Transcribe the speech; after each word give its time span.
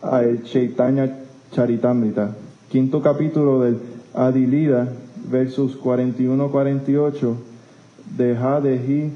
al 0.00 0.42
Chaitanya 0.44 1.18
Charitamrita, 1.52 2.34
quinto 2.70 3.02
capítulo 3.02 3.60
del 3.60 3.78
Adilida, 4.14 4.88
versos 5.30 5.78
41-48, 5.78 7.34
Deja 8.16 8.60
dehi 8.62 9.12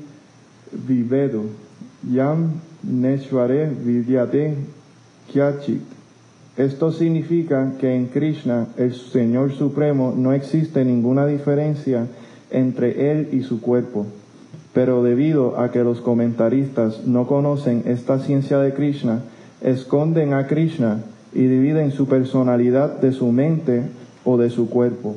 vivedo, 0.86 1.44
yam 2.02 2.60
neshvare 2.82 3.70
vidyate 3.70 4.54
kyachit. 5.32 5.80
Esto 6.58 6.92
significa 6.92 7.72
que 7.78 7.94
en 7.94 8.08
Krishna, 8.08 8.66
el 8.76 8.92
Señor 8.92 9.52
Supremo, 9.52 10.12
no 10.14 10.34
existe 10.34 10.84
ninguna 10.84 11.24
diferencia 11.24 12.06
entre 12.50 13.12
Él 13.12 13.30
y 13.32 13.44
su 13.44 13.62
cuerpo. 13.62 14.04
Pero 14.74 15.02
debido 15.02 15.58
a 15.58 15.70
que 15.70 15.82
los 15.82 16.02
comentaristas 16.02 17.06
no 17.06 17.26
conocen 17.26 17.84
esta 17.86 18.18
ciencia 18.18 18.58
de 18.58 18.74
Krishna, 18.74 19.22
esconden 19.60 20.34
a 20.34 20.46
Krishna 20.46 21.00
y 21.32 21.42
dividen 21.42 21.92
su 21.92 22.06
personalidad 22.06 23.00
de 23.00 23.12
su 23.12 23.30
mente 23.32 23.82
o 24.24 24.36
de 24.36 24.50
su 24.50 24.68
cuerpo, 24.68 25.16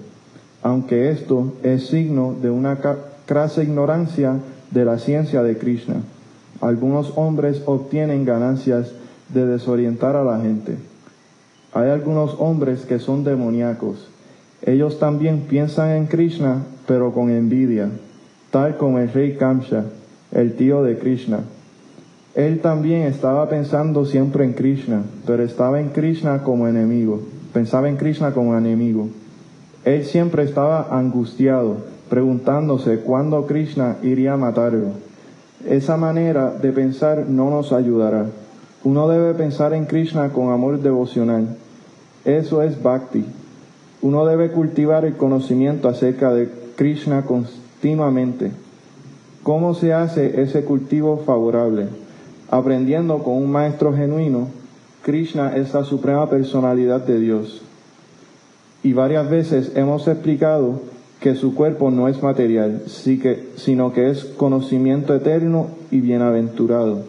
aunque 0.62 1.10
esto 1.12 1.54
es 1.64 1.88
signo 1.88 2.36
de 2.42 2.50
una 2.50 2.80
crasa 3.26 3.64
ignorancia 3.64 4.36
de 4.72 4.86
la 4.86 4.98
ciencia 5.00 5.44
de 5.44 5.58
Krishna. 5.58 5.96
Algunos 6.62 7.14
hombres 7.18 7.62
obtienen 7.66 8.26
ganancias 8.26 8.92
de 9.30 9.46
desorientar 9.46 10.16
a 10.16 10.24
la 10.24 10.40
gente. 10.40 10.78
Hay 11.74 11.90
algunos 11.90 12.36
hombres 12.40 12.86
que 12.86 13.00
son 13.00 13.24
demoníacos. 13.24 14.08
Ellos 14.62 15.00
también 15.00 15.42
piensan 15.50 15.90
en 15.90 16.06
Krishna, 16.06 16.64
pero 16.88 17.14
con 17.14 17.30
envidia, 17.30 17.90
tal 18.52 18.78
como 18.78 19.00
el 19.00 19.12
rey 19.12 19.36
Kamsha, 19.36 19.86
el 20.32 20.56
tío 20.56 20.84
de 20.84 20.98
Krishna. 20.98 21.40
Él 22.36 22.62
también 22.62 23.04
estaba 23.04 23.48
pensando 23.48 24.06
siempre 24.06 24.44
en 24.44 24.54
Krishna, 24.54 25.04
pero 25.28 25.44
estaba 25.44 25.80
en 25.80 25.90
Krishna 25.90 26.42
como 26.42 26.68
enemigo. 26.68 27.22
Pensaba 27.54 27.90
en 27.90 27.98
Krishna 27.98 28.34
como 28.34 28.58
enemigo. 28.58 29.10
Él 29.86 30.04
siempre 30.04 30.44
estaba 30.44 30.88
angustiado, 30.90 31.78
preguntándose 32.10 33.02
cuándo 33.02 33.46
Krishna 33.46 33.98
iría 34.02 34.34
a 34.34 34.38
matarlo. 34.38 34.94
Esa 35.70 35.96
manera 35.96 36.52
de 36.52 36.72
pensar 36.72 37.28
no 37.28 37.52
nos 37.52 37.72
ayudará. 37.72 38.26
Uno 38.84 39.08
debe 39.08 39.36
pensar 39.36 39.74
en 39.74 39.86
Krishna 39.86 40.30
con 40.30 40.52
amor 40.52 40.82
devocional. 40.82 41.56
Eso 42.26 42.64
es 42.64 42.82
bhakti. 42.82 43.26
Uno 44.02 44.26
debe 44.26 44.50
cultivar 44.50 45.06
el 45.06 45.16
conocimiento 45.18 45.88
acerca 45.88 46.34
de 46.34 46.50
Krishna 46.76 47.22
continuamente. 47.22 48.52
¿Cómo 49.44 49.76
se 49.76 49.94
hace 49.94 50.42
ese 50.42 50.66
cultivo 50.66 51.18
favorable? 51.26 52.03
Aprendiendo 52.54 53.24
con 53.24 53.34
un 53.34 53.52
maestro 53.52 53.94
genuino, 53.94 54.48
Krishna 55.02 55.56
es 55.56 55.74
la 55.74 55.84
suprema 55.84 56.30
personalidad 56.30 57.02
de 57.02 57.20
Dios. 57.20 57.64
Y 58.84 58.94
varias 58.94 59.28
veces 59.28 59.72
hemos 59.76 60.08
explicado 60.08 60.82
que 61.20 61.34
su 61.34 61.56
cuerpo 61.56 61.90
no 61.90 62.08
es 62.08 62.22
material, 62.22 62.84
sino 62.86 63.92
que 63.92 64.12
es 64.12 64.26
conocimiento 64.26 65.16
eterno 65.16 65.70
y 65.90 66.02
bienaventurado. 66.02 67.06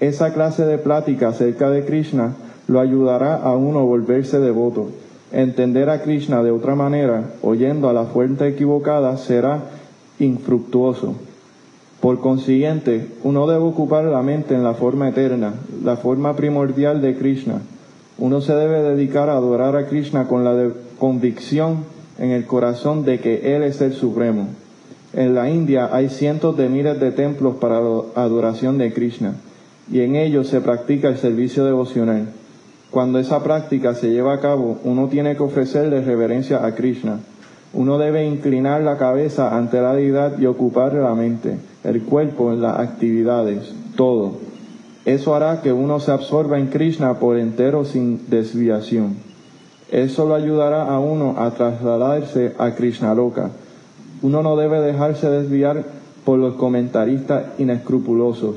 Esa 0.00 0.34
clase 0.34 0.64
de 0.66 0.78
plática 0.78 1.28
acerca 1.28 1.70
de 1.70 1.84
Krishna 1.84 2.34
lo 2.66 2.80
ayudará 2.80 3.36
a 3.36 3.54
uno 3.56 3.78
a 3.78 3.84
volverse 3.84 4.40
devoto. 4.40 4.88
Entender 5.30 5.88
a 5.88 6.02
Krishna 6.02 6.42
de 6.42 6.50
otra 6.50 6.74
manera, 6.74 7.30
oyendo 7.42 7.88
a 7.88 7.92
la 7.92 8.06
fuente 8.06 8.48
equivocada, 8.48 9.16
será 9.18 9.62
infructuoso. 10.18 11.14
Por 12.04 12.20
consiguiente, 12.20 13.06
uno 13.22 13.46
debe 13.46 13.64
ocupar 13.64 14.04
la 14.04 14.20
mente 14.20 14.54
en 14.54 14.62
la 14.62 14.74
forma 14.74 15.08
eterna, 15.08 15.54
la 15.82 15.96
forma 15.96 16.36
primordial 16.36 17.00
de 17.00 17.16
Krishna. 17.16 17.62
Uno 18.18 18.42
se 18.42 18.54
debe 18.54 18.82
dedicar 18.82 19.30
a 19.30 19.38
adorar 19.38 19.74
a 19.74 19.86
Krishna 19.86 20.28
con 20.28 20.44
la 20.44 20.68
convicción 20.98 21.78
en 22.18 22.32
el 22.32 22.44
corazón 22.44 23.06
de 23.06 23.20
que 23.20 23.56
Él 23.56 23.62
es 23.62 23.80
el 23.80 23.94
Supremo. 23.94 24.48
En 25.14 25.34
la 25.34 25.48
India 25.48 25.88
hay 25.90 26.10
cientos 26.10 26.58
de 26.58 26.68
miles 26.68 27.00
de 27.00 27.10
templos 27.10 27.56
para 27.56 27.80
la 27.80 28.02
adoración 28.16 28.76
de 28.76 28.92
Krishna 28.92 29.36
y 29.90 30.00
en 30.00 30.14
ellos 30.14 30.48
se 30.48 30.60
practica 30.60 31.08
el 31.08 31.16
servicio 31.16 31.64
devocional. 31.64 32.26
Cuando 32.90 33.18
esa 33.18 33.42
práctica 33.42 33.94
se 33.94 34.10
lleva 34.10 34.34
a 34.34 34.40
cabo, 34.40 34.78
uno 34.84 35.08
tiene 35.08 35.38
que 35.38 35.42
ofrecerle 35.42 36.02
reverencia 36.02 36.66
a 36.66 36.74
Krishna. 36.74 37.20
Uno 37.72 37.96
debe 37.96 38.26
inclinar 38.26 38.82
la 38.82 38.98
cabeza 38.98 39.56
ante 39.56 39.80
la 39.80 39.94
deidad 39.94 40.38
y 40.38 40.44
ocupar 40.44 40.92
la 40.92 41.14
mente 41.14 41.56
el 41.84 42.02
cuerpo 42.02 42.52
en 42.52 42.62
las 42.62 42.78
actividades, 42.78 43.72
todo. 43.94 44.32
Eso 45.04 45.34
hará 45.34 45.60
que 45.60 45.72
uno 45.72 46.00
se 46.00 46.12
absorba 46.12 46.58
en 46.58 46.68
Krishna 46.68 47.18
por 47.18 47.38
entero 47.38 47.84
sin 47.84 48.30
desviación. 48.30 49.16
Eso 49.90 50.26
lo 50.26 50.34
ayudará 50.34 50.88
a 50.88 50.98
uno 50.98 51.36
a 51.38 51.50
trasladarse 51.50 52.54
a 52.58 52.74
Krishna 52.74 53.14
Loka. 53.14 53.50
Uno 54.22 54.42
no 54.42 54.56
debe 54.56 54.80
dejarse 54.80 55.28
desviar 55.28 55.84
por 56.24 56.38
los 56.38 56.54
comentaristas 56.54 57.44
inescrupulosos. 57.58 58.56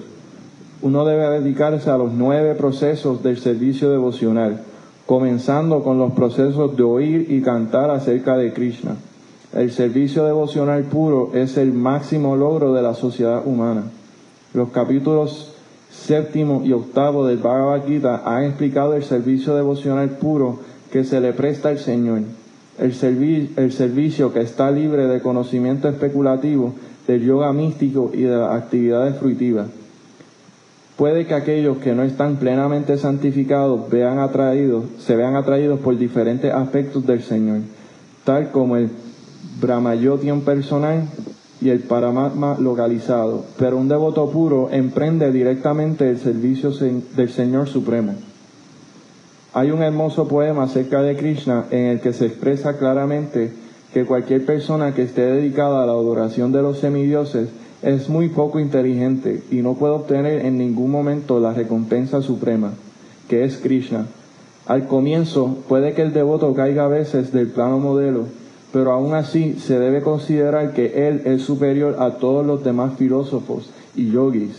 Uno 0.81 1.03
debe 1.03 1.41
dedicarse 1.41 1.89
a 1.89 1.97
los 1.97 2.13
nueve 2.13 2.55
procesos 2.55 3.23
del 3.23 3.37
servicio 3.39 3.89
devocional, 3.89 4.61
comenzando 5.05 5.83
con 5.83 5.99
los 5.99 6.13
procesos 6.13 6.77
de 6.77 6.83
oír 6.83 7.27
y 7.29 7.41
cantar 7.41 7.89
acerca 7.89 8.37
de 8.37 8.53
Krishna 8.53 8.95
el 9.53 9.72
servicio 9.72 10.25
devocional 10.25 10.84
puro 10.84 11.31
es 11.34 11.58
el 11.58 11.74
máximo 11.74 12.35
logro 12.35 12.74
de 12.74 12.81
la 12.81 12.94
sociedad 12.94 13.46
humana. 13.46 13.84
Los 14.53 14.69
capítulos 14.69 15.53
séptimo 15.91 16.62
y 16.63 16.74
octavo 16.74 17.25
del 17.25 17.38
Bhagavad 17.38 17.85
Gita 17.88 18.24
han 18.25 18.44
explicado 18.44 18.94
el 18.94 19.03
servicio 19.03 19.56
devocional 19.56 20.09
puro 20.12 20.59
que 20.91 21.03
se 21.03 21.19
le 21.19 21.34
presta 21.34 21.69
al 21.69 21.80
Señor, 21.80 22.22
el, 22.78 23.52
el 23.58 23.72
servicio 23.72 24.34
que 24.34 24.41
está 24.41 24.72
libre 24.72 25.08
de 25.08 25.22
conocimiento 25.22 25.90
especulativo, 25.90 26.74
del 27.08 27.24
yoga 27.24 27.53
místico 27.53 28.12
y 28.14 28.24
de 28.24 28.35
las 28.35 28.52
actividades 28.52 29.18
fruitivas. 29.18 29.68
Puede 30.97 31.25
que 31.25 31.35
aquellos 31.35 31.78
que 31.78 31.94
no 31.94 32.03
están 32.03 32.38
plenamente 32.38 32.97
santificados 32.97 33.90
vean 33.90 34.19
atraídos, 34.19 34.85
se 35.00 35.16
vean 35.16 35.35
atraídos 35.35 35.79
por 35.79 35.97
diferentes 35.97 36.52
aspectos 36.52 37.06
del 37.06 37.22
Señor, 37.22 37.59
tal 38.24 38.52
como 38.52 38.78
el 38.78 38.90
Brahmayotian 39.59 40.41
personal 40.41 41.07
y 41.62 41.69
el 41.69 41.79
Paramatma 41.79 42.57
localizado, 42.59 43.45
pero 43.57 43.78
un 43.78 43.88
devoto 43.88 44.29
puro 44.29 44.69
emprende 44.72 45.31
directamente 45.31 46.09
el 46.09 46.19
servicio 46.19 46.72
del 46.72 47.29
Señor 47.29 47.67
Supremo. 47.67 48.13
Hay 49.53 49.72
un 49.72 49.81
hermoso 49.81 50.28
poema 50.28 50.63
acerca 50.63 51.01
de 51.01 51.16
Krishna 51.16 51.66
en 51.72 51.85
el 51.85 52.00
que 52.00 52.13
se 52.13 52.28
expresa 52.28 52.78
claramente 52.78 53.51
que 53.94 54.06
cualquier 54.06 54.46
persona 54.46 54.94
que 54.94 55.03
esté 55.03 55.22
dedicada 55.22 55.81
a 55.81 55.85
la 55.88 55.94
adoración 55.94 56.51
de 56.51 56.62
los 56.62 56.78
semidioses 56.78 57.50
es 57.81 58.09
muy 58.09 58.29
poco 58.29 58.59
inteligente 58.59 59.41
y 59.50 59.57
no 59.57 59.73
puede 59.73 59.94
obtener 59.94 60.46
en 60.46 60.59
ningún 60.59 60.91
momento 60.91 61.40
la 61.40 61.53
recompensa 61.53 62.22
suprema, 62.22 62.73
que 63.28 63.44
es 63.46 63.57
Krishna. 63.57 64.06
Al 64.67 64.85
comienzo 64.88 65.57
puede 65.67 65.94
que 65.94 66.03
el 66.03 66.13
devoto 66.13 66.53
caiga 66.53 66.85
a 66.85 66.90
veces 66.90 67.31
del 67.31 67.47
plano 67.47 67.79
modelo 67.79 68.25
pero 68.72 68.91
aún 68.91 69.13
así 69.13 69.57
se 69.59 69.79
debe 69.79 70.01
considerar 70.01 70.73
que 70.73 71.07
él 71.07 71.22
es 71.25 71.41
superior 71.41 71.97
a 72.00 72.11
todos 72.11 72.45
los 72.45 72.63
demás 72.63 72.94
filósofos 72.97 73.69
y 73.95 74.11
yogis. 74.11 74.55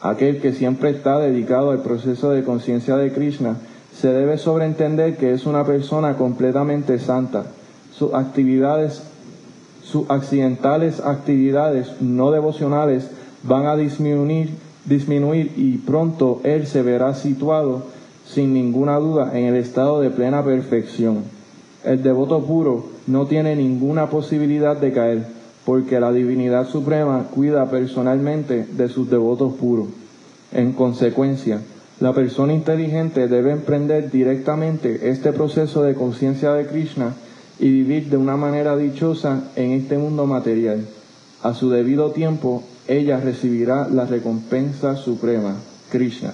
Aquel 0.00 0.40
que 0.40 0.52
siempre 0.52 0.90
está 0.90 1.18
dedicado 1.18 1.70
al 1.70 1.82
proceso 1.82 2.30
de 2.30 2.44
conciencia 2.44 2.96
de 2.96 3.12
Krishna 3.12 3.56
se 3.94 4.08
debe 4.08 4.38
sobreentender 4.38 5.16
que 5.16 5.32
es 5.32 5.46
una 5.46 5.64
persona 5.64 6.16
completamente 6.16 6.98
santa. 6.98 7.46
Sus 7.92 8.14
actividades, 8.14 9.02
sus 9.82 10.08
accidentales 10.08 11.00
actividades 11.00 12.00
no 12.00 12.30
devocionales 12.30 13.10
van 13.42 13.66
a 13.66 13.76
disminuir, 13.76 14.50
disminuir 14.84 15.52
y 15.56 15.78
pronto 15.78 16.40
él 16.44 16.66
se 16.66 16.82
verá 16.82 17.14
situado 17.14 17.86
sin 18.24 18.52
ninguna 18.52 18.96
duda 18.98 19.36
en 19.36 19.46
el 19.46 19.56
estado 19.56 20.00
de 20.00 20.10
plena 20.10 20.44
perfección. 20.44 21.37
El 21.84 22.02
devoto 22.02 22.42
puro 22.44 22.86
no 23.06 23.26
tiene 23.26 23.54
ninguna 23.54 24.10
posibilidad 24.10 24.76
de 24.76 24.92
caer, 24.92 25.26
porque 25.64 26.00
la 26.00 26.12
divinidad 26.12 26.68
suprema 26.68 27.24
cuida 27.34 27.70
personalmente 27.70 28.66
de 28.72 28.88
sus 28.88 29.08
devotos 29.10 29.54
puros. 29.54 29.88
En 30.52 30.72
consecuencia, 30.72 31.60
la 32.00 32.12
persona 32.12 32.52
inteligente 32.52 33.28
debe 33.28 33.52
emprender 33.52 34.10
directamente 34.10 35.10
este 35.10 35.32
proceso 35.32 35.82
de 35.82 35.94
conciencia 35.94 36.52
de 36.52 36.66
Krishna 36.66 37.14
y 37.58 37.70
vivir 37.70 38.08
de 38.08 38.16
una 38.16 38.36
manera 38.36 38.76
dichosa 38.76 39.50
en 39.56 39.72
este 39.72 39.98
mundo 39.98 40.26
material. 40.26 40.86
A 41.42 41.54
su 41.54 41.70
debido 41.70 42.12
tiempo, 42.12 42.62
ella 42.86 43.20
recibirá 43.20 43.88
la 43.88 44.06
recompensa 44.06 44.96
suprema, 44.96 45.56
Krishna. 45.90 46.32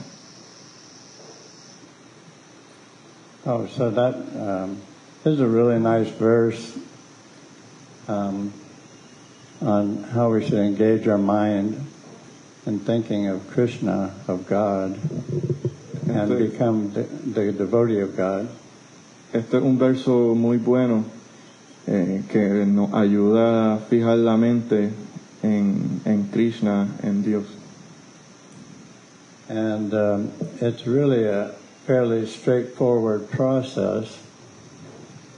Oh, 3.47 3.59
um, 3.59 4.77
This 5.25 5.37
is 5.37 5.41
a 5.41 5.47
really 5.47 5.79
nice 5.79 6.11
verse 6.11 6.79
um, 8.09 8.53
on 9.63 10.03
how 10.03 10.31
we 10.31 10.45
should 10.45 10.59
engage 10.59 11.09
our 11.09 11.17
mind 11.17 11.83
in 12.67 12.79
thinking 12.81 13.29
of 13.29 13.49
Krishna, 13.49 14.15
of 14.29 14.47
God. 14.47 14.99
And 16.11 16.39
become 16.39 16.93
the, 16.93 17.05
the 17.05 17.53
devotee 17.53 18.01
of 18.01 18.15
God. 18.15 18.51
este 19.33 19.55
es 19.55 19.63
un 19.63 19.79
verso 19.79 20.35
muy 20.35 20.59
bueno 20.59 21.07
eh, 21.87 22.21
que 22.29 22.67
nos 22.67 22.93
ayuda 22.93 23.77
a 23.77 23.79
fijar 23.79 24.23
la 24.23 24.37
mente 24.37 24.93
en, 25.43 26.03
en 26.05 26.29
Krishna, 26.31 26.87
en 27.03 27.23
Dios. 27.23 27.47
And 29.49 29.95
um, 29.95 30.33
it's 30.61 30.87
really 30.87 31.25
a 31.25 31.55
fairly 31.87 32.27
straightforward 32.27 33.31
process 33.31 34.19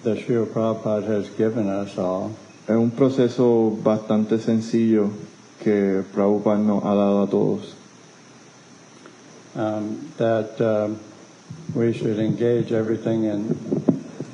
that 0.07 0.19
Srila 0.19 0.47
Prabhupada 0.47 1.05
has 1.05 1.29
given 1.37 1.69
us 1.69 1.99
all. 1.99 2.31
Es 2.67 2.75
un 2.75 2.91
proceso 2.91 3.71
bastante 3.83 4.39
sencillo 4.39 5.11
que 5.59 6.03
Prabhupada 6.15 6.63
nos 6.63 6.83
ha 6.83 6.95
dado 6.95 7.23
a 7.23 7.27
todos. 7.27 7.75
um, 9.57 10.13
that 10.19 10.61
um, 10.61 11.01
we 11.75 11.93
should 11.93 12.19
engage 12.19 12.73
everything 12.73 13.25
in 13.25 13.57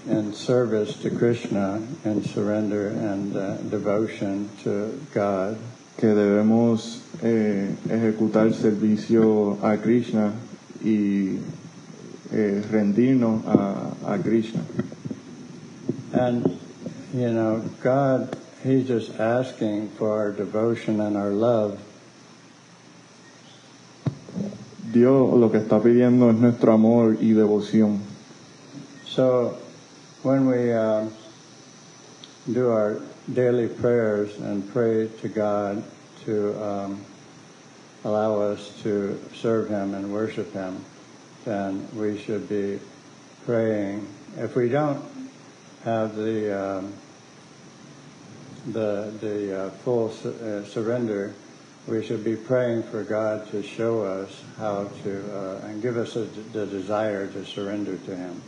in 0.09 0.35
service 0.35 0.97
to 0.97 1.11
Krishna 1.11 1.81
and 2.05 2.27
surrender 2.27 2.89
and 2.89 3.37
uh, 3.37 3.57
devotion 3.71 4.51
to 4.65 5.01
God. 5.15 5.57
que 5.97 6.09
debemos 6.09 7.01
eh, 7.23 7.71
ejecutar 7.89 8.53
servicio 8.53 9.59
a 9.63 9.77
Krishna 9.77 10.33
y 10.83 11.39
eh, 12.33 12.63
rendirnos 12.71 13.45
a, 13.47 14.15
a 14.15 14.19
Krishna. 14.19 14.65
And 16.13 16.59
you 17.15 17.31
know, 17.31 17.61
God, 17.81 18.37
He's 18.63 18.87
just 18.87 19.19
asking 19.19 19.91
for 19.91 20.17
our 20.17 20.33
devotion 20.33 21.01
and 21.01 21.17
our 21.17 21.31
love. 21.31 21.81
Dios 24.93 25.35
lo 25.35 25.49
que 25.49 25.59
está 25.59 25.81
pidiendo 25.81 26.31
es 26.31 26.37
nuestro 26.37 26.75
amor 26.75 27.17
y 27.21 27.33
devoción. 27.33 27.99
So 29.07 29.59
when 30.23 30.47
we 30.47 30.73
uh, 30.73 31.07
do 32.53 32.71
our 32.71 33.01
daily 33.33 33.69
prayers 33.69 34.37
and 34.39 34.71
pray 34.73 35.09
to 35.21 35.29
God 35.29 35.83
to 36.25 36.63
um, 36.63 37.05
allow 38.05 38.41
us 38.41 38.71
to 38.83 39.19
serve 39.35 39.69
Him 39.69 39.95
and 39.95 40.13
worship 40.13 40.53
Him, 40.53 40.85
then 41.45 41.87
we 41.97 42.19
should 42.19 42.49
be 42.49 42.79
praying. 43.45 44.07
If 44.37 44.57
we 44.57 44.69
don't 44.69 45.03
have 45.85 46.15
the 46.17 46.53
um, 46.79 46.93
the 48.73 49.13
the 49.21 49.67
uh, 49.67 49.71
full 49.85 50.11
su- 50.11 50.29
uh, 50.31 50.65
surrender, 50.65 51.33
we 51.89 52.03
should 52.05 52.23
be 52.25 52.37
praying 52.37 52.83
for 52.85 53.03
God 53.05 53.51
to 53.51 53.63
show 53.63 54.03
us 54.03 54.31
how 54.59 54.89
to 55.03 55.11
uh, 55.35 55.67
and 55.69 55.83
give 55.83 55.97
us 55.97 56.17
a, 56.17 56.25
the 56.53 56.67
desire 56.67 57.27
to 57.27 57.45
surrender 57.45 57.97
to 58.07 58.17
Him. 58.17 58.41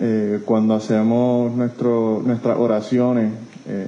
Eh, 0.00 0.40
cuando 0.46 0.74
hacemos 0.74 1.52
nuestro, 1.54 2.20
nuestras 2.24 2.56
oraciones 2.56 3.32
eh, 3.68 3.86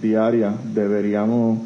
diarias, 0.00 0.54
deberíamos 0.74 1.60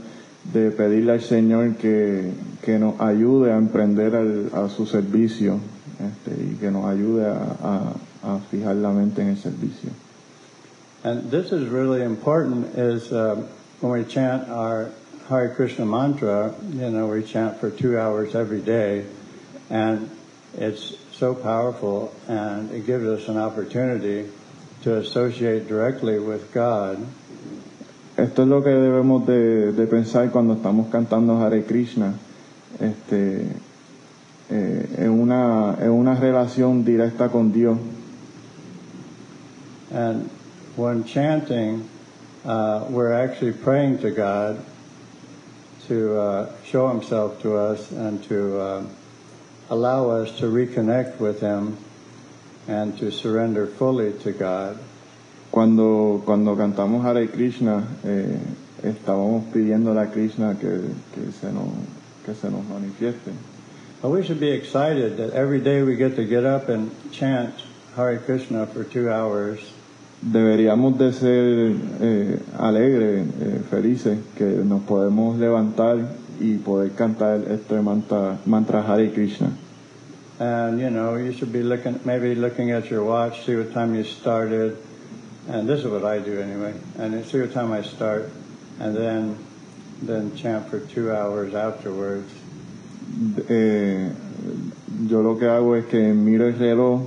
de 0.53 0.71
pedirle 0.71 1.13
al 1.13 1.21
Señor 1.21 1.75
que, 1.77 2.33
que 2.63 2.79
nos 2.79 3.01
ayude 3.01 3.53
a 3.53 3.57
emprender 3.57 4.15
al- 4.15 4.51
a 4.55 4.69
su 4.69 4.87
servicio 4.87 5.59
este, 6.01 6.41
y 6.43 6.57
que 6.61 6.71
nos 6.71 6.87
ayude 6.87 7.27
a, 7.27 7.57
a- 7.63 7.93
a 8.35 8.39
fijar 8.51 8.77
la 8.77 8.91
mente 8.93 9.21
en 9.23 9.29
el 9.29 9.37
servicio. 9.37 9.91
And 11.05 11.31
this 11.31 11.51
is 11.51 11.69
really 11.69 12.03
important 12.03 12.79
is 12.79 13.13
um, 13.13 13.49
when 13.81 13.93
we 13.93 14.05
chant 14.05 14.49
our 14.49 14.91
Hare 15.29 15.53
Krishna 15.55 15.85
mantra, 15.85 16.55
you 16.71 16.91
know, 16.91 17.09
we 17.09 17.25
chant 17.25 17.59
for 17.59 17.71
two 17.71 17.99
hours 17.99 18.37
every 18.37 18.61
day, 18.61 19.05
and 19.69 20.09
it's 20.57 20.95
so 21.13 21.35
powerful, 21.35 22.15
and 22.29 22.71
it 22.71 22.87
gives 22.87 23.05
us 23.05 23.29
an 23.29 23.37
opportunity 23.37 24.29
to 24.83 24.99
associate 24.99 25.67
directly 25.67 26.21
with 26.21 26.53
God. 26.53 27.05
Esto 28.17 28.43
es 28.43 28.49
lo 28.49 28.63
que 28.63 28.71
debemos 28.71 29.27
de, 29.27 29.73
de 29.73 29.87
pensar 29.87 30.31
cuando 30.31 30.55
estamos 30.55 30.89
cantando 30.89 31.41
Hare 31.41 31.65
Krishna. 31.65 32.15
Este, 32.79 33.47
eh, 34.51 34.87
es, 34.99 35.09
una, 35.09 35.79
es 35.81 35.89
una 35.89 36.15
relación 36.15 36.85
directa 36.85 37.29
con 37.29 37.53
Dios. 37.53 37.79
And 39.93 40.31
when 40.77 41.05
chanting, 41.05 41.89
uh, 42.45 42.87
we're 42.89 43.13
actually 43.13 43.53
praying 43.53 43.99
to 43.99 44.11
God 44.11 44.65
to 45.89 46.19
uh, 46.19 46.53
show 46.65 46.89
Himself 46.89 47.43
to 47.43 47.57
us 47.57 47.91
and 47.91 48.23
to 48.25 48.61
uh, 48.61 48.87
allow 49.71 50.11
us 50.11 50.39
to 50.39 50.47
reconnect 50.47 51.19
with 51.19 51.41
Him 51.41 51.77
and 52.69 52.97
to 52.99 53.11
surrender 53.11 53.67
fully 53.67 54.13
to 54.21 54.33
God. 54.33 54.79
Cuando, 55.51 56.23
cuando 56.25 56.57
cantamos 56.57 57.03
Hare 57.03 57.27
Krishna, 57.27 57.87
eh, 58.05 58.39
estábamos 58.83 59.53
pidiéndole 59.53 60.03
a 60.03 60.11
Krishna 60.11 60.55
que, 60.55 60.95
que, 61.15 61.33
se 61.33 61.53
nos, 61.53 61.69
que 62.25 62.35
se 62.35 62.51
nos 62.51 62.65
manifieste. 62.65 63.35
But 64.01 64.11
we 64.11 64.25
should 64.25 64.41
be 64.41 64.51
excited 64.51 65.19
that 65.19 65.33
every 65.33 65.61
day 65.61 65.83
we 65.83 65.97
get 65.97 66.17
to 66.17 66.25
get 66.25 66.45
up 66.45 66.69
and 66.69 66.91
chant 67.13 67.55
Hare 67.95 68.19
Krishna 68.19 68.67
for 68.67 68.83
two 68.85 69.11
hours. 69.11 69.72
Deberíamos 70.23 70.99
de 70.99 71.13
ser 71.13 71.75
eh, 72.01 72.39
alegres, 72.57 73.27
eh, 73.41 73.61
felices, 73.69 74.19
que 74.37 74.45
nos 74.45 74.83
podemos 74.83 75.37
levantar 75.37 75.99
y 76.39 76.59
poder 76.59 76.93
cantar 76.93 77.41
este 77.51 77.81
mantra, 77.81 78.39
mantra 78.47 78.83
Hare 78.87 79.11
Krishna. 79.11 79.51
And 80.39 80.81
you 80.81 80.91
know, 80.91 81.17
you 81.17 81.33
should 81.33 81.53
be 81.53 81.63
looking, 81.63 81.99
maybe 82.05 82.37
looking 82.37 82.71
at 82.71 82.89
your 82.89 83.05
watch, 83.05 83.45
see 83.45 83.57
what 83.57 83.73
time 83.73 83.97
you 83.97 84.05
started. 84.05 84.77
And 85.49 85.69
this 85.69 85.81
is 85.81 85.87
what 85.87 86.05
I 86.05 86.21
do 86.21 86.41
anyway. 86.41 86.75
And 86.99 87.25
see 87.27 87.41
what 87.41 87.53
time 87.53 87.73
I 87.73 87.83
start, 87.83 88.31
and 88.79 88.97
then 88.97 89.37
then 90.03 90.37
chant 90.37 90.69
for 90.69 90.79
two 90.79 91.13
hours 91.13 91.55
afterwards. 91.55 92.31
Eh, 93.49 94.09
yo 95.09 95.21
lo 95.21 95.37
que 95.37 95.47
hago 95.47 95.77
es 95.77 95.87
que 95.87 96.13
miro 96.15 96.47
el 96.47 96.55
reloj 96.55 97.03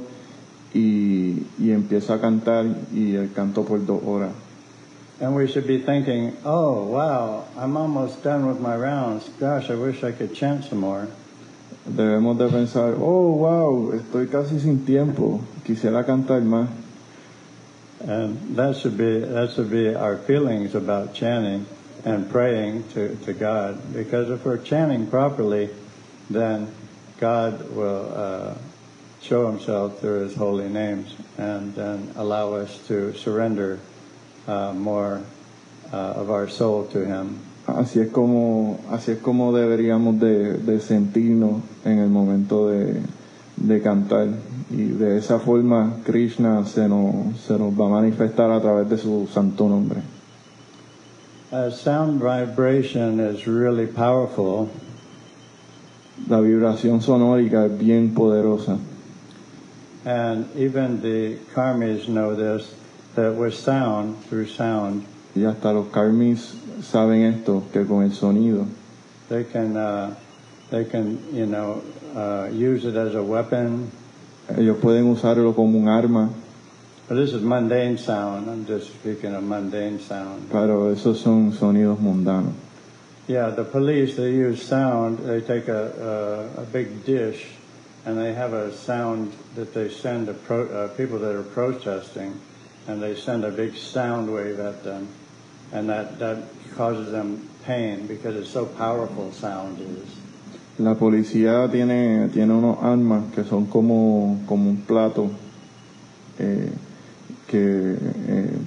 y, 0.75 1.47
y 1.57 1.71
empiezo 1.71 2.13
a 2.13 2.19
cantar 2.19 2.65
y 2.93 3.15
el 3.15 3.31
canto 3.31 3.63
por 3.63 3.79
dos 3.85 4.03
horas. 4.03 4.33
And 5.21 5.33
we 5.33 5.47
should 5.47 5.65
be 5.65 5.79
thinking, 5.79 6.35
oh 6.43 6.83
wow, 6.83 7.45
I'm 7.57 7.77
almost 7.77 8.21
done 8.21 8.45
with 8.47 8.59
my 8.59 8.75
rounds. 8.75 9.29
Gosh, 9.39 9.69
I 9.69 9.75
wish 9.75 10.03
I 10.03 10.11
could 10.11 10.35
chant 10.35 10.65
some 10.65 10.79
more. 10.79 11.07
Debemos 11.87 12.37
de 12.37 12.49
pensar, 12.49 12.97
oh 12.99 13.31
wow, 13.31 13.91
estoy 13.93 14.29
casi 14.29 14.59
sin 14.59 14.85
tiempo, 14.85 15.39
quisiera 15.63 16.03
cantar 16.05 16.43
más. 16.43 16.67
And 18.01 18.57
that 18.57 18.75
should 18.75 18.97
be 18.97 19.19
that 19.19 19.51
should 19.51 19.71
be 19.71 19.95
our 19.95 20.17
feelings 20.17 20.75
about 20.75 21.13
chanting 21.13 21.65
and 22.03 22.29
praying 22.29 22.83
to, 22.89 23.15
to 23.23 23.33
God. 23.33 23.93
Because 23.93 24.29
if 24.29 24.43
we're 24.43 24.57
chanting 24.57 25.07
properly, 25.07 25.69
then 26.29 26.67
God 27.19 27.71
will 27.71 28.11
uh, 28.13 28.55
show 29.27 29.49
Himself 29.49 29.99
through 29.99 30.23
His 30.23 30.35
holy 30.35 30.69
names 30.69 31.15
and 31.37 31.73
then 31.73 32.11
allow 32.15 32.53
us 32.53 32.77
to 32.87 33.13
surrender 33.13 33.79
uh, 34.47 34.73
more 34.73 35.21
uh, 35.91 36.21
of 36.21 36.29
our 36.29 36.47
soul 36.47 36.85
to 36.93 37.05
Him. 37.05 37.39
Así 37.67 37.99
es 37.99 38.11
como, 38.11 38.79
así 38.91 39.13
es 39.13 39.19
como 39.19 39.51
deberíamos 39.51 40.19
de, 40.19 40.53
de 40.53 40.79
sentirnos 40.79 41.63
en 41.83 41.97
el 41.97 42.09
momento 42.09 42.67
de, 42.69 43.01
de 43.57 43.81
cantar. 43.81 44.27
Y 44.69 44.97
de 44.97 45.17
esa 45.17 45.39
forma 45.39 45.97
Krishna 46.03 46.63
se 46.65 46.87
nos, 46.87 47.39
se 47.39 47.57
nos 47.57 47.73
va 47.73 47.87
a 47.87 48.01
manifestar 48.01 48.51
a 48.51 48.61
través 48.61 48.87
de 48.89 48.97
su 48.97 49.27
santo 49.27 49.67
nombre. 49.67 50.01
Uh, 51.51 51.71
sound 51.71 52.21
vibration 52.21 53.19
is 53.19 53.47
really 53.47 53.87
powerful, 53.87 54.69
La 56.29 56.39
vibración 56.39 57.01
sonórica 57.01 57.65
es 57.65 57.77
bien 57.77 58.13
poderosa. 58.13 58.77
And 60.05 60.47
even 60.55 61.01
the 61.01 61.37
karmis 61.53 62.07
know 62.07 62.35
this 62.35 62.73
that 63.15 63.33
with 63.33 63.55
sound, 63.55 64.23
through 64.25 64.47
sound, 64.47 65.05
Y 65.35 65.43
hasta 65.43 65.73
los 65.73 65.87
karmis 65.87 66.55
saben 66.81 67.23
esto, 67.23 67.63
que 67.73 67.85
con 67.85 68.03
el 68.03 68.11
sonido 68.11 68.65
they 69.29 69.43
can 69.43 69.75
uh, 69.75 70.15
they 70.69 70.85
can 70.85 71.17
you 71.33 71.45
know 71.45 71.81
uh, 72.15 72.49
use 72.51 72.85
it 72.85 72.95
as 72.95 73.15
a 73.15 73.23
weapon. 73.23 73.91
ellos 74.49 74.77
pueden 74.77 75.05
usarlo 75.11 75.55
como 75.55 75.79
un 75.79 75.87
arma. 75.87 76.29
But 77.07 77.15
this 77.15 77.33
is 77.33 77.43
mundane 77.43 77.97
sound. 77.99 78.49
I'm 78.49 78.65
just 78.65 78.87
speaking 78.87 79.35
of 79.35 79.43
mundane 79.43 79.99
sound. 79.99 80.49
Claro, 80.49 80.91
esos 80.91 81.17
son 81.17 81.51
sonidos 81.51 81.99
mundanos. 81.99 82.53
Yeah, 83.27 83.49
the 83.49 83.63
police 83.63 84.15
they 84.15 84.31
use 84.31 84.61
sound. 84.63 85.19
They 85.19 85.41
take 85.41 85.67
a 85.67 86.49
a, 86.57 86.61
a 86.61 86.65
big 86.65 87.05
dish, 87.05 87.45
and 88.05 88.17
they 88.17 88.33
have 88.33 88.53
a 88.53 88.71
sound 88.73 89.33
that 89.55 89.73
they 89.73 89.89
send 89.89 90.27
to 90.27 90.33
pro, 90.33 90.65
uh, 90.67 90.87
people 90.89 91.19
that 91.19 91.35
are 91.35 91.43
protesting, 91.43 92.39
and 92.87 93.01
they 93.01 93.15
send 93.15 93.43
a 93.43 93.51
big 93.51 93.75
sound 93.75 94.31
wave 94.33 94.59
at 94.59 94.83
them, 94.83 95.07
and 95.71 95.89
that 95.89 96.19
that 96.19 96.43
causes 96.75 97.11
them 97.11 97.49
pain 97.63 98.05
because 98.07 98.35
it's 98.35 98.49
so 98.49 98.65
powerful. 98.65 99.31
Sound 99.31 99.79
is. 99.79 100.25
La 100.77 100.93
policía 100.95 101.71
tiene, 101.71 102.27
tiene 102.33 102.53
unos 102.53 102.83
armas 102.83 103.33
que 103.33 103.45
son 103.45 103.67
como, 103.67 104.41
como 104.45 104.69
un 104.69 104.81
plato 104.85 105.31
eh, 106.37 106.69
que 107.47 107.95
eh, 107.97 108.57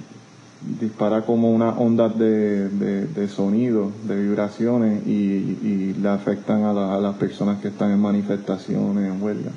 dispara 0.61 1.21
como 1.21 1.51
una 1.51 1.69
onda 1.77 2.09
de, 2.09 2.67
de, 2.69 3.07
de 3.07 3.27
sonido, 3.27 3.91
de 4.07 4.15
vibraciones 4.21 5.05
y, 5.07 5.57
y 5.63 5.95
le 6.01 6.09
afectan 6.09 6.63
a, 6.63 6.73
la- 6.73 6.95
a 6.95 6.99
las 6.99 7.15
personas 7.15 7.59
que 7.61 7.69
están 7.69 7.91
en 7.91 7.99
manifestaciones, 7.99 9.05
en 9.09 9.21
huelga. 9.21 9.51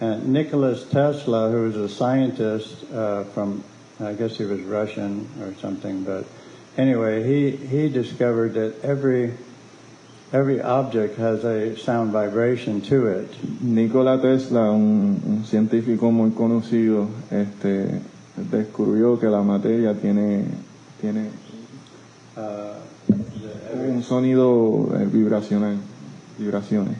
And 0.00 0.28
Nicholas 0.32 0.84
Tesla, 0.84 1.48
who 1.50 1.62
was 1.62 1.76
a 1.76 1.88
scientist 1.88 2.84
uh, 2.92 3.24
from, 3.34 3.62
I 4.00 4.12
guess 4.14 4.36
he 4.36 4.44
was 4.44 4.60
Russian 4.62 5.26
or 5.40 5.54
something, 5.60 6.02
but 6.04 6.24
anyway, 6.76 7.22
he, 7.22 7.50
he 7.56 7.88
discovered 7.88 8.54
that 8.54 8.74
every, 8.82 9.32
every 10.32 10.60
object 10.60 11.18
has 11.18 11.44
a 11.44 11.76
sound 11.76 12.10
vibration 12.12 12.80
to 12.82 13.06
it. 13.06 13.28
Nikola 13.62 14.20
Tesla, 14.20 14.72
un, 14.72 15.20
un 15.24 15.44
científico 15.44 16.10
muy 16.10 16.30
conocido, 16.30 17.08
este, 17.30 18.00
descubrió 18.36 19.18
que 19.18 19.26
la 19.26 19.42
materia 19.42 19.94
tiene, 19.94 20.44
tiene 21.00 21.28
Uh, 22.34 22.72
un 23.74 24.02
sonido 24.02 24.88
eh, 24.98 25.04
vibracional, 25.04 25.76
vibraciones. 26.38 26.96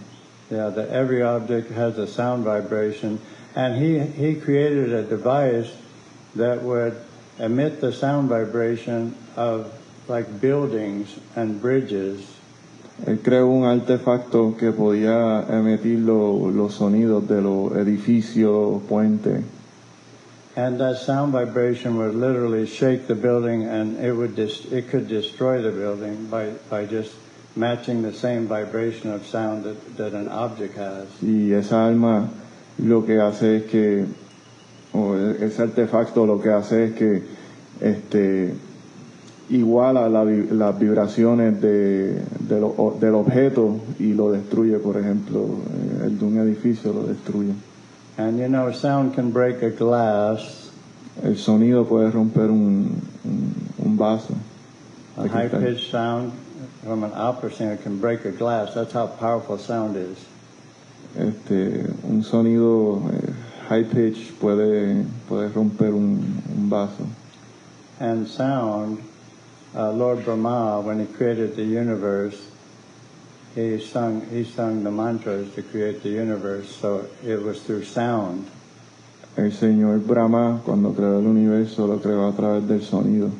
yeah, 0.51 0.69
that 0.69 0.91
every 0.91 1.23
object 1.23 1.71
has 1.73 1.97
a 1.97 2.07
sound 2.07 2.45
vibration, 2.45 3.19
and 3.57 3.75
he, 3.83 3.99
he 4.01 4.35
created 4.35 4.93
a 4.93 5.03
device 5.03 5.71
that 6.37 6.63
would 6.63 6.95
emit 7.39 7.81
the 7.81 7.91
sound 7.93 8.29
vibration 8.29 9.15
of 9.37 9.73
like 10.07 10.27
buildings 10.39 11.09
and 11.35 11.63
bridges. 11.63 12.21
Él 13.07 13.21
creó 13.23 13.49
un 13.49 13.65
artefacto 13.65 14.55
que 14.59 14.71
podía 14.73 15.47
emitir 15.49 16.01
lo- 16.01 16.51
los 16.51 16.75
sonidos 16.75 17.27
de 17.27 17.41
los 17.41 17.73
edificios, 17.75 18.83
puentes, 18.87 19.43
And 20.55 20.79
that 20.81 20.97
sound 20.99 21.33
vibration 21.33 21.97
would 21.97 22.15
literally 22.15 22.67
shake 22.67 23.07
the 23.07 23.15
building, 23.15 23.65
and 23.65 23.99
it 23.99 24.13
would 24.13 24.37
dis- 24.37 24.67
it 24.71 24.89
could 24.91 25.09
destroy 25.09 25.63
the 25.63 25.71
building 25.71 26.27
by, 26.31 26.51
by 26.69 26.85
just 26.85 27.13
matching 27.57 28.03
the 28.03 28.13
same 28.13 28.47
vibration 28.47 29.11
of 29.13 29.27
sound 29.27 29.65
that, 29.65 29.97
that 29.97 30.13
an 30.13 30.29
object 30.29 30.77
has. 30.77 31.07
y 31.23 31.53
esa 31.53 31.87
alma 31.87 32.29
lo 32.79 33.03
que 33.05 33.19
hace 33.21 33.57
es 33.57 33.63
que, 33.71 34.05
o 34.93 35.15
ese 35.17 35.63
artefacto 35.63 36.27
lo 36.27 36.39
que 36.41 36.51
hace 36.51 36.85
es 36.85 36.93
que 36.97 37.23
este, 37.81 38.53
iguala 39.49 40.09
la 40.11 40.25
las 40.25 40.79
vibraciones 40.79 41.61
de, 41.63 42.23
de 42.41 42.61
lo- 42.61 42.97
del 43.01 43.15
objeto 43.15 43.81
y 43.99 44.13
lo 44.13 44.31
destruye, 44.33 44.79
por 44.79 44.99
ejemplo, 44.99 45.41
eh, 45.45 46.05
el 46.07 46.19
de 46.19 46.25
un 46.27 46.39
edificio 46.39 46.93
lo 46.93 47.05
destruye. 47.07 47.53
And 48.19 48.39
you 48.39 48.49
know, 48.49 48.71
sound 48.73 49.15
can 49.15 49.31
break 49.31 49.63
a 49.63 49.71
glass, 49.71 50.63
El 51.21 51.37
sonido 51.37 51.87
puede 51.87 52.13
romper 52.13 52.49
un, 52.49 53.01
un, 53.25 53.73
un 53.85 53.97
vaso. 53.97 54.35
a 55.17 55.29
high 55.29 55.49
pitched 55.49 55.91
sound 55.91 56.33
from 56.83 57.05
an 57.05 57.13
opera 57.15 57.53
singer 57.53 57.77
can 57.77 57.99
break 58.01 58.25
a 58.25 58.33
glass. 58.33 58.75
That's 58.75 58.93
how 58.93 59.07
powerful 59.07 59.59
sound 59.59 59.97
is. 59.97 60.19
Este, 61.17 61.87
un 62.05 62.23
sonido 62.23 63.03
eh, 63.13 63.33
high 63.69 63.85
pitch 63.85 64.33
puede, 64.41 65.07
puede 65.29 65.55
romper 65.55 65.89
un, 65.89 66.43
un 66.49 66.71
vaso. 66.71 67.07
And 68.01 68.27
sound, 68.27 69.05
uh, 69.77 69.93
Lord 69.93 70.25
Brahma, 70.25 70.81
when 70.81 70.99
he 70.99 71.13
created 71.13 71.55
the 71.57 71.65
universe, 71.65 72.41
he 73.55 73.79
sung 73.81 74.27
he 74.31 74.45
sung 74.45 74.83
the 74.83 74.91
mantras 74.91 75.55
to 75.55 75.63
create 75.63 76.03
the 76.03 76.11
universe. 76.11 76.75
So 76.77 77.07
it 77.25 77.43
was 77.43 77.63
through 77.63 77.85
sound. 77.85 78.51
El 79.37 79.51
señor 79.51 80.07
Brahma, 80.07 80.61
cuando 80.65 80.93
creó 80.93 81.19
el 81.19 81.27
universo, 81.27 81.87
lo 81.87 81.99
creó 81.99 82.29
a 82.29 82.33
través 82.33 82.67
del 82.67 82.81
sonido. 82.81 83.31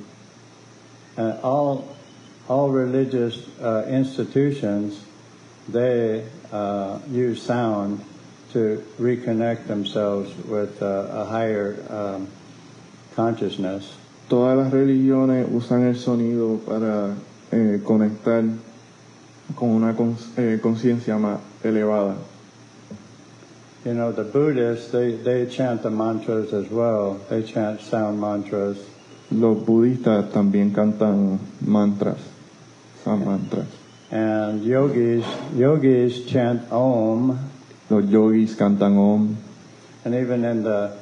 And 1.17 1.39
all 1.43 1.85
all 2.49 2.71
religious 2.71 3.47
uh, 3.61 3.87
institutions, 3.89 5.05
they 5.69 6.25
uh, 6.51 6.99
use 7.11 7.43
sound 7.43 8.05
to 8.53 8.83
reconnect 8.99 9.67
themselves 9.67 10.35
with 10.47 10.83
uh, 10.83 11.09
a 11.11 11.25
higher 11.25 11.77
um, 11.89 12.29
consciousness. 13.15 13.97
Todas 14.29 14.57
las 14.57 14.73
religiones 14.73 15.47
usan 15.51 15.87
el 15.89 15.95
sonido 15.95 16.59
para 16.59 17.15
eh, 17.51 17.81
conectar 17.85 18.45
con 19.55 19.71
una 19.71 19.95
eh, 20.37 20.59
conciencia 20.63 21.19
más 21.19 21.39
elevada. 21.63 22.17
You 23.85 23.95
know, 23.95 24.13
the 24.13 24.23
Buddhists, 24.23 24.93
they, 24.93 25.17
they 25.17 25.47
chant 25.47 25.83
the 25.83 25.91
mantras 25.91 26.53
as 26.53 26.71
well. 26.71 27.19
They 27.29 27.43
chant 27.43 27.81
sound 27.81 28.21
mantras. 28.21 28.79
Los 29.33 29.65
budistas 29.65 30.31
también 30.31 30.73
cantan 30.73 31.41
mantras, 31.61 32.19
son 33.03 33.25
mantras. 33.25 33.67
And 34.13 34.63
yogis, 34.63 35.25
yogis 35.57 36.29
chant 36.29 36.71
Om. 36.71 37.37
Los 37.91 38.05
yogis 38.05 38.55
cantan 38.55 38.97
Om. 38.97 39.37
And 40.05 40.15
even 40.15 40.45
in 40.45 40.63
the, 40.63 40.97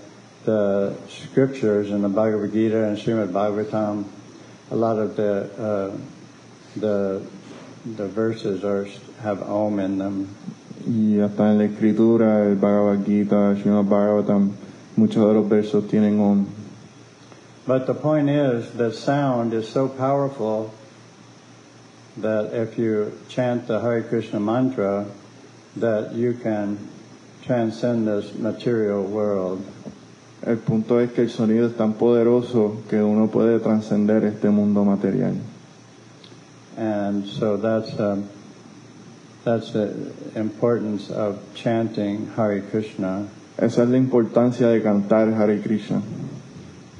the 0.44 0.94
scriptures 1.08 1.90
in 1.90 2.00
the 2.00 2.08
Bhagavad 2.08 2.52
Gita 2.52 2.84
and 2.84 2.96
Srimad 2.96 3.30
Bhagavatam, 3.30 4.04
a 4.70 4.76
lot 4.76 4.98
of 4.98 5.16
the, 5.16 5.50
uh, 5.58 5.98
the, 6.76 7.22
the 7.84 8.08
verses 8.08 8.64
are, 8.64 8.86
have 9.22 9.42
Om 9.42 9.78
in 9.80 9.98
them. 9.98 10.28
Y 10.86 11.20
hasta 11.20 11.50
en 11.50 11.58
la 11.58 11.64
escritura, 11.64 12.46
el 12.46 12.56
Bhagavad 12.56 13.04
Gita, 13.04 13.54
Srimad 13.54 13.88
Bhagavatam, 13.88 14.52
muchos 14.96 15.26
de 15.26 15.34
los 15.34 15.48
versos 15.48 15.88
tienen 15.88 16.20
Om. 16.20 16.46
But 17.66 17.86
the 17.86 17.94
point 17.94 18.28
is 18.30 18.72
that 18.72 18.94
sound 18.94 19.52
is 19.52 19.68
so 19.68 19.88
powerful 19.88 20.72
that 22.16 22.52
if 22.52 22.78
you 22.78 23.12
chant 23.28 23.66
the 23.66 23.80
Hare 23.80 24.02
Krishna 24.02 24.40
mantra, 24.40 25.06
that 25.76 26.14
you 26.14 26.34
can 26.34 26.78
transcend 27.44 28.08
this 28.08 28.34
material 28.34 29.04
world. 29.04 29.64
El 30.42 30.56
punto 30.56 30.98
es 30.98 31.12
que 31.12 31.24
el 31.24 31.30
sonido 31.30 31.66
es 31.66 31.76
tan 31.76 31.94
poderoso 31.94 32.82
que 32.88 33.02
uno 33.02 33.28
puede 33.28 33.60
trascender 33.60 34.24
este 34.24 34.50
mundo 34.50 34.84
material. 34.84 35.34
And 36.80 37.28
so 37.28 37.58
that's 37.58 37.92
um, 38.00 38.26
that's 39.44 39.70
the 39.72 40.12
importance 40.34 41.10
of 41.10 41.38
chanting 41.54 42.28
Hare 42.36 42.62
Krishna. 42.62 43.28
Esa 43.58 43.82
es 43.82 43.88
la 43.90 43.98
importancia 43.98 44.72
de 44.72 44.80
cantar 44.80 45.36
Hare 45.36 45.60
Krishna. 45.60 46.00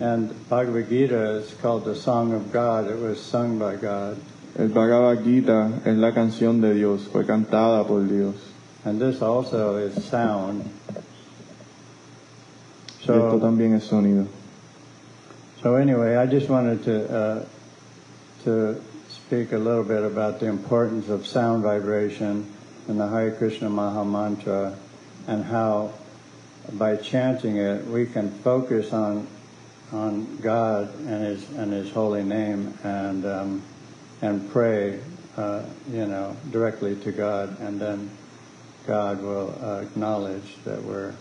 And 0.01 0.35
Bhagavad 0.51 0.91
Gita 0.91 1.37
is 1.37 1.55
called 1.63 1.87
the 1.87 1.95
Song 1.95 2.35
of 2.35 2.53
God. 2.53 2.91
It 2.91 2.99
was 2.99 3.19
sung 3.23 3.59
by 3.59 3.77
God. 3.77 4.19
El 4.59 4.69
Bhagavad 4.69 5.25
Gita 5.25 5.73
es 5.87 5.97
la 5.97 6.11
canción 6.13 6.61
de 6.61 6.75
Dios, 6.75 7.07
fue 7.07 7.25
cantada 7.25 7.87
por 7.87 8.03
Dios. 8.03 8.35
And 8.85 9.01
this 9.01 9.23
also 9.23 9.77
is 9.77 10.05
sound. 10.05 10.65
Y 13.09 13.15
esto 13.15 13.31
So, 13.31 13.41
también 13.41 13.75
es 13.75 13.85
sonido. 13.85 14.27
so 15.63 15.77
anyway, 15.77 16.17
I 16.17 16.27
just 16.27 16.51
wanted 16.51 16.85
to 16.85 17.11
uh, 17.11 17.45
to 18.45 18.81
speak 19.31 19.53
a 19.53 19.59
little 19.59 19.85
bit 19.85 20.03
about 20.03 20.41
the 20.41 20.47
importance 20.47 21.09
of 21.09 21.25
sound 21.25 21.63
vibration 21.63 22.45
in 22.89 22.99
the 22.99 23.07
Hare 23.07 23.31
Krishna 23.31 23.71
Maha 23.71 24.05
Mantra, 24.05 24.77
and 25.29 25.45
how 25.45 25.93
by 26.73 26.97
chanting 26.97 27.57
it 27.57 27.87
we 27.87 28.07
can 28.07 28.29
focus 28.29 28.93
on 28.93 29.29
on 29.93 30.37
God 30.39 30.93
and 31.07 31.23
His 31.23 31.49
and 31.51 31.73
His 31.73 31.93
holy 31.93 32.25
name 32.25 32.77
and 32.83 33.25
um, 33.25 33.63
and 34.21 34.51
pray, 34.51 34.99
uh, 35.37 35.63
you 35.93 36.07
know, 36.07 36.37
directly 36.51 36.97
to 36.97 37.13
God, 37.13 37.57
and 37.61 37.81
then 37.81 38.11
God 38.85 39.23
will 39.23 39.57
uh, 39.63 39.83
acknowledge 39.83 40.57
that 40.65 40.83
we're 40.83 41.15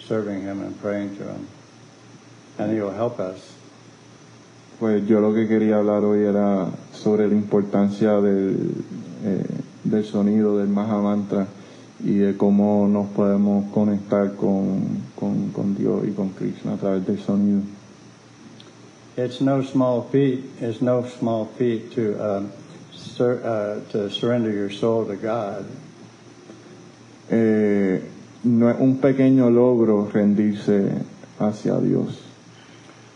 serving 0.00 0.42
Him 0.42 0.62
and 0.62 0.78
praying 0.82 1.16
to 1.16 1.24
Him, 1.24 1.48
and 2.58 2.70
He 2.74 2.82
will 2.82 2.92
help 2.92 3.18
us. 3.18 3.54
Pues 4.78 5.06
yo 5.08 5.20
lo 5.20 5.34
que 5.34 5.48
quería 5.48 5.78
hablar 5.78 6.04
hoy 6.04 6.20
era 6.24 6.68
sobre 6.92 7.26
la 7.26 7.34
importancia 7.34 8.20
del, 8.20 8.74
eh, 9.24 9.44
del 9.82 10.04
sonido 10.04 10.58
del 10.58 10.68
Maha 10.68 11.00
Mantra 11.00 11.48
y 12.04 12.14
de 12.14 12.36
cómo 12.36 12.86
nos 12.86 13.08
podemos 13.08 13.72
conectar 13.72 14.34
con, 14.36 14.82
con, 15.16 15.48
con 15.48 15.74
Dios 15.76 16.06
y 16.06 16.12
con 16.12 16.28
Krishna 16.30 16.74
a 16.74 16.76
través 16.76 17.04
del 17.06 17.18
sonido. 17.18 17.62
It's 19.16 19.40
no 19.40 19.62
small 19.64 20.02
feat. 20.12 20.44
It's 20.60 20.80
no 20.80 21.04
small 21.18 21.46
feat 21.58 21.90
to 21.96 22.14
um, 22.20 22.52
sur- 22.92 23.40
uh, 23.44 23.80
to 23.90 24.08
surrender 24.10 24.52
your 24.52 24.70
soul 24.70 25.06
to 25.06 25.16
God. 25.16 25.64
Eh, 27.30 28.00
no 28.44 28.70
es 28.70 28.76
un 28.78 28.98
pequeño 28.98 29.50
logro 29.50 30.08
rendirse 30.12 30.92
hacia 31.40 31.80
Dios. 31.80 32.27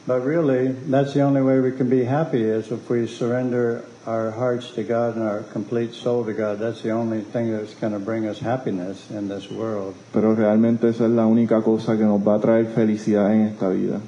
But 0.06 0.24
really, 0.24 0.68
that's 0.68 1.14
the 1.14 1.20
only 1.20 1.42
way 1.42 1.60
we 1.60 1.72
can 1.72 1.88
be 1.88 2.04
happy 2.04 2.42
is 2.42 2.72
if 2.72 2.90
we 2.90 3.06
surrender 3.06 3.84
our 4.06 4.32
hearts 4.32 4.70
to 4.72 4.82
God 4.82 5.14
and 5.14 5.24
our 5.24 5.42
complete 5.52 5.94
soul 5.94 6.24
to 6.24 6.32
God. 6.32 6.58
That's 6.58 6.82
the 6.82 6.90
only 6.90 7.20
thing 7.20 7.52
that's 7.52 7.74
going 7.74 7.92
to 7.92 8.00
bring 8.00 8.26
us 8.26 8.40
happiness 8.40 9.10
in 9.10 9.28
this 9.28 9.48
world. 9.50 9.94
Pero 10.12 10.34
realmente 10.34 10.88
esa 10.88 11.04
es 11.04 11.10
la 11.10 11.26
única 11.26 11.62
cosa 11.62 11.96
que 11.96 12.04
nos 12.04 12.20
va 12.20 12.36
a 12.36 12.40
traer 12.40 12.66
felicidad 12.74 13.30
en 13.32 13.46
esta 13.46 13.68
vida. 13.68 14.00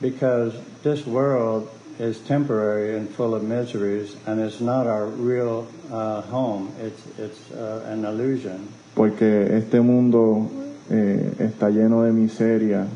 Because 0.00 0.54
this 0.82 1.06
world 1.06 1.68
is 1.98 2.18
temporary 2.20 2.96
and 2.96 3.08
full 3.08 3.34
of 3.34 3.42
miseries, 3.42 4.16
and 4.26 4.38
it's 4.38 4.60
not 4.60 4.86
our 4.86 5.06
real 5.06 5.66
uh, 5.90 6.20
home. 6.22 6.72
It's, 6.80 7.02
it's 7.18 7.50
uh, 7.52 7.86
an 7.88 8.04
illusion. 8.04 8.68
Porque 8.94 9.48
este 9.50 9.80
mundo 9.80 10.48
eh, 10.90 11.34
está 11.38 11.70
lleno 11.70 12.04
de 12.04 12.12
miseria, 12.12 12.86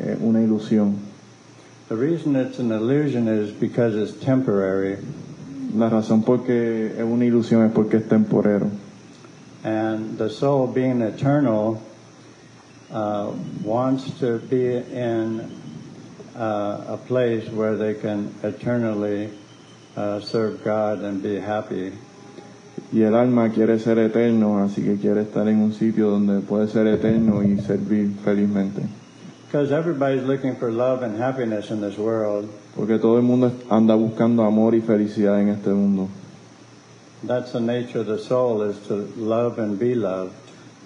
eh, 0.00 0.16
una 0.20 0.40
ilusión. 0.40 0.96
The 1.88 1.96
reason 1.96 2.36
it's 2.36 2.58
an 2.58 2.70
illusion 2.72 3.28
is 3.28 3.50
because 3.50 3.94
it's 3.96 4.12
temporary, 4.24 4.98
La 5.74 5.88
razón 5.90 6.22
por 6.24 6.44
qué 6.44 6.92
es 6.98 7.02
una 7.04 7.24
ilusión 7.24 7.64
es 7.66 7.72
porque 7.72 7.98
es 7.98 8.08
temporero. 8.08 8.70
and 9.64 10.16
the 10.18 10.30
soul, 10.30 10.66
being 10.68 11.02
eternal, 11.02 11.82
uh, 12.92 13.32
wants 13.64 14.10
to 14.20 14.38
be 14.38 14.76
in 14.76 15.40
uh, 16.36 16.84
a 16.88 16.96
place 17.06 17.48
where 17.50 17.76
they 17.76 17.92
can 17.94 18.32
eternally 18.44 19.28
uh, 19.96 20.20
serve 20.20 20.62
God 20.62 21.00
and 21.02 21.22
be 21.22 21.40
happy. 21.40 21.92
Y 22.92 23.02
el 23.02 23.14
alma 23.16 23.50
quiere 23.50 23.78
ser 23.80 23.98
eterno, 23.98 24.62
así 24.64 24.82
que 24.82 24.96
quiere 24.96 25.22
estar 25.22 25.46
en 25.48 25.58
un 25.60 25.72
sitio 25.72 26.08
donde 26.10 26.40
puede 26.40 26.68
ser 26.68 26.86
eterno 26.86 27.42
y 27.42 27.58
servir 27.60 28.12
felizmente. 28.24 28.82
Because 29.48 29.72
everybody's 29.72 30.24
looking 30.24 30.56
for 30.56 30.70
love 30.70 31.02
and 31.02 31.16
happiness 31.16 31.70
in 31.70 31.80
this 31.80 31.96
world. 31.96 32.50
Porque 32.76 33.00
todo 33.00 33.16
el 33.16 33.22
mundo 33.22 33.50
anda 33.70 33.94
buscando 33.94 34.44
amor 34.44 34.74
y 34.74 34.82
felicidad 34.82 35.40
en 35.40 35.48
este 35.48 35.68
mundo. 35.68 36.10
That's 37.24 37.52
the 37.52 37.60
nature 37.60 38.00
of 38.00 38.06
the 38.06 38.18
soul 38.18 38.60
is 38.60 38.78
to 38.88 39.10
love 39.16 39.58
and 39.58 39.78
be 39.78 39.94
loved. 39.94 40.34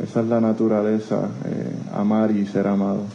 Esa 0.01 0.21
es 0.21 0.27
la 0.27 0.39
naturaleza, 0.39 1.29
eh, 1.45 1.73
amar 1.93 2.31
y 2.31 2.47
ser 2.47 2.69
amado. 2.69 3.09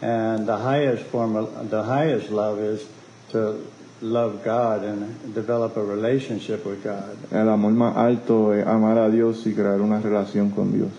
And 0.00 0.46
the 0.46 0.58
highest 0.58 1.02
form 1.06 1.34
of 1.34 1.70
the 1.70 1.82
highest 1.82 2.30
love 2.30 2.60
is 2.60 2.86
to 3.32 3.60
love 4.00 4.44
God 4.44 4.84
and 4.84 5.34
develop 5.34 5.76
a 5.76 5.82
relationship 5.82 6.64
with 6.64 6.84
God. 6.84 7.18
El 7.32 7.48
amor 7.48 7.72
más 7.72 7.96
alto 7.96 8.52
es 8.52 8.64
amar 8.64 8.96
a 8.96 9.10
Dios 9.10 9.44
y 9.44 9.54
crear 9.54 9.80
una 9.80 10.00
relación 10.00 10.50
con 10.50 10.72
Dios. 10.72 10.90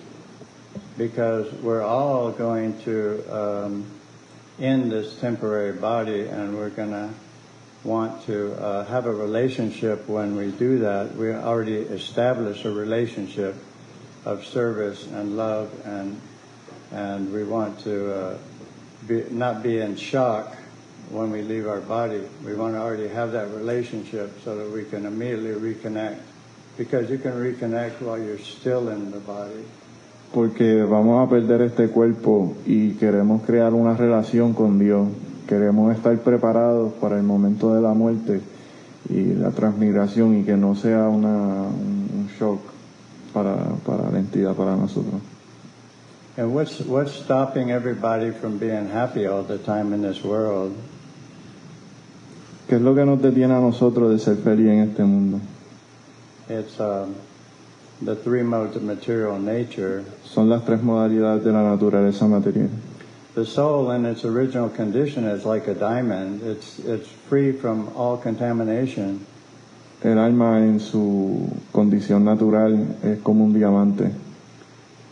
Because 0.99 1.51
we're 1.53 1.81
all 1.81 2.29
going 2.29 2.77
to 2.81 3.23
um, 3.33 3.85
end 4.59 4.91
this 4.91 5.17
temporary 5.19 5.71
body 5.71 6.27
and 6.27 6.57
we're 6.57 6.69
going 6.69 6.91
to 6.91 7.09
want 7.85 8.25
to 8.25 8.53
uh, 8.61 8.83
have 8.83 9.05
a 9.05 9.13
relationship 9.13 10.09
when 10.09 10.35
we 10.35 10.51
do 10.51 10.79
that. 10.79 11.15
We 11.15 11.31
already 11.31 11.77
established 11.77 12.65
a 12.65 12.71
relationship 12.71 13.55
of 14.25 14.45
service 14.45 15.07
and 15.07 15.37
love 15.37 15.71
and 15.85 16.19
and 16.91 17.31
we 17.31 17.43
want 17.43 17.79
to 17.81 18.13
uh, 18.13 18.37
be, 19.07 19.23
not 19.29 19.61
be 19.63 19.79
in 19.79 19.95
shock 19.95 20.55
when 21.09 21.31
we 21.31 21.41
leave 21.41 21.67
our 21.67 21.81
body. 21.81 22.21
We 22.43 22.55
want 22.55 22.73
to 22.73 22.79
already 22.79 23.07
have 23.07 23.31
that 23.33 23.49
relationship 23.51 24.31
so 24.43 24.57
that 24.57 24.69
we 24.71 24.85
can 24.85 25.05
immediately 25.05 25.73
reconnect. 25.73 26.19
Because 26.77 27.09
you 27.09 27.17
can 27.17 27.33
reconnect 27.33 28.01
while 28.01 28.17
you're 28.17 28.39
still 28.39 28.89
in 28.89 29.11
the 29.11 29.19
body. 29.19 29.65
Porque 30.33 30.83
vamos 30.83 31.25
a 31.25 31.29
perder 31.29 31.61
este 31.61 31.89
cuerpo 31.89 32.53
y 32.65 32.91
queremos 32.91 33.41
crear 33.43 33.73
una 33.73 33.95
relación 33.95 34.53
con 34.53 34.77
Dios. 34.77 35.07
Queremos 35.47 35.95
estar 35.95 36.15
preparados 36.19 36.93
para 36.93 37.17
el 37.17 37.23
momento 37.23 37.73
de 37.73 37.81
la 37.81 37.93
muerte 37.93 38.41
y 39.09 39.33
la 39.33 39.49
transmigración 39.49 40.37
y 40.37 40.43
que 40.43 40.55
no 40.55 40.75
sea 40.75 41.09
una, 41.09 41.63
un 41.63 42.29
shock 42.39 42.59
para, 43.33 43.55
para 43.85 44.11
la 44.11 44.19
entidad, 44.19 44.53
para 44.53 44.75
nosotros. 44.75 45.21
And 46.37 46.53
what's 46.53 46.79
what's 46.85 47.11
stopping 47.11 47.71
everybody 47.71 48.31
from 48.31 48.59
being 48.59 48.87
happy 48.87 49.25
all 49.25 49.43
the 49.43 49.57
time 49.57 49.93
in 49.93 50.01
this 50.01 50.23
world? 50.23 50.73
¿Qué 52.69 52.75
es 52.75 52.81
lo 52.81 52.93
que 52.95 53.03
nos 53.03 53.21
detiene 53.21 53.55
a 53.55 53.59
nosotros 53.59 54.11
de 54.11 54.19
ser 54.19 54.37
feliz 54.37 54.67
en 54.67 54.79
este 54.89 55.03
mundo? 55.03 55.41
It's 56.47 56.79
um, 56.79 57.15
the 58.01 58.15
three 58.15 58.43
modes 58.43 58.75
of 58.75 58.83
material 58.83 59.37
nature. 59.39 60.03
Son 60.23 60.49
las 60.49 60.63
tres 60.65 60.81
modalidades 60.81 61.43
de 61.43 61.51
la 61.51 61.63
naturaleza 61.63 62.27
material. 62.27 62.69
The 63.35 63.45
soul 63.45 63.91
in 63.91 64.05
its 64.05 64.25
original 64.25 64.69
condition 64.69 65.23
is 65.25 65.45
like 65.45 65.67
a 65.67 65.73
diamond. 65.73 66.41
It's 66.43 66.79
it's 66.79 67.07
free 67.29 67.51
from 67.51 67.89
all 67.95 68.17
contamination. 68.17 69.25
El 70.03 70.17
alma 70.17 70.59
en 70.59 70.79
su 70.79 71.49
condición 71.73 72.23
natural 72.23 72.95
es 73.03 73.19
como 73.21 73.43
un 73.45 73.53
diamante. 73.53 74.11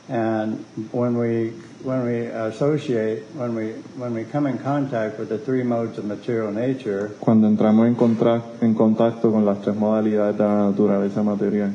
And 0.09 0.63
when 0.93 1.17
we 1.17 1.51
when 1.83 2.05
we 2.05 2.27
associate 2.27 3.23
when 3.35 3.53
we 3.55 3.73
when 3.97 4.13
we 4.13 4.23
come 4.23 4.47
in 4.47 4.57
contact 4.57 5.19
with 5.19 5.27
the 5.29 5.37
three 5.37 5.63
modes 5.63 5.97
of 5.97 6.05
material 6.05 6.51
nature, 6.51 7.11
Cuando 7.19 7.47
entramos 7.47 7.87
en, 7.87 7.95
contra- 7.95 8.41
en 8.61 8.73
contacto 8.73 9.31
con 9.31 9.45
las 9.45 9.61
tres 9.61 9.75
modalidades 9.75 10.37
de 10.37 10.43
la 10.43 10.69
naturaleza 10.69 11.21
material, 11.23 11.71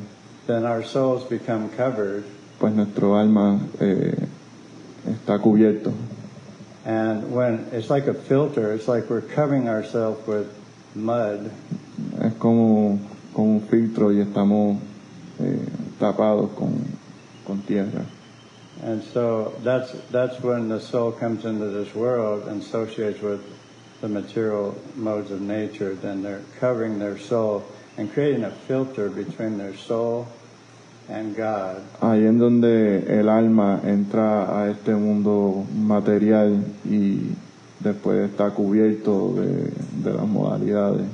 then 0.47 0.65
our 0.65 0.83
souls 0.83 1.25
become 1.25 1.69
covered. 1.71 2.25
pues 2.63 2.73
nuestro 2.75 3.17
alma 3.17 3.59
eh, 3.81 4.15
está 5.05 5.41
cubierto. 5.41 5.93
And 6.85 7.33
when 7.33 7.67
it's 7.73 7.91
like 7.91 8.07
a 8.07 8.15
filter, 8.15 8.73
it's 8.73 8.87
like 8.87 9.11
we're 9.11 9.21
covering 9.21 9.69
ourselves 9.69 10.25
with 10.29 10.47
mud. 10.95 11.51
Es 12.21 12.35
como, 12.39 13.01
como 13.35 13.55
un 13.57 13.61
filtro 13.63 14.13
y 14.13 14.21
estamos 14.21 14.79
eh, 15.41 15.59
tapados 15.99 16.55
con, 16.55 16.85
con 17.45 17.63
tierra. 17.63 18.07
And 18.85 19.03
so 19.03 19.55
that's 19.65 19.93
that's 20.13 20.41
when 20.41 20.69
the 20.69 20.81
soul 20.81 21.11
comes 21.11 21.45
into 21.45 21.67
this 21.67 21.93
world 21.97 22.47
and 22.47 22.63
associates 22.63 23.21
with 23.21 23.43
the 24.01 24.09
material 24.09 24.77
modes 24.95 25.33
of 25.33 25.41
nature. 25.41 25.95
Then 25.95 26.23
they're 26.23 26.43
covering 26.61 27.01
their 27.01 27.19
soul 27.19 27.65
and 28.03 28.13
creating 28.13 28.43
a 28.43 28.51
filter 28.51 29.09
between 29.09 29.59
their 29.59 29.77
soul 29.77 30.27
and 31.09 31.37
God. 31.37 31.83
Ahí 32.01 32.27
en 32.27 32.39
donde 32.39 33.07
el 33.09 33.29
alma 33.29 33.81
entra 33.85 34.61
a 34.61 34.71
este 34.71 34.89
mundo 34.89 35.65
material 35.73 36.65
y 36.85 37.31
después 37.79 38.29
está 38.29 38.51
cubierto 38.51 39.35
de, 39.35 39.71
de 40.03 40.13
las 40.13 40.27
modalidades. 40.27 41.09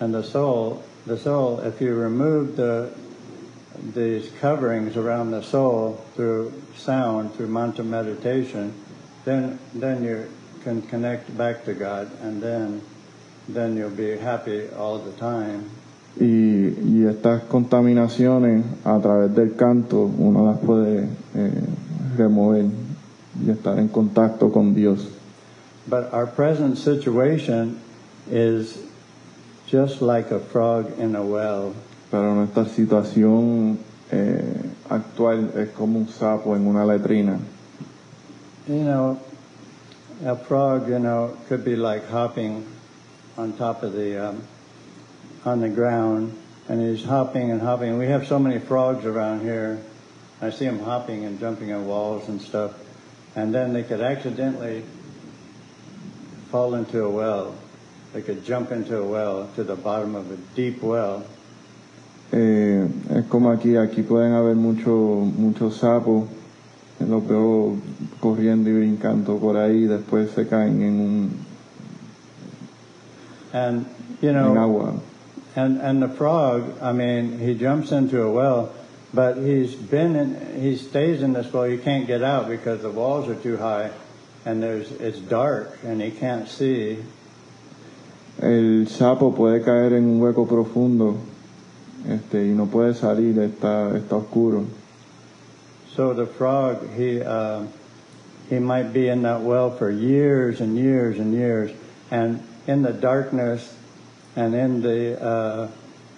And 0.00 0.14
the 0.14 0.22
soul, 0.22 0.82
the 1.06 1.16
soul, 1.16 1.60
if 1.60 1.80
you 1.80 1.94
remove 1.94 2.56
the 2.56 2.90
these 3.94 4.30
coverings 4.40 4.96
around 4.96 5.30
the 5.30 5.42
soul 5.42 6.04
through 6.14 6.52
sound, 6.76 7.32
through 7.34 7.48
mantra 7.48 7.84
meditation, 7.84 8.74
then 9.24 9.58
then 9.74 10.04
you 10.04 10.28
can 10.62 10.82
connect 10.82 11.34
back 11.38 11.64
to 11.64 11.72
God, 11.72 12.10
and 12.22 12.42
then 12.42 12.82
then 13.48 13.76
you'll 13.76 13.90
be 13.90 14.16
happy 14.16 14.68
all 14.78 14.98
the 14.98 15.12
time. 15.12 15.70
Y, 16.20 16.74
y 16.84 17.06
estas 17.06 17.44
contaminaciones 17.44 18.64
a 18.84 18.98
través 18.98 19.34
del 19.34 19.54
canto 19.54 20.10
uno 20.18 20.44
las 20.46 20.58
puede 20.58 21.08
eh, 21.34 21.50
remover 22.16 22.66
y 23.44 23.50
estar 23.50 23.78
en 23.78 23.88
contacto 23.88 24.50
con 24.50 24.74
Dios. 24.74 25.06
But 25.86 26.12
our 26.12 26.26
present 26.26 26.76
situation 26.76 27.80
is 28.30 28.78
just 29.66 30.02
like 30.02 30.30
a 30.32 30.40
frog 30.40 30.98
in 30.98 31.14
a 31.14 31.22
well. 31.22 31.72
Pero 32.10 32.34
nuestra 32.34 32.66
situación 32.66 33.78
eh, 34.10 34.42
actual 34.90 35.50
es 35.56 35.70
como 35.70 35.98
un 36.00 36.08
sapo 36.08 36.56
en 36.56 36.66
una 36.66 36.84
letrina. 36.84 37.38
You 38.66 38.82
know, 38.82 39.18
a 40.26 40.36
frog, 40.36 40.88
you 40.88 40.98
know, 40.98 41.36
could 41.48 41.64
be 41.64 41.76
like 41.76 42.06
hopping 42.08 42.64
on 43.38 43.52
top 43.54 43.82
of 43.82 43.94
the 43.94 44.28
um, 44.28 44.42
on 45.44 45.60
the 45.60 45.68
ground, 45.68 46.36
and 46.68 46.82
he's 46.82 47.04
hopping 47.04 47.50
and 47.50 47.62
hopping. 47.62 47.96
We 47.96 48.06
have 48.08 48.26
so 48.26 48.38
many 48.38 48.58
frogs 48.58 49.06
around 49.06 49.40
here. 49.40 49.80
I 50.42 50.50
see 50.50 50.66
them 50.66 50.80
hopping 50.80 51.24
and 51.24 51.40
jumping 51.40 51.72
on 51.72 51.86
walls 51.86 52.28
and 52.28 52.42
stuff, 52.42 52.74
and 53.34 53.54
then 53.54 53.72
they 53.72 53.84
could 53.84 54.00
accidentally 54.00 54.84
fall 56.50 56.74
into 56.74 57.04
a 57.04 57.10
well. 57.10 57.54
They 58.12 58.22
could 58.22 58.44
jump 58.44 58.72
into 58.72 58.98
a 58.98 59.04
well 59.04 59.48
to 59.54 59.64
the 59.64 59.76
bottom 59.76 60.14
of 60.14 60.30
a 60.30 60.36
deep 60.54 60.82
well, 60.82 61.24
Eh, 62.30 62.86
es 63.14 63.24
como 63.26 63.50
aquí, 63.50 63.76
aquí 63.76 64.02
pueden 64.02 64.32
haber 64.34 64.54
muchos 64.54 65.24
muchos 65.34 65.76
sapos, 65.76 66.24
los 67.00 67.26
veo 67.26 67.76
corriendo 68.20 68.68
y 68.68 68.74
brincando 68.74 69.38
por 69.38 69.56
ahí, 69.56 69.86
después 69.86 70.32
se 70.32 70.46
caen 70.46 70.82
en 70.82 71.00
un 71.00 71.47
and 73.52 73.86
you 74.20 74.32
know. 74.32 74.56
agua. 74.56 75.00
And 75.56 75.80
and 75.80 76.02
the 76.02 76.08
frog, 76.08 76.78
I 76.80 76.92
mean, 76.92 77.38
he 77.38 77.54
jumps 77.54 77.90
into 77.90 78.22
a 78.22 78.30
well, 78.30 78.72
but 79.12 79.38
he's 79.38 79.74
been 79.74 80.14
in, 80.14 80.60
he 80.60 80.76
stays 80.76 81.22
in 81.22 81.32
this 81.32 81.52
well. 81.52 81.64
He 81.64 81.78
can't 81.78 82.06
get 82.06 82.22
out 82.22 82.48
because 82.48 82.82
the 82.82 82.90
walls 82.90 83.28
are 83.28 83.34
too 83.34 83.56
high, 83.56 83.90
and 84.44 84.62
there's 84.62 84.90
it's 84.92 85.18
dark 85.18 85.78
and 85.84 86.00
he 86.00 86.10
can't 86.10 86.48
see, 86.48 86.98
El 88.40 88.86
sapo 88.86 89.34
puede 89.34 89.64
caer 89.64 89.94
en 89.94 90.04
un 90.04 90.20
hueco 90.20 90.46
profundo 90.46 91.18
este, 92.08 92.46
y 92.46 92.54
no 92.54 92.66
puede 92.66 92.94
salir, 92.94 93.36
está, 93.38 93.96
está 93.96 94.16
oscuro. 94.16 94.64
so 95.94 96.14
the 96.14 96.26
frog 96.26 96.88
he 96.94 97.20
uh, 97.20 97.64
he 98.48 98.60
might 98.60 98.92
be 98.92 99.08
in 99.08 99.22
that 99.22 99.40
well 99.40 99.70
for 99.70 99.90
years 99.90 100.60
and 100.60 100.78
years 100.78 101.18
and 101.18 101.34
years, 101.34 101.72
and 102.10 102.42
in 102.68 102.82
the 102.82 102.92
darkness 102.92 103.74
and 104.36 104.54
in 104.54 104.82
the 104.82 105.20
uh, 105.20 105.68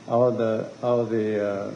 all 0.08 0.30
the 0.32 0.68
all 0.82 1.06
the 1.06 1.42
uh, 1.42 1.70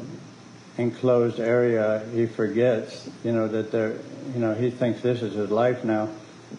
enclosed 0.76 1.38
area, 1.38 2.02
he 2.12 2.26
forgets, 2.26 3.08
you 3.22 3.32
know, 3.32 3.46
that 3.48 3.70
there, 3.70 3.94
you 4.34 4.40
know, 4.40 4.52
he 4.52 4.70
thinks 4.70 5.00
this 5.00 5.22
is 5.22 5.34
his 5.34 5.50
life 5.50 5.84
now, 5.84 6.08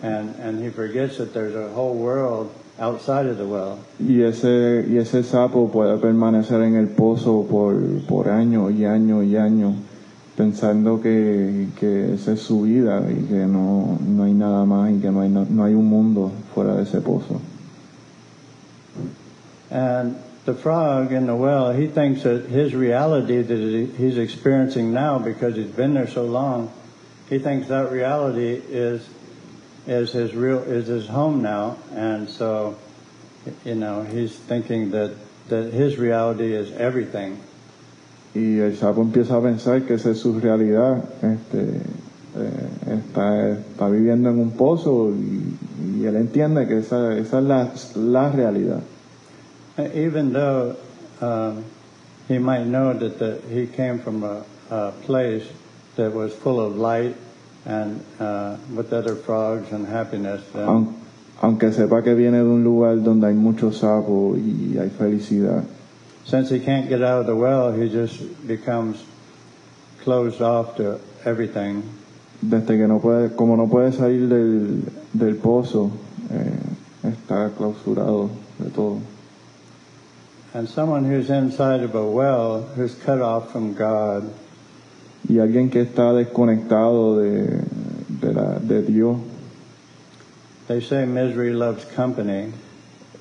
and 0.01 0.33
and 0.39 0.63
he 0.63 0.69
forgets 0.69 1.17
that 1.17 1.33
there's 1.33 1.55
a 1.55 1.69
whole 1.73 1.93
world 1.93 2.49
outside 2.79 3.25
of 3.25 3.37
the 3.37 3.45
well. 3.45 3.77
Y 3.99 4.23
ese, 4.23 4.85
y 4.87 4.97
ese 4.97 5.23
sapo 5.23 5.69
puede 5.69 5.97
permanecer 5.97 6.63
en 6.63 6.75
el 6.75 6.87
pozo 6.87 7.45
por, 7.49 7.75
por 8.07 8.29
años 8.29 8.71
y 8.73 8.85
años 8.85 9.25
y 9.25 9.35
años, 9.35 9.75
pensando 10.37 11.01
que, 11.01 11.67
que 11.77 12.13
esa 12.13 12.33
es 12.33 12.41
su 12.41 12.61
vida 12.61 13.01
y 13.09 13.27
que 13.27 13.45
no, 13.45 13.99
no 14.05 14.23
hay 14.23 14.33
nada 14.33 14.65
más 14.65 14.91
y 14.91 14.99
que 14.99 15.11
no 15.11 15.21
hay, 15.21 15.29
no, 15.29 15.45
no 15.49 15.63
hay 15.65 15.73
un 15.73 15.89
mundo 15.89 16.31
fuera 16.53 16.75
de 16.75 16.83
ese 16.83 17.01
pozo. 17.01 17.39
And 19.75 20.15
the 20.45 20.53
frog 20.53 21.11
in 21.11 21.25
the 21.25 21.35
well, 21.35 21.73
he 21.73 21.87
thinks 21.87 22.23
that 22.23 22.45
his 22.45 22.73
reality 22.73 23.41
that 23.41 23.89
he's 23.97 24.17
experiencing 24.17 24.93
now 24.93 25.19
because 25.19 25.57
he's 25.57 25.67
been 25.67 25.95
there 25.95 26.07
so 26.07 26.23
long, 26.23 26.71
he 27.29 27.39
thinks 27.39 27.67
that 27.67 27.91
reality 27.91 28.53
is 28.69 29.05
is 29.85 30.13
his 30.13 30.33
real 30.33 30.59
is 30.59 30.87
his 30.87 31.07
home 31.07 31.41
now, 31.41 31.75
and 31.93 32.29
so 32.29 32.77
you 33.65 33.75
know 33.75 34.03
he's 34.03 34.33
thinking 34.33 34.91
that 34.91 35.11
that 35.49 35.73
his 35.73 35.97
reality 35.97 36.53
is 36.53 36.71
everything. 36.71 37.37
Y 38.33 38.59
el 38.61 38.77
sapo 38.77 39.01
empieza 39.01 39.35
a 39.35 39.41
pensar 39.41 39.85
que 39.85 39.95
esa 39.95 40.11
es 40.11 40.21
su 40.21 40.39
realidad, 40.39 41.03
este, 41.21 41.81
eh, 42.37 42.97
está, 42.97 43.49
está 43.51 43.89
viviendo 43.89 44.29
en 44.29 44.39
un 44.39 44.51
pozo 44.51 45.11
y, 45.11 45.99
y 45.99 46.05
él 46.05 46.15
entiende 46.15 46.65
que 46.65 46.77
esa, 46.77 47.17
esa 47.17 47.39
es 47.39 47.43
la, 47.43 47.73
la 47.95 48.31
realidad. 48.31 48.81
Even 49.77 50.31
though 50.33 50.75
um, 51.21 51.65
he 52.27 52.37
might 52.37 52.65
know 52.65 52.93
that 52.93 53.19
the, 53.19 53.41
he 53.49 53.67
came 53.67 53.99
from 53.99 54.23
a, 54.23 54.43
a 54.69 54.91
place 55.03 55.43
that 55.97 56.13
was 56.13 56.33
full 56.33 56.59
of 56.59 56.77
light 56.77 57.15
and 57.65 58.03
uh, 58.19 58.57
with 58.73 58.93
other 58.93 59.15
frogs 59.15 59.71
and 59.71 59.85
happiness, 59.87 60.41
Aun- 60.55 60.95
aunque 61.41 61.71
sepa 61.73 62.01
que 62.03 62.15
viene 62.15 62.37
de 62.37 62.45
un 62.45 62.63
lugar 62.63 62.95
donde 63.03 63.25
hay 63.27 63.33
muchos 63.33 63.79
sapos 63.79 64.37
y 64.37 64.77
hay 64.79 64.89
felicidad. 64.89 65.65
since 66.23 66.49
he 66.49 66.59
can't 66.59 66.87
get 66.89 67.03
out 67.03 67.19
of 67.21 67.25
the 67.27 67.35
well, 67.35 67.71
he 67.71 67.89
just 67.89 68.47
becomes 68.47 69.03
closed 70.01 70.41
off 70.41 70.75
to 70.77 70.99
everything. 71.25 71.83
Desde 72.41 72.77
que 72.77 72.87
no 72.87 72.99
puede, 72.99 73.35
como 73.35 73.55
no 73.55 73.67
puede 73.67 73.91
salir 73.91 74.27
del, 74.29 74.81
del 75.13 75.35
pozo, 75.35 75.91
eh, 76.31 77.09
está 77.09 77.49
clausurado 77.57 78.29
de 78.59 78.69
todo. 78.69 78.99
And 80.55 80.69
someone 80.69 81.03
who's 81.03 81.29
inside 81.29 81.81
of 81.81 81.95
a 81.95 82.09
well, 82.09 82.61
who's 82.61 82.95
cut 82.95 83.21
off 83.21 83.51
from 83.51 83.73
God, 83.73 84.33
Y 85.27 85.35
alguien 85.35 85.69
que 85.69 85.83
está 85.83 86.13
desconectado 86.13 87.17
de, 87.17 87.61
de, 88.07 88.31
la, 88.31 88.59
de 88.59 88.81
Dios, 88.83 89.17
they 90.69 90.79
say 90.79 91.03
misery 91.03 91.51
loves 91.51 91.83
company. 91.83 92.53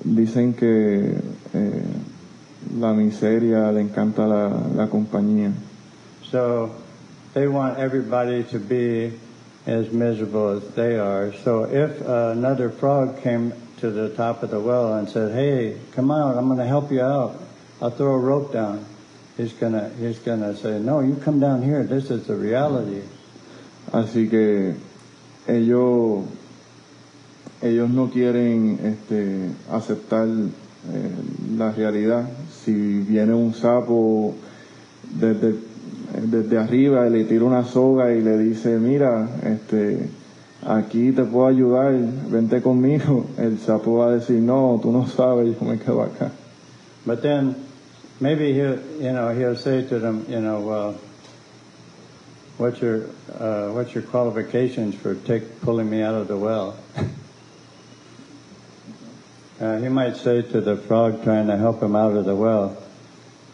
dicen 0.01 0.55
que 0.55 1.19
eh, 1.53 1.83
la 2.77 2.93
miseria 2.93 3.69
le 3.73 3.81
encanta 3.81 4.25
la, 4.25 4.47
la 4.73 4.87
compañía. 4.87 5.51
So 6.31 6.73
they 7.33 7.49
want 7.49 7.79
everybody 7.79 8.45
to 8.45 8.59
be 8.59 9.11
as 9.67 9.91
miserable 9.91 10.51
as 10.51 10.69
they 10.69 10.97
are. 10.97 11.33
So 11.43 11.65
if 11.65 12.01
uh, 12.01 12.29
another 12.33 12.69
frog 12.69 13.21
came 13.21 13.51
to 13.79 13.91
the 13.91 14.09
top 14.15 14.43
of 14.43 14.51
the 14.51 14.59
well 14.59 14.93
and 14.95 15.09
said, 15.09 15.33
"Hey, 15.33 15.77
come 15.91 16.11
out! 16.11 16.37
I'm 16.37 16.47
going 16.47 16.59
to 16.59 16.67
help 16.67 16.91
you 16.91 17.01
out. 17.01 17.39
I'll 17.81 17.91
throw 17.91 18.13
a 18.13 18.19
rope 18.19 18.53
down," 18.53 18.85
he's 19.37 19.53
gonna 19.53 19.89
he's 19.99 20.19
say, 20.19 20.79
"No, 20.79 21.01
you 21.01 21.15
come 21.23 21.39
down 21.39 21.61
here. 21.61 21.83
This 21.83 22.11
is 22.11 22.27
the 22.27 22.35
reality." 22.35 23.01
Así 23.91 24.29
que 24.29 24.75
ellos, 25.47 26.25
ellos 27.61 27.89
no 27.89 28.09
quieren 28.09 28.79
este, 28.83 29.51
aceptar 29.71 30.27
eh, 30.27 31.11
la 31.55 31.71
realidad. 31.71 32.27
Si 32.51 32.99
viene 33.01 33.33
un 33.33 33.53
sapo 33.53 34.35
desde, 35.19 35.55
desde 36.21 36.57
arriba 36.57 37.07
y 37.07 37.09
le 37.11 37.23
tira 37.25 37.45
una 37.45 37.63
soga 37.63 38.13
y 38.13 38.21
le 38.21 38.37
dice, 38.37 38.77
mira, 38.79 39.29
este, 39.43 40.09
aquí 40.65 41.11
te 41.11 41.23
puedo 41.23 41.47
ayudar, 41.47 41.93
vente 42.27 42.61
conmigo, 42.61 43.27
el 43.37 43.57
sapo 43.59 43.97
va 43.97 44.07
a 44.07 44.11
decir, 44.13 44.41
no, 44.41 44.79
tú 44.81 44.91
no 44.91 45.05
sabes, 45.07 45.55
yo 45.59 45.65
me 45.65 45.77
quedo 45.77 46.01
acá. 46.01 46.31
But 47.05 47.21
then 47.21 47.55
maybe 48.19 48.53
he'll 48.53 48.79
you 48.99 49.11
know 49.11 49.29
he'll 49.29 49.55
say 49.55 49.83
to 49.83 49.99
them, 49.99 50.25
you 50.27 50.41
know, 50.41 50.59
well, 50.61 50.95
what's 52.57 52.81
your 52.81 53.03
uh, 53.39 53.69
what's 53.69 53.93
your 53.93 54.03
qualifications 54.03 54.95
for 54.95 55.13
take 55.13 55.61
pulling 55.61 55.89
me 55.89 56.01
out 56.01 56.15
of 56.15 56.27
the 56.27 56.35
well? 56.35 56.75
uh, 59.61 59.77
he 59.77 59.87
might 59.89 60.17
say 60.17 60.41
to 60.41 60.61
the 60.61 60.77
frog 60.77 61.23
trying 61.23 61.47
to 61.47 61.57
help 61.57 61.83
him 61.83 61.95
out 61.95 62.15
of 62.15 62.25
the 62.25 62.35
well, 62.35 62.75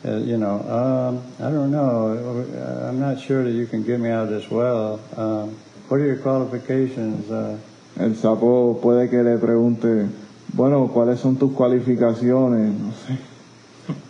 uh, 0.05 0.15
you 0.15 0.37
know, 0.37 0.61
um, 0.61 1.21
I 1.45 1.51
don't 1.51 1.71
know, 1.71 2.45
uh, 2.55 2.87
I'm 2.87 3.01
not 3.01 3.19
sure 3.19 3.43
that 3.43 3.51
you 3.51 3.67
can 3.67 3.83
get 3.83 3.99
me 3.99 4.09
out 4.09 4.23
of 4.23 4.29
this 4.29 4.49
well. 4.49 5.01
Um, 5.17 5.57
what 5.91 5.99
are 5.99 6.05
your 6.05 6.15
qualifications? 6.15 7.29
Uh, 7.29 7.57
El 7.99 8.15
sapo 8.15 8.79
puede 8.81 9.09
que 9.09 9.21
le 9.21 9.37
pregunte, 9.37 10.07
bueno, 10.53 10.89
¿cuáles 10.93 11.19
son 11.19 11.35
tus 11.35 11.51
cualificaciones? 11.51 12.79
No 12.79 12.91
sé. 12.93 13.17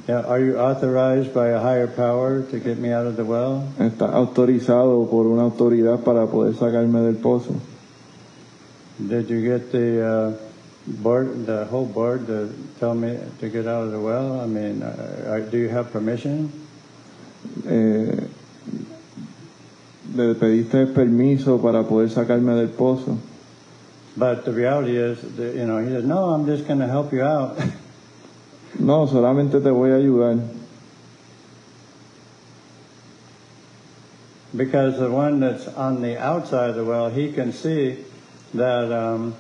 yeah, 0.08 0.22
are 0.28 0.40
you 0.40 0.60
authorized 0.60 1.34
by 1.34 1.48
a 1.48 1.60
higher 1.60 1.88
power 1.88 2.44
to 2.44 2.60
get 2.60 2.78
me 2.78 2.94
out 2.94 3.08
of 3.08 3.16
the 3.16 3.26
well? 3.26 3.64
Está 3.80 4.14
autorizado 4.14 5.10
por 5.10 5.26
una 5.26 5.42
autoridad 5.42 6.02
para 6.04 6.28
poder 6.28 6.54
sacarme 6.54 7.02
del 7.02 7.16
pozo. 7.16 7.56
Did 9.00 9.28
you 9.28 9.42
get 9.42 9.72
the 9.72 10.06
uh, 10.06 10.34
board, 11.02 11.48
the 11.48 11.66
whole 11.66 11.88
board 11.88 12.28
to 12.28 12.54
tell 12.80 12.94
me 12.94 13.18
to 13.40 13.50
get 13.50 13.66
out 13.66 13.86
of 13.86 13.92
the 13.92 14.00
well? 14.00 14.40
I 14.40 14.46
mean, 14.46 14.84
uh, 14.84 15.42
uh, 15.46 15.50
do 15.50 15.58
you 15.58 15.70
have 15.70 15.92
permission? 15.92 16.52
Eh, 17.68 18.22
le 20.16 20.36
pediste 20.36 20.88
permiso 20.88 21.62
para 21.62 21.84
poder 21.84 22.10
sacarme 22.10 22.56
del 22.56 22.70
pozo. 22.70 23.18
But 24.18 24.44
the 24.44 24.52
reality 24.52 24.98
is, 24.98 25.22
that, 25.38 25.56
you 25.56 25.66
know, 25.66 25.78
he 25.78 25.90
says, 25.90 26.04
no, 26.04 26.32
I'm 26.32 26.46
just 26.46 26.68
going 26.68 26.80
to 26.80 26.88
help 26.88 27.14
you 27.14 27.24
out. 27.24 27.58
No, 28.80 29.06
solamente 29.06 29.62
te 29.62 29.70
voy 29.70 29.92
a 29.92 30.00
ayudar. 30.00 30.40
because 34.56 35.00
the 35.00 35.10
one 35.10 35.40
that's 35.40 35.68
on 35.68 36.02
the 36.02 36.20
outside 36.20 36.72
of 36.72 36.76
the 36.76 36.84
well, 36.84 37.10
he 37.10 37.32
can 37.32 37.54
see 37.54 37.98
that 38.54 38.92
um, 38.92 39.36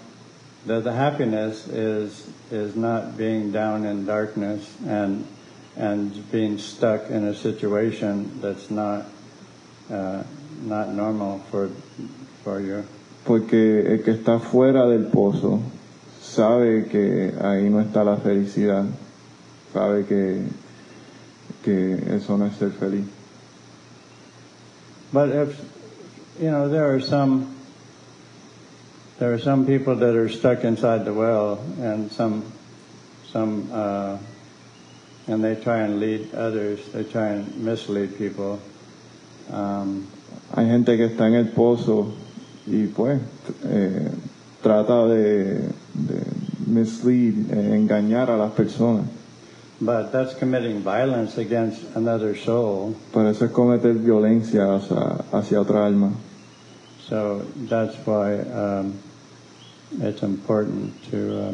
that 0.65 0.83
the 0.83 0.93
happiness 0.93 1.67
is 1.67 2.29
is 2.49 2.75
not 2.75 3.17
being 3.17 3.51
down 3.51 3.85
in 3.85 4.05
darkness 4.05 4.75
and 4.85 5.25
and 5.75 6.31
being 6.31 6.57
stuck 6.57 7.09
in 7.09 7.25
a 7.25 7.35
situation 7.35 8.39
that's 8.41 8.69
not 8.69 9.05
uh, 9.89 10.23
not 10.61 10.89
normal 10.89 11.39
for 11.51 11.69
for 12.43 12.59
you. 12.59 12.83
Porque 13.25 13.79
el 13.85 14.03
que 14.03 14.11
está 14.11 14.39
fuera 14.39 14.87
del 14.87 15.05
pozo 15.11 15.61
sabe 16.21 16.87
que 16.87 17.33
ahí 17.41 17.69
no 17.69 17.79
está 17.81 18.03
la 18.03 18.17
felicidad. 18.17 18.85
Sabe 19.73 20.05
que, 20.05 20.47
que 21.63 22.15
eso 22.15 22.37
no 22.37 22.45
es 22.45 22.55
ser 22.55 22.71
feliz. 22.71 23.05
But 25.13 25.29
if 25.29 25.59
you 26.39 26.49
know, 26.49 26.69
there 26.69 26.93
are 26.93 26.99
some 26.99 27.55
there 29.19 29.33
are 29.33 29.39
some 29.39 29.65
people 29.65 29.95
that 29.95 30.15
are 30.15 30.29
stuck 30.29 30.63
inside 30.63 31.05
the 31.05 31.13
well, 31.13 31.59
and 31.79 32.11
some 32.11 32.51
some 33.31 33.69
uh, 33.71 34.17
and 35.27 35.43
they 35.43 35.55
try 35.55 35.79
and 35.79 35.99
lead 35.99 36.33
others. 36.33 36.79
They 36.91 37.03
try 37.03 37.27
and 37.27 37.55
mislead 37.57 38.17
people. 38.17 38.59
Um, 39.51 40.07
Hay 40.55 40.67
gente 40.67 40.97
que 40.97 41.05
está 41.05 41.27
en 41.27 41.35
el 41.35 41.47
pozo 41.49 42.13
y 42.67 42.87
pues 42.87 43.19
eh, 43.65 44.11
trata 44.61 45.05
de, 45.07 45.59
de 45.93 46.23
mislead, 46.67 47.51
eh, 47.51 47.75
engañar 47.75 48.29
a 48.29 48.37
las 48.37 48.51
personas. 48.51 49.05
but 49.81 50.11
that's 50.11 50.35
committing 50.35 50.79
violence 50.81 51.39
against 51.39 51.83
another 51.95 52.35
soul. 52.35 52.95
Pero 53.11 53.29
eso 53.29 53.45
es 53.45 53.51
cometer 53.51 53.93
violencia 53.93 54.75
hacia, 54.75 55.25
hacia 55.33 55.59
otra 55.59 55.85
alma. 55.87 56.13
So 57.07 57.45
that's 57.67 57.95
why 58.05 58.39
um, 58.39 58.99
it's 59.99 60.21
important 60.21 60.93
to 61.09 61.49
uh, 61.49 61.53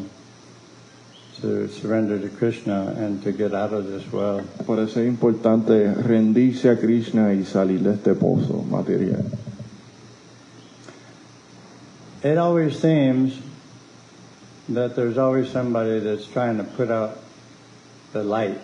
to 1.42 1.68
surrender 1.68 2.20
to 2.20 2.30
Krishna 2.30 2.96
and 2.98 3.22
to 3.24 3.32
get 3.32 3.54
out 3.54 3.74
of 3.74 3.88
this 3.88 4.12
world. 4.12 4.44
Por 4.66 4.80
eso 4.80 5.00
es 5.00 5.08
importante 5.08 5.94
rendirse 5.94 6.70
a 6.70 6.78
Krishna 6.78 7.34
y 7.34 7.44
salir 7.44 7.82
de 7.82 7.94
este 7.94 8.16
pozo 8.16 8.64
material. 8.70 9.24
It 12.24 12.38
always 12.38 12.78
seems 12.80 13.40
that 14.70 14.96
there's 14.96 15.18
always 15.18 15.50
somebody 15.50 16.00
that's 16.00 16.26
trying 16.26 16.58
to 16.58 16.64
put 16.64 16.90
out 16.90 17.18
the 18.14 18.24
light. 18.24 18.62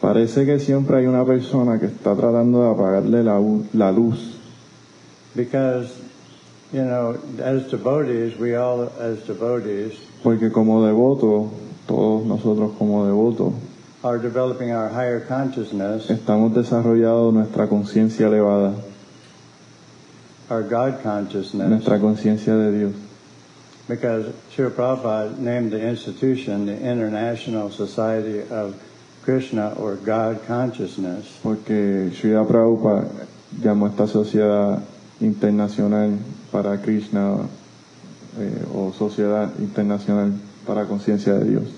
Parece 0.00 0.44
que 0.44 0.58
siempre 0.58 0.98
hay 0.98 1.06
una 1.06 1.24
persona 1.24 1.78
que 1.78 1.86
está 1.86 2.14
tratando 2.14 2.62
de 2.62 2.70
apagarle 2.70 3.22
la, 3.22 3.40
la 3.72 3.90
luz, 3.90 4.36
Because, 5.36 5.94
you 6.72 6.82
know, 6.82 7.20
as 7.40 7.70
devotees, 7.70 8.38
we 8.38 8.54
all, 8.54 8.90
as 8.98 9.18
devotees, 9.26 9.92
porque 10.22 10.50
como 10.50 10.82
devotos, 10.82 11.50
todos 11.86 12.26
nosotros 12.26 12.72
como 12.78 13.06
devotos, 13.06 13.52
are 14.02 14.18
developing 14.18 14.72
our 14.72 14.88
higher 14.88 15.20
consciousness, 15.20 16.10
estamos 16.10 16.54
desarrollando 16.54 17.32
nuestra 17.32 17.68
conciencia 17.68 18.26
elevada, 18.26 18.74
our 20.50 20.62
God 20.62 21.02
consciousness, 21.02 21.68
nuestra 21.68 21.98
conciencia 21.98 22.54
de 22.56 22.78
Dios. 22.78 22.92
because 23.88 24.26
Srila 24.50 24.70
Prabhupada 24.70 25.38
named 25.38 25.70
the 25.72 25.80
institution 25.80 26.66
the 26.66 26.78
International 26.78 27.70
Society 27.70 28.40
of 28.50 28.80
Krishna 29.22 29.74
or 29.74 29.96
God 29.96 30.44
Consciousness. 30.46 31.38
Porque 31.42 32.10
Srila 32.12 32.46
Prabhupada 32.46 33.08
llamó 33.60 33.88
esta 33.88 34.06
sociedad 34.06 34.82
internacional 35.20 36.18
para 36.50 36.80
Krishna 36.82 37.46
eh, 38.38 38.64
o 38.74 38.92
sociedad 38.92 39.50
internacional 39.58 40.32
para 40.66 40.86
conciencia 40.86 41.38
de 41.38 41.44
Dios, 41.50 41.68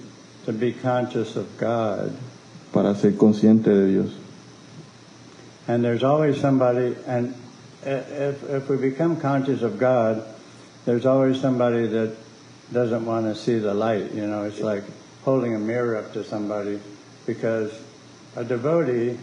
to 0.44 0.52
be 0.52 0.72
conscious 0.72 1.36
of 1.36 1.46
God. 1.58 2.16
para 2.72 2.94
ser 2.94 3.12
consciente 3.12 3.64
de 3.64 3.92
Dios. 3.92 4.14
And 5.66 5.84
there's 5.84 6.02
always 6.02 6.40
somebody, 6.40 6.96
and 7.06 7.34
if, 7.82 8.42
if 8.48 8.68
we 8.68 8.76
become 8.76 9.20
conscious 9.20 9.62
of 9.62 9.78
God, 9.78 10.24
there's 10.84 11.06
always 11.06 11.40
somebody 11.40 11.86
that 11.86 12.16
doesn't 12.72 13.04
want 13.04 13.26
to 13.26 13.34
see 13.34 13.58
the 13.58 13.74
light. 13.74 14.12
You 14.12 14.26
know, 14.26 14.44
it's 14.44 14.60
like 14.60 14.84
holding 15.24 15.54
a 15.54 15.58
mirror 15.58 15.96
up 15.96 16.12
to 16.14 16.24
somebody 16.24 16.80
because 17.26 17.72
a 18.36 18.44
devotee, 18.44 19.18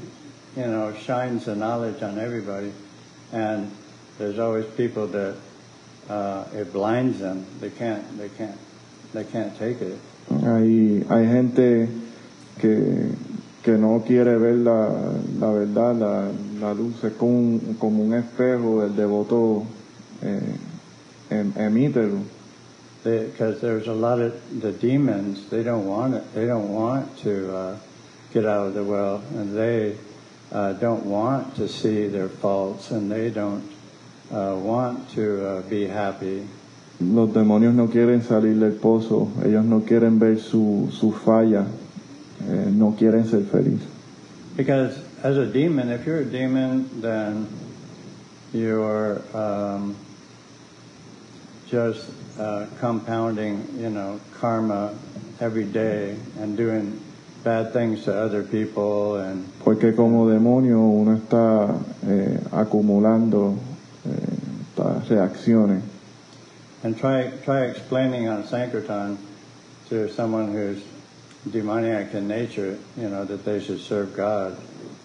you 0.56 0.68
know, 0.68 0.94
shines 0.94 1.46
the 1.46 1.56
knowledge 1.56 2.04
on 2.04 2.20
everybody. 2.20 2.72
And 3.32 3.72
there's 4.18 4.38
always 4.40 4.66
people 4.78 5.08
that 5.08 5.36
uh, 6.10 6.46
it 6.54 6.72
blinds 6.72 7.20
them. 7.20 7.46
They 7.60 7.72
can't, 7.72 8.18
they 8.18 8.30
can't, 8.30 8.58
they 9.14 9.24
can't 9.24 9.58
take 9.58 9.82
it. 9.82 9.98
Hay, 10.30 11.04
hay 11.10 11.26
gente 11.28 11.88
que, 12.60 13.12
que 13.64 13.78
no 13.78 14.04
quiere 14.06 14.38
ver 14.38 14.56
la, 14.56 14.90
la 15.40 15.52
verdad, 15.52 15.96
la, 15.96 16.32
la 16.60 16.74
luz 16.74 17.04
es 17.04 17.14
como 17.14 17.32
un, 17.38 17.76
como 17.80 18.04
un 18.04 18.14
espejo, 18.14 18.84
el 18.84 18.96
devoto 18.96 19.66
eh, 20.24 20.42
em- 21.30 21.54
emítelo. 21.58 22.22
because 23.04 23.62
there's 23.62 23.88
a 23.88 23.94
lot 23.94 24.20
of 24.20 24.34
the 24.62 24.72
demons 24.72 25.48
they 25.52 25.62
don't 25.62 25.86
want 25.86 26.16
it 26.16 26.24
they 26.34 26.48
don't 26.48 26.74
want 26.74 27.16
to 27.20 27.56
uh, 27.56 27.78
get 28.34 28.46
out 28.48 28.66
of 28.66 28.74
the 28.74 28.84
well 28.84 29.22
and 29.36 29.56
they 29.56 29.96
uh, 30.52 30.74
don't 30.74 31.06
want 31.06 31.56
to 31.56 31.68
see 31.68 32.08
their 32.08 32.28
faults 32.30 32.90
and 32.90 33.12
they 33.12 33.30
don't 33.30 33.70
uh, 34.34 34.56
want 34.58 35.08
to 35.12 35.46
uh, 35.46 35.62
be 35.70 35.86
happy 35.86 36.48
Los 37.00 37.34
demonios 37.34 37.74
no 37.74 37.88
quieren 37.88 38.22
salir 38.24 38.58
del 38.58 38.74
pozo, 38.74 39.28
ellos 39.44 39.66
no 39.66 39.82
quieren 39.82 40.18
ver 40.18 40.40
su, 40.40 40.90
su 40.92 41.12
falla, 41.12 41.66
eh, 42.48 42.72
no 42.74 42.96
quieren 42.98 43.26
ser 43.26 43.44
felices. 43.44 43.88
because 44.56 44.98
as 45.24 45.38
a 45.38 45.46
demon 45.46 45.90
if 45.92 46.06
you're 46.06 46.20
a 46.20 46.26
demon 46.26 46.90
then 47.02 47.46
you're 48.54 49.22
um, 49.34 49.94
just 51.68 52.10
uh, 52.40 52.66
compounding 52.80 53.68
you 53.78 53.90
know 53.90 54.18
karma 54.40 54.94
every 55.42 55.66
day 55.66 56.16
and 56.40 56.56
doing 56.56 56.98
bad 57.44 57.74
things 57.74 58.06
to 58.06 58.14
other 58.16 58.44
people 58.44 59.18
and 59.18 59.44
Porque 59.64 59.94
como 59.94 60.30
demonio 60.30 60.80
uno 60.80 61.18
está 61.18 61.76
eh, 62.08 62.40
acumulando 62.52 63.56
eh, 64.06 64.70
estas 64.70 65.10
reacciones. 65.10 65.84
And 66.86 66.96
try 66.96 67.32
try 67.44 67.66
explaining 67.66 68.28
on 68.28 68.46
Sankirtan 68.46 69.18
to 69.90 70.08
someone 70.14 70.52
who's 70.52 70.84
demoniac 71.50 72.14
in 72.14 72.28
nature, 72.28 72.78
you 72.96 73.10
know, 73.10 73.26
that 73.26 73.44
they 73.44 73.60
should 73.60 73.80
serve 73.80 74.16
God. 74.16 74.56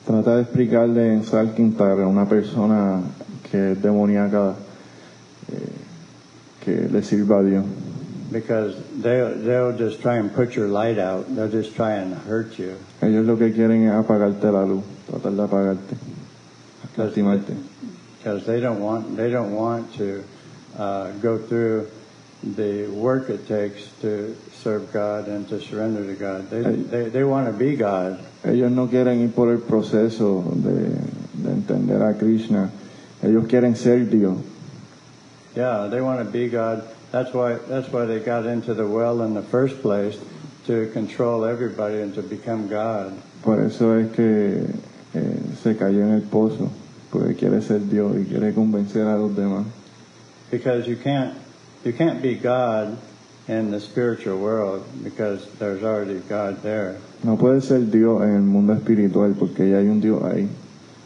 Trata 0.04 0.36
de 0.36 0.44
explicarle 0.44 1.10
en 1.10 1.24
Sankirtan 1.24 2.02
a 2.02 2.06
una 2.06 2.26
persona 2.26 3.02
que 3.44 3.72
es 3.72 3.78
demoníaca 3.78 4.56
eh, 5.50 5.72
que 6.60 6.86
le 6.86 7.00
sirva 7.00 7.40
a 7.40 7.48
Dios. 7.48 7.64
Because 8.30 8.76
they'll, 9.00 9.34
they'll 9.36 9.72
just 9.72 10.02
try 10.02 10.16
and 10.16 10.30
put 10.34 10.54
your 10.54 10.68
light 10.68 10.98
out. 10.98 11.34
They'll 11.34 11.48
just 11.48 11.74
try 11.74 11.92
and 11.92 12.12
hurt 12.12 12.58
you. 12.58 12.76
Ellos 13.00 13.24
lo 13.24 13.38
que 13.38 13.54
quieren 13.54 13.88
es 13.88 13.94
apagarte 13.94 14.52
la 14.52 14.64
luz, 14.64 14.84
tratar 15.06 15.34
de 15.34 15.42
apagarte, 15.42 15.96
lastimarte. 16.98 17.56
Because 18.18 18.44
they 18.44 18.60
don't 18.60 18.80
want 18.80 19.16
they 19.16 19.30
don't 19.30 19.54
want 19.54 19.94
to 19.96 20.22
uh, 20.80 21.12
go 21.20 21.36
through 21.36 21.86
the 22.42 22.86
work 22.86 23.28
it 23.28 23.46
takes 23.46 23.86
to 24.00 24.34
serve 24.54 24.90
God 24.92 25.28
and 25.28 25.46
to 25.50 25.60
surrender 25.60 26.06
to 26.06 26.14
God. 26.14 26.48
They 26.48 26.62
they, 26.62 27.08
they 27.10 27.24
want 27.24 27.46
to 27.48 27.52
be 27.52 27.76
God. 27.76 28.24
Ellos 28.44 28.72
no 28.72 28.88
quieren 28.88 29.20
ir 29.20 29.32
por 29.34 29.52
el 29.52 29.58
proceso 29.58 30.42
de, 30.56 30.96
de 31.34 31.50
entender 31.50 32.02
a 32.02 32.14
Krishna. 32.14 32.70
Ellos 33.22 33.46
quieren 33.46 33.76
ser 33.76 34.06
Dios. 34.06 34.38
Yeah, 35.54 35.88
they 35.88 36.00
want 36.00 36.24
to 36.24 36.24
be 36.24 36.48
God. 36.48 36.88
That's 37.12 37.34
why 37.34 37.54
that's 37.68 37.92
why 37.92 38.06
they 38.06 38.20
got 38.20 38.46
into 38.46 38.72
the 38.72 38.86
well 38.86 39.20
in 39.20 39.34
the 39.34 39.42
first 39.42 39.82
place 39.82 40.18
to 40.66 40.88
control 40.92 41.44
everybody 41.44 42.00
and 42.00 42.14
to 42.14 42.22
become 42.22 42.68
God. 42.68 43.12
Por 43.42 43.60
eso 43.60 43.98
es 43.98 44.12
que 44.12 44.66
eh, 45.14 45.40
se 45.62 45.74
cayó 45.74 46.04
en 46.04 46.14
el 46.14 46.22
pozo, 46.22 46.70
porque 47.10 47.34
quiere 47.34 47.60
ser 47.60 47.80
Dios 47.80 48.16
y 48.16 48.24
quiere 48.24 48.54
convencer 48.54 49.06
a 49.06 49.16
los 49.16 49.36
demás. 49.36 49.66
Because 50.50 50.86
you 50.86 50.96
can't 50.96 51.36
you 51.84 51.92
can't 51.92 52.20
be 52.20 52.34
God 52.34 52.98
in 53.48 53.70
the 53.70 53.80
spiritual 53.80 54.38
world 54.38 54.84
because 55.02 55.44
there's 55.58 55.82
already 55.82 56.20
God 56.28 56.62
there. 56.62 56.98
No 57.24 57.36
puede 57.36 57.62
ser 57.62 57.80
Dios 57.80 58.22
en 58.22 58.34
el 58.34 58.42
mundo 58.42 58.74
espiritual 58.74 59.34
porque 59.38 59.68
ya 59.68 59.78
hay 59.78 59.88
un 59.88 60.00
Dios 60.00 60.22
ahí. 60.22 60.48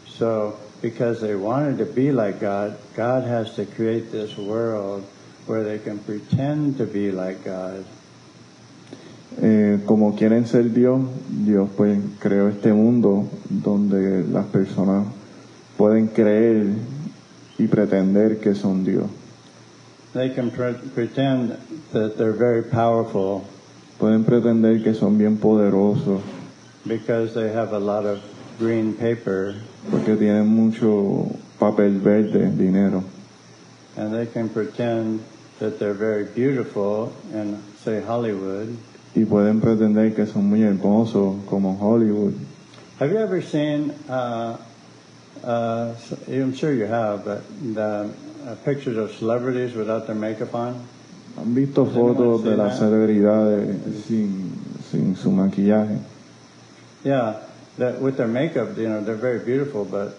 So 0.07 0.57
because 0.81 1.21
they 1.21 1.35
wanted 1.35 1.77
to 1.79 1.85
be 1.85 2.11
like 2.11 2.39
God, 2.39 2.77
God 2.95 3.23
has 3.23 3.55
to 3.55 3.65
create 3.65 4.11
this 4.11 4.37
world 4.37 5.03
where 5.47 5.63
they 5.63 5.79
can 5.79 5.99
pretend 5.99 6.77
to 6.77 6.85
be 6.85 7.11
like 7.11 7.43
God. 7.43 7.85
Eh, 9.41 9.79
como 9.85 10.15
quieren 10.15 10.45
ser 10.47 10.63
Dios, 10.73 11.01
Dios 11.27 11.69
pues 11.75 11.99
creó 12.19 12.47
este 12.47 12.71
mundo 12.71 13.27
donde 13.49 14.23
las 14.23 14.45
personas 14.45 15.07
pueden 15.77 16.07
creer 16.07 16.67
y 17.57 17.67
pretender 17.67 18.39
que 18.39 18.55
son 18.55 18.85
Dios. 18.85 19.07
They 20.15 20.29
can 20.29 20.49
pre- 20.49 20.79
pretend 20.93 21.57
that 21.91 22.17
they're 22.17 22.31
very 22.31 22.63
powerful 22.63 23.45
Pueden 23.99 24.23
pretender 24.25 24.79
que 24.81 24.93
son 24.93 25.17
bien 25.17 25.37
poderosos 25.37 26.21
because 26.87 27.33
they 27.33 27.49
have 27.51 27.73
a 27.73 27.79
lot 27.79 28.05
of 28.05 28.21
green 28.57 28.93
paper 28.93 29.55
porque 29.91 30.15
tienen 30.15 30.47
mucho 30.47 31.35
papel 31.59 31.99
verde, 31.99 32.49
dinero. 32.57 33.03
and 33.97 34.13
they 34.13 34.25
can 34.25 34.47
pretend 34.47 35.21
that 35.59 35.79
they're 35.79 35.93
very 35.93 36.23
beautiful 36.23 37.11
in 37.33 37.61
say 37.83 38.01
Hollywood. 38.01 38.77
Y 39.15 39.23
pueden 39.25 39.59
pretender 39.59 40.15
que 40.15 40.25
son 40.25 40.49
muy 40.49 40.59
hermosos 40.61 41.45
como 41.47 41.75
Hollywood. 41.75 42.39
Have 42.99 43.11
you 43.11 43.17
ever 43.17 43.41
seen? 43.41 43.91
Uh, 44.07 44.55
uh, 45.43 45.93
I'm 46.29 46.53
sure 46.53 46.73
you 46.73 46.85
have, 46.85 47.25
but 47.25 47.43
the 47.73 48.09
uh, 48.45 48.55
pictures 48.63 48.97
of 48.97 49.11
celebrities 49.17 49.73
without 49.75 50.05
their 50.07 50.15
makeup 50.15 50.53
on. 50.53 50.85
¿Han 51.37 51.53
visto 51.53 51.85
fotos 51.85 52.43
de 52.43 52.55
las 52.55 52.79
celebridades 52.79 54.05
sin, 54.07 54.53
sin 54.89 55.15
su 55.15 55.29
maquillaje? 55.31 55.99
Yeah, 57.03 57.39
that 57.77 57.99
with 58.01 58.15
their 58.17 58.27
makeup, 58.27 58.77
you 58.77 58.87
know, 58.87 59.01
they're 59.01 59.15
very 59.15 59.39
beautiful, 59.39 59.83
but 59.85 60.17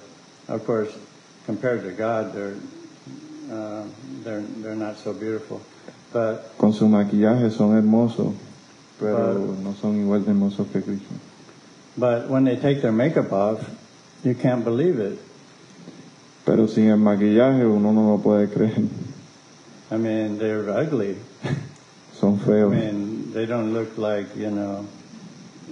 of 0.48 0.64
course, 0.66 0.90
compared 1.46 1.82
to 1.84 1.92
God, 1.92 2.32
they're 2.34 2.54
uh, 3.50 3.84
they're 4.24 4.42
they're 4.62 4.74
not 4.76 4.96
so 4.98 5.12
beautiful. 5.14 5.60
But 6.12 6.52
Con 6.58 6.72
su 6.72 6.86
maquillaje 6.86 7.50
son 7.50 7.74
hermosos, 7.74 8.34
pero 9.00 9.16
Claro. 9.16 9.56
no 9.62 9.72
son 9.80 9.96
igual 10.00 10.24
de 10.24 10.32
hermosos 10.32 10.66
que 10.72 10.82
Cristo. 10.82 11.14
but 11.96 12.28
when 12.28 12.44
they 12.44 12.56
take 12.56 12.82
their 12.82 12.92
makeup 12.92 13.32
off, 13.32 13.58
you 14.22 14.34
can't 14.34 14.64
believe 14.64 14.98
it. 14.98 15.18
Pero 16.46 16.68
sin 16.68 16.88
el 16.90 16.96
maquillaje 16.98 17.66
uno 17.66 17.92
no 17.92 18.08
lo 18.12 18.18
puede 18.22 18.48
creer. 18.48 18.84
I 19.90 19.96
mean, 19.96 20.38
they're 20.38 20.70
ugly. 20.70 21.16
son 22.20 22.36
I 22.36 22.44
feos. 22.44 22.70
mean, 22.72 23.32
they 23.32 23.46
don't 23.46 23.72
look 23.74 23.98
like, 23.98 24.34
you 24.36 24.50
know, 24.50 24.86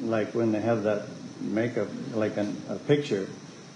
like 0.02 0.34
when 0.34 0.50
they 0.52 0.60
have 0.60 0.82
that 0.82 1.02
makeup, 1.40 1.88
like 2.14 2.36
an, 2.36 2.56
a 2.68 2.74
picture. 2.74 3.26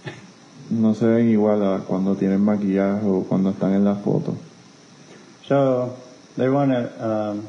No 0.71 0.93
se 0.93 1.07
ven 1.07 1.31
igual 1.31 1.63
a 1.63 1.79
cuando 1.87 2.15
tienen 2.15 2.41
maquillaje 2.43 3.07
o 3.07 3.23
cuando 3.27 3.51
están 3.53 3.73
en 3.75 3.85
la 3.85 3.95
foto. 3.95 4.37
So 5.47 5.97
they 6.37 6.51
want 6.51 6.73
to, 6.73 6.91
um, 7.03 7.49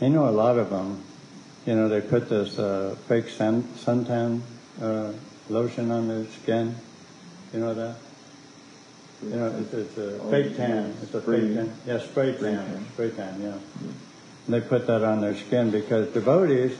you 0.00 0.08
know, 0.08 0.28
a 0.28 0.32
lot 0.32 0.58
of 0.58 0.70
them, 0.70 1.00
you 1.64 1.76
know, 1.76 1.88
they 1.88 2.00
put 2.00 2.28
this 2.28 2.58
uh, 2.58 2.96
fake 3.06 3.28
sun, 3.28 3.62
suntan 3.76 4.40
uh, 4.82 5.12
lotion 5.48 5.92
on 5.92 6.08
their 6.08 6.24
skin. 6.42 6.74
You 7.54 7.60
know 7.60 7.74
that? 7.74 7.96
You 9.22 9.36
know, 9.36 9.46
it's, 9.60 9.72
it's 9.72 9.96
a 9.96 10.18
fake 10.28 10.56
tan. 10.56 10.92
It's 11.00 11.14
a 11.14 11.20
fake 11.20 11.54
tan. 11.54 11.72
Yeah, 11.86 12.00
spray 12.00 12.36
Spray 12.36 12.50
tan. 12.50 12.66
tan. 12.66 12.86
Spray 12.92 13.10
tan, 13.10 13.40
yeah. 13.40 13.58
And 14.46 14.54
they 14.54 14.60
put 14.60 14.88
that 14.88 15.04
on 15.04 15.20
their 15.20 15.36
skin 15.36 15.70
because 15.70 16.08
devotees, 16.08 16.76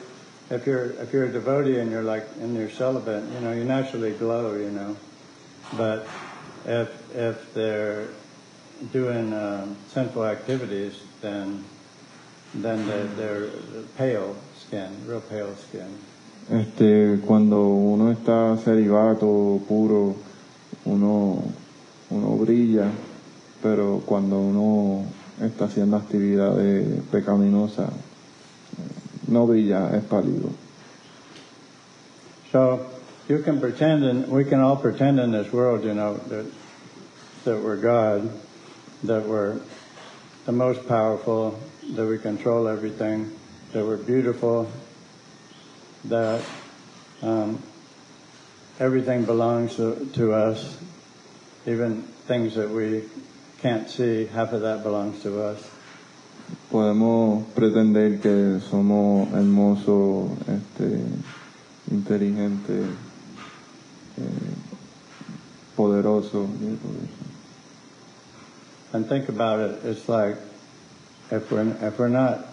if 0.50 0.66
you're 0.66 0.90
if 1.00 1.12
you're 1.12 1.26
a 1.26 1.32
devotee 1.32 1.78
and 1.78 1.92
you're 1.92 2.02
like 2.02 2.26
and 2.40 2.56
you're 2.56 2.70
celibate, 2.70 3.22
you 3.32 3.40
know, 3.40 3.52
you 3.52 3.62
naturally 3.62 4.12
glow, 4.12 4.56
you 4.56 4.70
know. 4.70 4.96
But 5.76 6.08
if 6.66 6.90
if 7.14 7.54
they're 7.54 8.08
doing 8.92 9.32
um, 9.32 9.76
sinful 9.92 10.26
activities, 10.26 11.00
then 11.20 11.64
then 12.52 12.86
they're, 12.86 13.06
they're 13.06 13.50
pale 13.96 14.36
skin, 14.58 14.90
real 15.06 15.20
pale 15.20 15.54
skin. 15.54 15.98
Este, 16.50 17.20
cuando 17.24 17.68
uno 17.68 18.12
está 18.12 18.56
celibato, 18.62 19.60
puro, 19.66 20.14
uno, 20.84 21.42
uno 22.10 22.36
brilla, 22.36 22.90
pero 23.62 24.02
cuando 24.04 24.38
uno 24.38 25.06
está 25.40 25.66
haciendo 25.66 25.96
actividades 25.96 27.02
pecaminosas, 27.10 27.90
eh, 27.90 29.28
no 29.28 29.46
brilla, 29.46 29.96
es 29.96 30.04
pálido. 30.04 30.50
So 32.52 32.86
you 33.28 33.38
can 33.38 33.60
pretend, 33.60 34.04
and 34.04 34.28
we 34.28 34.44
can 34.44 34.60
all 34.60 34.76
pretend 34.76 35.18
in 35.18 35.32
this 35.32 35.52
world, 35.52 35.84
you 35.84 35.94
know, 35.94 36.14
that 36.28 36.46
that 37.44 37.62
we're 37.62 37.76
God, 37.76 38.30
that 39.02 39.26
we're 39.26 39.60
the 40.46 40.52
most 40.52 40.86
powerful, 40.88 41.58
that 41.94 42.06
we 42.06 42.18
control 42.18 42.68
everything, 42.68 43.30
that 43.72 43.84
we're 43.84 43.98
beautiful, 43.98 44.66
that 46.04 46.42
um, 47.22 47.62
everything 48.78 49.24
belongs 49.24 49.76
to, 49.76 50.08
to 50.14 50.32
us, 50.32 50.76
even 51.66 52.02
things 52.26 52.54
that 52.54 52.70
we 52.70 53.04
can't 53.60 53.88
see, 53.88 54.26
half 54.26 54.52
of 54.52 54.62
that 54.62 54.82
belongs 54.82 55.22
to 55.22 55.42
us. 55.42 55.70
Podemos 56.70 57.44
pretender 57.54 58.20
que 58.20 58.60
somos 58.60 59.30
hermosos, 59.32 60.30
este, 60.48 61.00
inteligentes, 61.90 62.90
eh, 64.18 64.54
poderosos. 65.76 66.48
y 66.60 66.76
todo 66.76 66.92
eso. 67.02 67.24
And 68.92 69.08
think 69.08 69.28
about 69.28 69.60
it, 69.60 69.84
it's 69.84 70.08
like 70.08 70.36
if 71.30 71.50
we're 71.50 71.76
if 71.80 71.98
we're 71.98 72.08
not, 72.08 72.46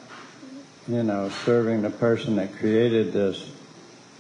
you 0.88 1.04
know, 1.04 1.30
serving 1.46 1.82
the 1.82 1.90
person 1.90 2.38
that 2.38 2.56
created 2.58 3.14
this 3.14 3.51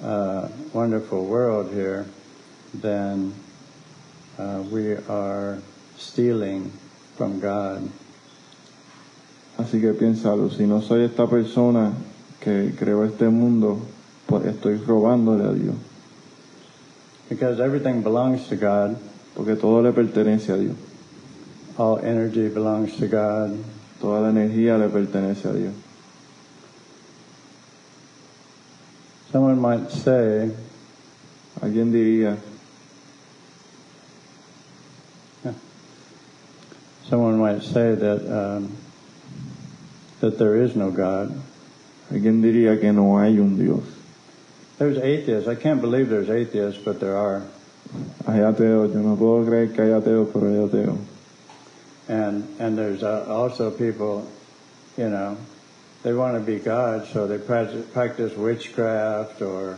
uh, 0.03 0.47
wonderful 0.73 1.25
world 1.25 1.71
here, 1.73 2.05
then 2.73 3.33
uh, 4.37 4.63
we 4.71 4.93
are 5.09 5.59
stealing 5.97 6.71
from 7.15 7.39
God. 7.39 7.89
Así 9.57 9.79
que 9.79 9.93
piénsalo, 9.93 10.49
si 10.49 10.65
no 10.65 10.81
soy 10.81 11.03
esta 11.03 11.27
persona 11.27 11.93
que 12.39 12.73
creó 12.77 13.05
este 13.05 13.29
mundo, 13.29 13.81
pues 14.27 14.45
estoy 14.45 14.77
robándole 14.77 15.45
a 15.49 15.53
Dios, 15.53 15.75
Because 17.29 17.59
everything 17.59 18.01
belongs 18.01 18.47
to 18.49 18.55
God, 18.55 18.97
porque 19.35 19.55
todo 19.55 19.81
le 19.81 19.91
pertenece 19.91 20.49
a 20.49 20.57
Dios, 20.57 20.75
all 21.77 21.99
energy 21.99 22.49
belongs 22.49 22.97
to 22.97 23.07
God. 23.07 23.57
toda 24.01 24.19
la 24.19 24.29
energía 24.29 24.77
le 24.77 24.89
pertenece 24.89 25.47
a 25.47 25.53
Dios. 25.53 25.73
Someone 29.31 29.59
might 29.59 29.89
say, 29.91 30.51
Alguien 31.61 31.91
diría, 31.91 32.37
someone 37.11 37.37
might 37.37 37.61
say 37.61 37.93
that 37.93 38.21
um, 38.25 38.75
that 40.21 40.39
there 40.39 40.55
is 40.55 40.75
no 40.75 40.91
God. 40.91 41.29
alguien 42.09 42.41
diría 42.41 42.79
que 42.79 42.91
no 42.91 43.17
hay 43.19 43.37
un 43.37 43.57
Dios. 43.57 43.83
There's 44.79 44.97
atheists. 44.97 45.47
I 45.47 45.55
can't 45.55 45.81
believe 45.81 46.09
there's 46.09 46.29
atheists, 46.29 46.81
but 46.83 46.99
there 46.99 47.15
are. 47.15 47.43
Hay 48.25 48.39
ateos, 48.39 48.93
yo 48.93 49.01
no 49.01 49.15
puedo 49.17 49.45
creer 49.45 49.75
que 49.75 49.83
hay 49.83 49.91
ateos, 49.91 50.31
pero 50.31 50.47
hay 50.47 50.67
ateos. 50.67 50.99
And 52.07 52.47
and 52.59 52.77
there's 52.77 53.03
uh, 53.03 53.25
also 53.27 53.69
people, 53.69 54.27
you 54.97 55.09
know, 55.09 55.37
they 56.03 56.13
want 56.13 56.33
to 56.35 56.39
be 56.41 56.57
God, 56.59 57.07
so 57.11 57.27
they 57.27 57.37
practice, 57.37 58.35
witchcraft 58.37 59.41
or 59.41 59.77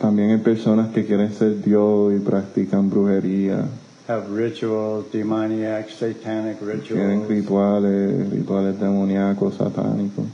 También 0.00 0.30
hay 0.30 0.38
personas 0.38 0.92
que 0.92 1.04
quieren 1.06 1.32
ser 1.32 1.62
Dios 1.62 2.12
y 2.14 2.18
practican 2.18 2.90
brujería, 2.90 3.64
have 4.08 4.30
rituals, 4.30 5.10
demoniac, 5.10 5.88
satanic 5.90 6.58
rituals. 6.60 6.88
tienen 6.88 7.26
rituales, 7.28 8.30
rituales 8.30 8.78
demoníacos, 8.78 9.54
satánicos. 9.56 10.26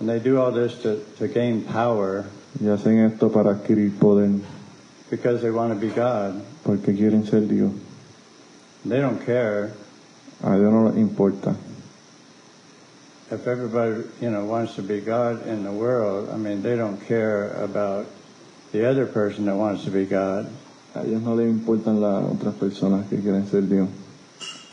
and 0.00 0.08
they 0.08 0.18
do 0.18 0.38
all 0.40 0.52
this 0.52 0.74
to, 0.82 0.96
to 1.18 1.26
gain 1.28 1.62
power 1.62 2.24
Y 2.60 2.66
hacen 2.68 2.98
esto 3.06 3.30
para 3.30 3.50
adquirir 3.54 3.98
poder, 3.98 4.30
because 5.10 5.40
they 5.40 5.50
want 5.50 5.72
to 5.72 5.78
be 5.80 5.88
God. 5.92 6.40
porque 6.64 6.94
quieren 6.94 7.24
ser 7.26 7.40
Dios. 7.46 7.72
They 8.84 8.98
don't 9.00 9.24
care 9.24 9.72
A 10.42 10.56
Dios 10.56 10.72
no 10.72 10.88
les 10.88 10.96
importa. 10.96 11.54
If 13.30 13.46
everybody, 13.46 14.02
you 14.20 14.30
know, 14.30 14.44
wants 14.44 14.74
to 14.76 14.82
be 14.82 15.00
God 15.00 15.46
in 15.46 15.64
the 15.64 15.72
world. 15.72 16.28
I 16.30 16.36
mean, 16.36 16.62
they 16.62 16.76
don't 16.76 16.98
care 17.06 17.50
about 17.62 18.06
the 18.72 18.88
other 18.88 19.06
person 19.06 19.46
that 19.46 19.56
wants 19.56 19.84
to 19.84 19.90
be 19.90 20.04
God. 20.06 20.50
A 20.94 21.00
ellos 21.02 21.22
no 21.22 21.34
les 21.34 21.46
importan 21.48 22.00
las 22.00 22.24
otras 22.24 22.54
personas 22.54 23.08
que 23.08 23.18
quieren 23.18 23.46
ser 23.48 23.62
Dios. 23.62 23.88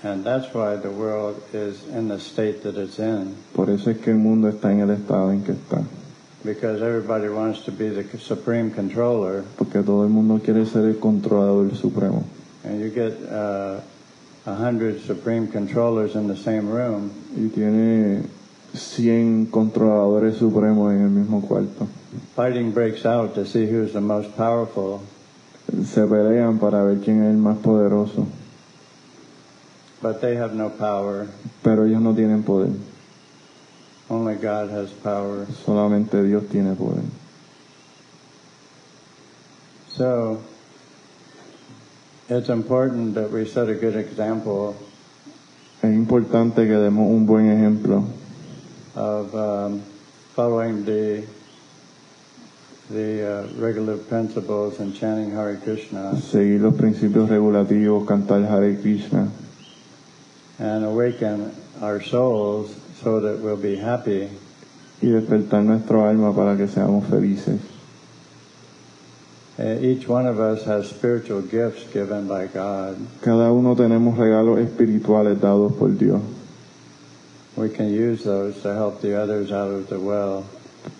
And 0.03 0.23
that's 0.23 0.53
why 0.53 0.75
the 0.75 0.89
world 0.91 1.41
is 1.53 1.87
in 1.89 2.07
the 2.07 2.19
state 2.19 2.63
that 2.63 2.75
it's 2.77 2.99
in. 2.99 3.35
Por 3.53 3.69
eso 3.69 3.91
es 3.91 3.97
que 3.97 4.11
el 4.13 4.19
mundo 4.19 4.49
está 4.49 4.71
en 4.71 4.81
el 4.81 4.89
estado 4.89 5.31
en 5.31 5.43
que 5.43 5.53
está. 5.53 5.83
Because 6.43 6.81
everybody 6.81 7.29
wants 7.29 7.61
to 7.65 7.71
be 7.71 7.89
the 7.89 8.03
supreme 8.19 8.71
controller, 8.71 9.43
Porque 9.57 9.83
todo 9.83 10.03
el 10.03 10.09
mundo 10.09 10.39
quiere 10.43 10.65
ser 10.65 10.85
el 10.87 10.95
controlador 10.95 11.75
supremo. 11.75 12.23
and 12.63 12.79
you 12.81 12.89
get 12.89 13.13
uh, 13.31 13.79
a 14.45 14.53
hundred 14.55 15.01
supreme 15.01 15.47
controllers 15.47 16.15
in 16.15 16.27
the 16.27 16.35
same 16.35 16.69
room, 16.69 17.11
Y 17.35 17.49
tiene 17.49 18.23
100 18.77 19.49
controladores 19.51 20.37
supremos 20.37 20.93
en 20.93 21.01
el 21.01 21.09
mismo 21.09 21.41
cuarto. 21.41 21.87
fighting 22.35 22.71
breaks 22.71 23.05
out 23.05 23.33
to 23.35 23.45
see 23.45 23.65
who's 23.65 23.93
the 23.93 24.01
most 24.01 24.35
powerful. 24.37 25.01
Se 25.83 26.01
pelean 26.07 26.59
para 26.59 26.83
ver 26.83 26.99
quién 27.03 27.23
es 27.23 27.31
el 27.31 27.37
más 27.37 27.57
poderoso. 27.57 28.25
But 30.01 30.21
they 30.21 30.35
have 30.35 30.53
no 30.53 30.69
power. 30.69 31.27
Pero 31.63 31.85
ellos 31.85 32.01
no 32.01 32.13
tienen 32.13 32.43
poder. 32.43 32.71
Only 34.09 34.35
God 34.35 34.69
has 34.69 34.91
power. 34.91 35.45
Solamente 35.65 36.23
Dios 36.23 36.45
tiene 36.49 36.75
poder. 36.75 37.03
So 39.89 40.41
it's 42.29 42.49
important 42.49 43.15
that 43.15 43.31
we 43.31 43.45
set 43.45 43.67
a 43.67 43.73
good 43.73 43.95
example 43.95 44.75
Es 45.81 45.93
importante 45.93 46.65
que 46.65 46.73
demos 46.73 47.09
un 47.09 47.25
buen 47.25 47.49
ejemplo 47.51 48.03
of 48.97 49.35
um, 49.35 49.81
following 50.33 50.83
the 50.83 51.23
the 52.89 53.21
uh, 53.21 53.47
regulative 53.55 54.07
principles 54.09 54.79
and 54.79 54.95
chanting 54.95 55.29
Hare 55.31 55.57
Krishna 55.57 56.19
seguir 56.19 56.59
los 56.59 56.73
principios 56.73 57.29
regulativos, 57.29 58.05
cantar 58.05 58.47
Hare 58.47 58.75
Krishna 58.81 59.29
and 60.57 60.83
awaken 60.83 61.53
our 61.81 62.01
souls 62.01 62.75
so 63.03 63.19
that 63.19 63.39
we'll 63.39 63.55
be 63.55 63.75
happy. 63.75 64.29
y 64.99 65.09
despertar 65.09 65.63
nuestro 65.63 66.07
alma 66.07 66.33
para 66.33 66.57
que 66.57 66.67
seamos 66.67 67.05
felices. 67.05 67.61
Uh, 69.59 69.77
each 69.81 70.07
one 70.07 70.27
of 70.27 70.39
us 70.39 70.65
has 70.65 70.89
spiritual 70.89 71.41
gifts 71.41 71.83
given 71.91 72.27
by 72.27 72.47
God. 72.47 72.97
Cada 73.21 73.51
uno 73.51 73.75
tenemos 73.75 74.17
regalos 74.17 74.59
espirituales 74.59 75.39
dados 75.39 75.73
por 75.77 75.89
Dios. 75.89 76.21
We 77.57 77.69
can 77.69 77.89
use 77.91 78.23
those 78.23 78.61
to 78.61 78.73
help 78.73 79.01
the 79.01 79.19
others 79.19 79.51
out 79.51 79.71
of 79.71 79.89
the 79.89 79.99
well. 79.99 80.45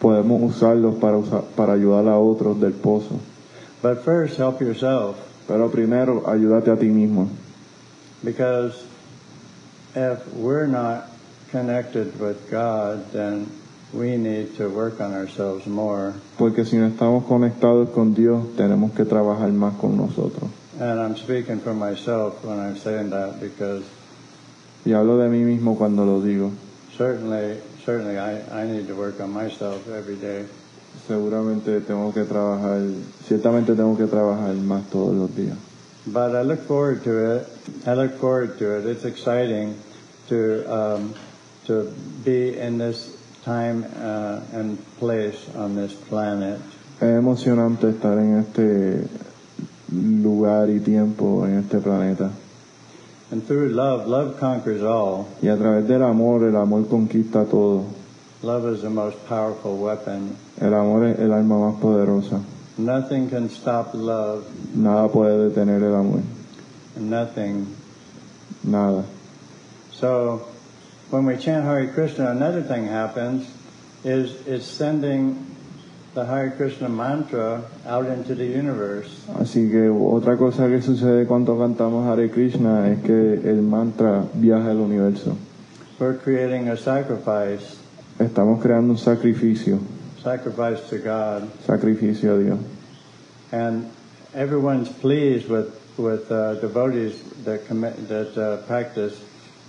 Podemos 0.02 0.42
usarlos 0.56 1.00
para, 1.00 1.18
usar- 1.18 1.46
para 1.56 1.74
ayudar 1.74 2.08
a 2.08 2.18
otros 2.20 2.60
del 2.60 2.74
pozo. 2.74 3.20
But 3.82 4.04
first, 4.04 4.38
help 4.38 4.60
yourself 4.60 5.16
Pero 5.48 5.70
primero, 5.70 6.24
ayúdate 6.28 6.68
a 6.74 6.76
ti 6.76 6.88
mismo. 6.90 7.30
because 8.24 8.84
if 9.96 10.20
we're 10.34 10.68
not 10.68 11.08
connected 11.52 12.20
with 12.20 12.50
God, 12.52 13.10
then 13.14 13.48
we 13.94 14.18
need 14.18 14.58
to 14.58 14.68
work 14.68 15.00
on 15.00 15.14
ourselves 15.14 15.66
more. 15.68 16.16
Porque 16.38 16.66
si 16.66 16.76
no 16.78 16.88
estamos 16.90 17.24
conectados 17.26 17.94
con 17.94 18.14
Dios, 18.14 18.44
tenemos 18.58 18.92
que 18.94 19.06
trabajar 19.06 19.52
más 19.54 19.80
con 19.80 19.96
nosotros. 19.96 20.50
And 20.80 21.00
I'm 21.00 21.16
speaking 21.16 21.60
for 21.62 21.74
myself 21.74 22.44
when 22.44 22.60
I'm 22.60 22.76
saying 22.78 23.12
that 23.12 23.40
because 23.40 23.84
Y 24.88 24.94
hablo 24.94 25.18
de 25.18 25.28
mí 25.28 25.44
mismo 25.44 25.78
cuando 25.78 26.06
lo 26.06 26.22
digo. 26.22 26.50
certainly, 26.98 27.58
certainly 27.86 28.18
I, 28.18 28.40
I 28.64 28.66
need 28.66 28.88
to 28.88 28.96
work 28.96 29.20
on 29.20 29.32
myself 29.32 29.86
every 29.90 30.16
day. 30.16 30.46
Seguramente 31.06 31.82
tengo 31.82 32.14
que 32.14 32.24
trabajar, 32.24 32.80
ciertamente 33.28 33.76
tengo 33.76 33.98
que 33.98 34.08
trabajar 34.08 34.56
más 34.56 34.90
todos 34.90 35.14
los 35.14 35.36
días. 35.36 35.58
But 36.06 36.36
I 36.36 36.44
look 36.44 36.62
forward 36.62 37.04
to 37.04 37.36
it. 37.36 37.48
I 37.86 37.96
look 37.96 38.18
forward 38.18 38.58
to 38.60 38.78
it. 38.78 38.86
It's 38.86 39.04
exciting 39.04 39.76
to 40.30 40.64
um, 40.74 41.14
to 41.66 41.94
be 42.24 42.58
in 42.58 42.78
this 42.78 43.18
time 43.44 43.84
uh, 44.00 44.40
and 44.54 44.78
place 45.00 45.38
on 45.54 45.76
this 45.76 45.94
planet. 45.94 46.62
Es 47.02 47.10
emocionante 47.10 47.90
estar 47.90 48.18
en 48.18 48.40
este 48.40 49.06
lugar 49.92 50.70
y 50.70 50.80
tiempo 50.80 51.46
en 51.46 51.60
este 51.60 51.80
planeta. 51.80 52.32
And 53.30 53.46
through 53.46 53.70
love, 53.70 54.08
love 54.08 54.40
conquers 54.40 54.82
all. 54.82 55.28
Y 55.42 55.50
a 55.50 55.58
través 55.58 55.88
del 55.88 56.04
amor, 56.04 56.44
el 56.44 56.56
amor 56.56 56.86
conquista 56.88 57.50
todo. 57.50 57.86
Love 58.42 58.68
is 58.68 58.82
the 58.84 58.90
most 58.90 59.18
powerful 59.28 59.78
weapon. 59.78 60.38
El 60.62 60.74
amor 60.74 61.08
es 61.08 61.20
el 61.20 61.34
arma 61.34 61.58
más 61.58 61.82
poderosa. 61.82 62.42
Nothing 62.78 63.30
can 63.30 63.50
stop 63.50 63.94
love. 63.94 64.46
Nada 64.76 65.10
puede 65.10 65.50
detener 65.50 65.82
el 65.82 65.96
amor. 65.96 66.22
Nothing. 66.96 67.76
Nada. 68.64 69.04
So 69.92 70.48
when 71.10 71.26
we 71.26 71.36
chant 71.38 71.66
Hare 71.66 71.88
Krishna, 71.88 72.32
another 72.32 72.62
thing 72.62 72.86
happens 72.86 73.50
is 74.04 74.46
it's 74.48 74.66
sending 74.66 75.57
the 76.18 76.26
Hare 76.26 76.50
Krishna 76.50 76.90
mantra 76.90 77.62
out 77.86 78.08
into 78.08 78.34
the 78.34 78.44
universe. 78.44 79.08
Así 79.40 79.70
que 79.70 79.88
otra 79.88 80.36
cosa 80.36 80.68
que 80.68 80.82
sucede 80.82 81.28
cuando 81.28 81.56
cantamos 81.60 82.08
Hare 82.08 82.32
Krishna 82.32 82.90
es 82.90 83.04
que 83.04 83.36
el 83.48 83.62
mantra 83.62 84.26
viaja 84.34 84.72
al 84.72 84.78
universo. 84.78 85.38
We're 86.00 86.18
creating 86.18 86.70
a 86.70 86.76
sacrifice, 86.76 87.78
Estamos 88.18 88.60
creando 88.64 88.94
un 88.94 88.98
sacrificio, 88.98 89.78
sacrifice 90.24 90.82
to 90.90 90.98
God, 90.98 91.52
sacrificio 91.68 92.34
a 92.34 92.44
Dios. 92.44 92.60
and 93.52 93.88
everyone's 94.34 94.90
pleased 94.90 95.48
with 95.48 95.70
with 96.00 96.32
uh, 96.32 96.56
devotees 96.56 97.22
that 97.46 97.68
commit 97.68 97.94
that 98.08 98.36
uh, 98.36 98.58
practice 98.66 99.14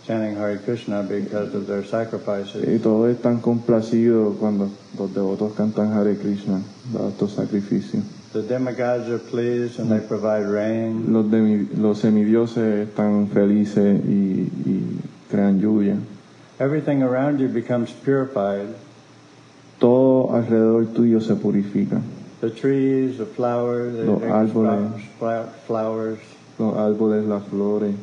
chanting 0.09 0.35
Hare 0.37 0.57
Krishna 0.59 1.03
because 1.03 1.55
of 1.55 1.67
their 1.67 1.85
sacrifices. 1.85 2.65
Y 2.67 2.79
todos 2.83 3.11
están 3.15 3.41
complacidos 3.43 4.37
cuando 4.41 4.71
los 4.99 5.13
devotos 5.15 5.53
cantan 5.55 5.93
Hare 5.93 6.17
Krishna, 6.17 6.63
dados 6.93 7.13
estos 7.13 7.33
sacrificios. 7.35 8.03
The 8.33 8.43
demigods 8.43 9.09
are 9.11 9.19
pleased 9.19 9.79
and 9.79 9.91
they 9.91 10.01
provide 10.01 10.47
rain. 10.47 11.13
Los, 11.13 11.27
demi- 11.31 11.69
los 11.77 11.99
semidioses 12.01 12.89
están 12.89 13.29
felices 13.29 14.01
y, 14.07 14.49
y 14.67 14.81
crean 15.31 15.61
lluvia. 15.61 15.97
Everything 16.59 17.03
around 17.03 17.39
you 17.39 17.49
becomes 17.49 17.93
purified. 17.93 18.75
Todo 19.79 20.33
alrededor 20.35 20.87
tuyo 20.95 21.21
se 21.21 21.35
purifica. 21.37 22.01
The 22.41 22.51
trees, 22.51 23.19
the 23.19 23.27
flowers, 23.27 23.95
they 23.97 24.05
Los 24.05 24.23
árboles. 24.23 25.03
flowers, 25.67 26.19
Los 26.59 26.75
árboles, 26.77 27.27
las 27.29 27.45
flores. 27.49 27.95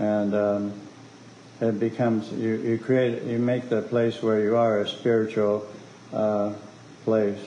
and 0.00 0.32
um, 0.34 0.72
it 1.60 1.80
becomes 1.80 2.30
you, 2.32 2.56
you 2.56 2.78
create 2.78 3.22
you 3.24 3.38
make 3.38 3.68
the 3.68 3.82
place 3.82 4.22
where 4.22 4.40
you 4.40 4.56
are 4.56 4.80
a 4.80 4.88
spiritual 4.88 5.66
uh, 6.12 6.52
place. 7.04 7.40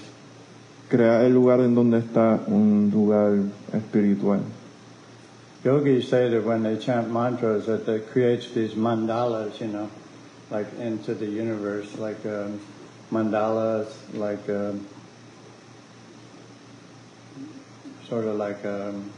Crea 0.90 1.24
el 1.24 1.32
lugar 1.32 1.62
en 1.62 1.74
donde 1.74 2.02
está 2.02 2.46
un 2.48 2.92
lugar 2.92 3.50
espiritual. 3.74 4.44
Yogis 5.64 6.10
say 6.10 6.28
that 6.28 6.44
when 6.44 6.64
they 6.64 6.78
chant 6.78 7.10
mantras, 7.12 7.68
that 7.68 7.88
it 7.88 8.10
creates 8.10 8.50
these 8.52 8.74
mandalas, 8.74 9.60
you 9.62 9.68
know, 9.68 9.90
like 10.50 10.68
into 10.80 11.14
the 11.14 11.26
universe, 11.26 11.98
like 11.98 12.26
um, 12.26 12.60
mandalas, 13.12 13.88
like 14.14 14.50
um, 14.50 14.86
sort 18.10 18.26
of 18.26 18.36
like 18.36 18.66
um, 18.66 19.10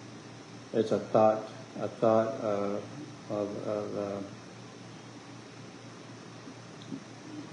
it's 0.74 0.92
a 0.92 1.00
thought, 1.00 1.50
a 1.80 1.88
thought 1.88 2.28
uh, 2.44 2.78
of, 3.32 3.68
of 3.68 3.98
uh, 3.98 4.18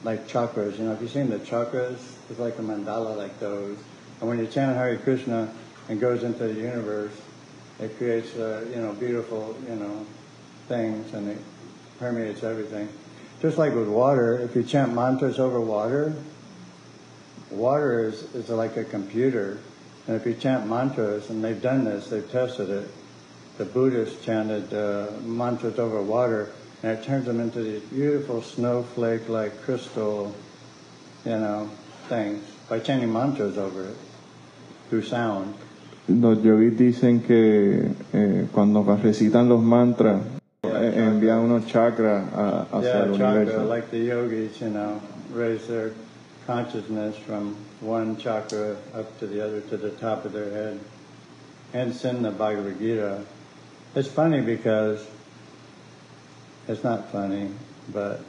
like 0.05 0.29
chakras. 0.29 0.79
You 0.79 0.85
know, 0.85 0.91
have 0.91 1.03
you 1.03 1.09
seen 1.09 1.31
the 1.31 1.39
chakras? 1.39 1.99
It's 2.31 2.39
like 2.39 2.59
a 2.59 2.63
mandala, 2.63 3.17
like 3.17 3.39
those. 3.41 3.79
And 4.21 4.29
when 4.29 4.39
you 4.39 4.47
chant 4.47 4.77
Hare 4.77 4.97
Krishna 4.99 5.53
and 5.89 6.01
goes 6.01 6.23
into 6.23 6.47
the 6.49 6.55
universe, 6.55 7.13
it 7.79 7.97
creates 7.97 8.35
uh, 8.37 8.67
you 8.71 8.81
know 8.81 8.93
beautiful 8.93 9.57
you 9.69 9.77
know 9.77 10.07
things 10.69 11.13
and 11.15 11.29
it 11.29 11.39
permeates 11.99 12.43
everything. 12.43 12.89
Just 13.43 13.59
like 13.59 13.75
with 13.75 13.89
water, 13.89 14.39
if 14.39 14.55
you 14.55 14.63
chant 14.63 14.95
mantras 14.95 15.39
over 15.39 15.61
water, 15.61 16.15
water 17.51 18.05
is, 18.05 18.23
is 18.35 18.49
like 18.49 18.77
a 18.77 18.85
computer. 18.85 19.59
And 20.07 20.17
if 20.17 20.27
you 20.27 20.35
chant 20.35 20.67
mantras, 20.67 21.31
and 21.31 21.43
they've 21.43 21.61
done 21.61 21.85
this, 21.85 22.09
they've 22.09 22.31
tested 22.31 22.71
it, 22.71 22.91
the 23.59 23.65
Buddhists 23.65 24.25
chanted 24.25 24.73
uh, 24.73 25.11
mantras 25.23 25.79
over 25.79 26.03
water, 26.03 26.51
and 26.83 26.99
it 26.99 27.05
turns 27.05 27.27
them 27.27 27.41
into 27.41 27.63
these 27.63 27.83
beautiful 27.83 28.43
snowflake-like 28.43 29.63
crystal, 29.63 30.35
you 31.25 31.33
know, 31.39 31.69
things 32.09 32.43
by 32.69 32.79
chanting 32.79 33.13
mantras 33.13 33.59
over 33.59 33.85
it 33.85 33.97
through 34.89 35.03
sound. 35.03 35.55
Los 36.09 36.39
yogis 36.39 36.77
dicen 36.77 37.21
que 37.25 37.91
eh, 38.13 38.47
cuando 38.53 38.83
recitan 38.83 39.49
los 39.49 39.61
mantras, 39.63 40.23
eh, 40.65 40.93
envían 40.97 41.39
unos 41.41 41.67
chakras 41.67 42.25
a- 42.33 42.67
hacia 42.73 42.89
yeah, 42.89 43.05
el 43.05 43.13
chakra, 43.17 43.31
universo. 43.41 43.65
like 43.69 43.91
the 43.91 43.99
yogis, 43.99 44.61
you 44.61 44.71
know, 44.71 45.01
raise 45.33 45.67
their 45.69 45.93
consciousness 46.47 47.17
from 47.19 47.55
one 47.81 48.17
chakra 48.17 48.77
up 48.95 49.19
to 49.21 49.27
the 49.27 49.41
other 49.45 49.61
to 49.61 49.77
the 49.77 49.91
top 49.91 50.25
of 50.25 50.33
their 50.33 50.51
head. 50.51 50.81
Hence 51.73 52.05
in 52.05 52.23
the 52.23 52.31
Bhagavad 52.33 52.79
Gita. 52.81 53.21
It's 53.95 54.09
funny 54.09 54.41
because 54.41 55.07
it's 56.71 56.85
not 56.85 57.11
funny, 57.11 57.51
but 57.93 58.21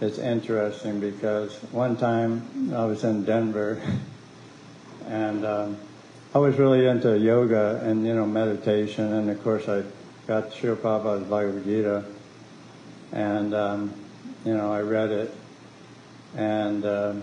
it's 0.00 0.18
interesting 0.18 1.00
because 1.00 1.54
one 1.72 1.96
time 1.96 2.72
I 2.74 2.84
was 2.84 3.04
in 3.04 3.24
Denver 3.24 3.82
and 5.06 5.44
um, 5.44 5.76
I 6.34 6.38
was 6.38 6.56
really 6.56 6.86
into 6.86 7.18
yoga 7.18 7.80
and, 7.84 8.06
you 8.06 8.14
know, 8.14 8.26
meditation 8.26 9.12
and 9.12 9.30
of 9.30 9.42
course 9.42 9.68
I 9.68 9.82
got 10.26 10.52
Srila 10.52 10.76
Prabhupada's 10.76 11.28
Bhagavad 11.28 11.64
Gita 11.64 12.04
and 13.12 13.54
um, 13.54 13.92
you 14.44 14.54
know 14.54 14.72
I 14.72 14.80
read 14.80 15.10
it, 15.10 15.34
and 16.36 16.84
um, 16.84 17.22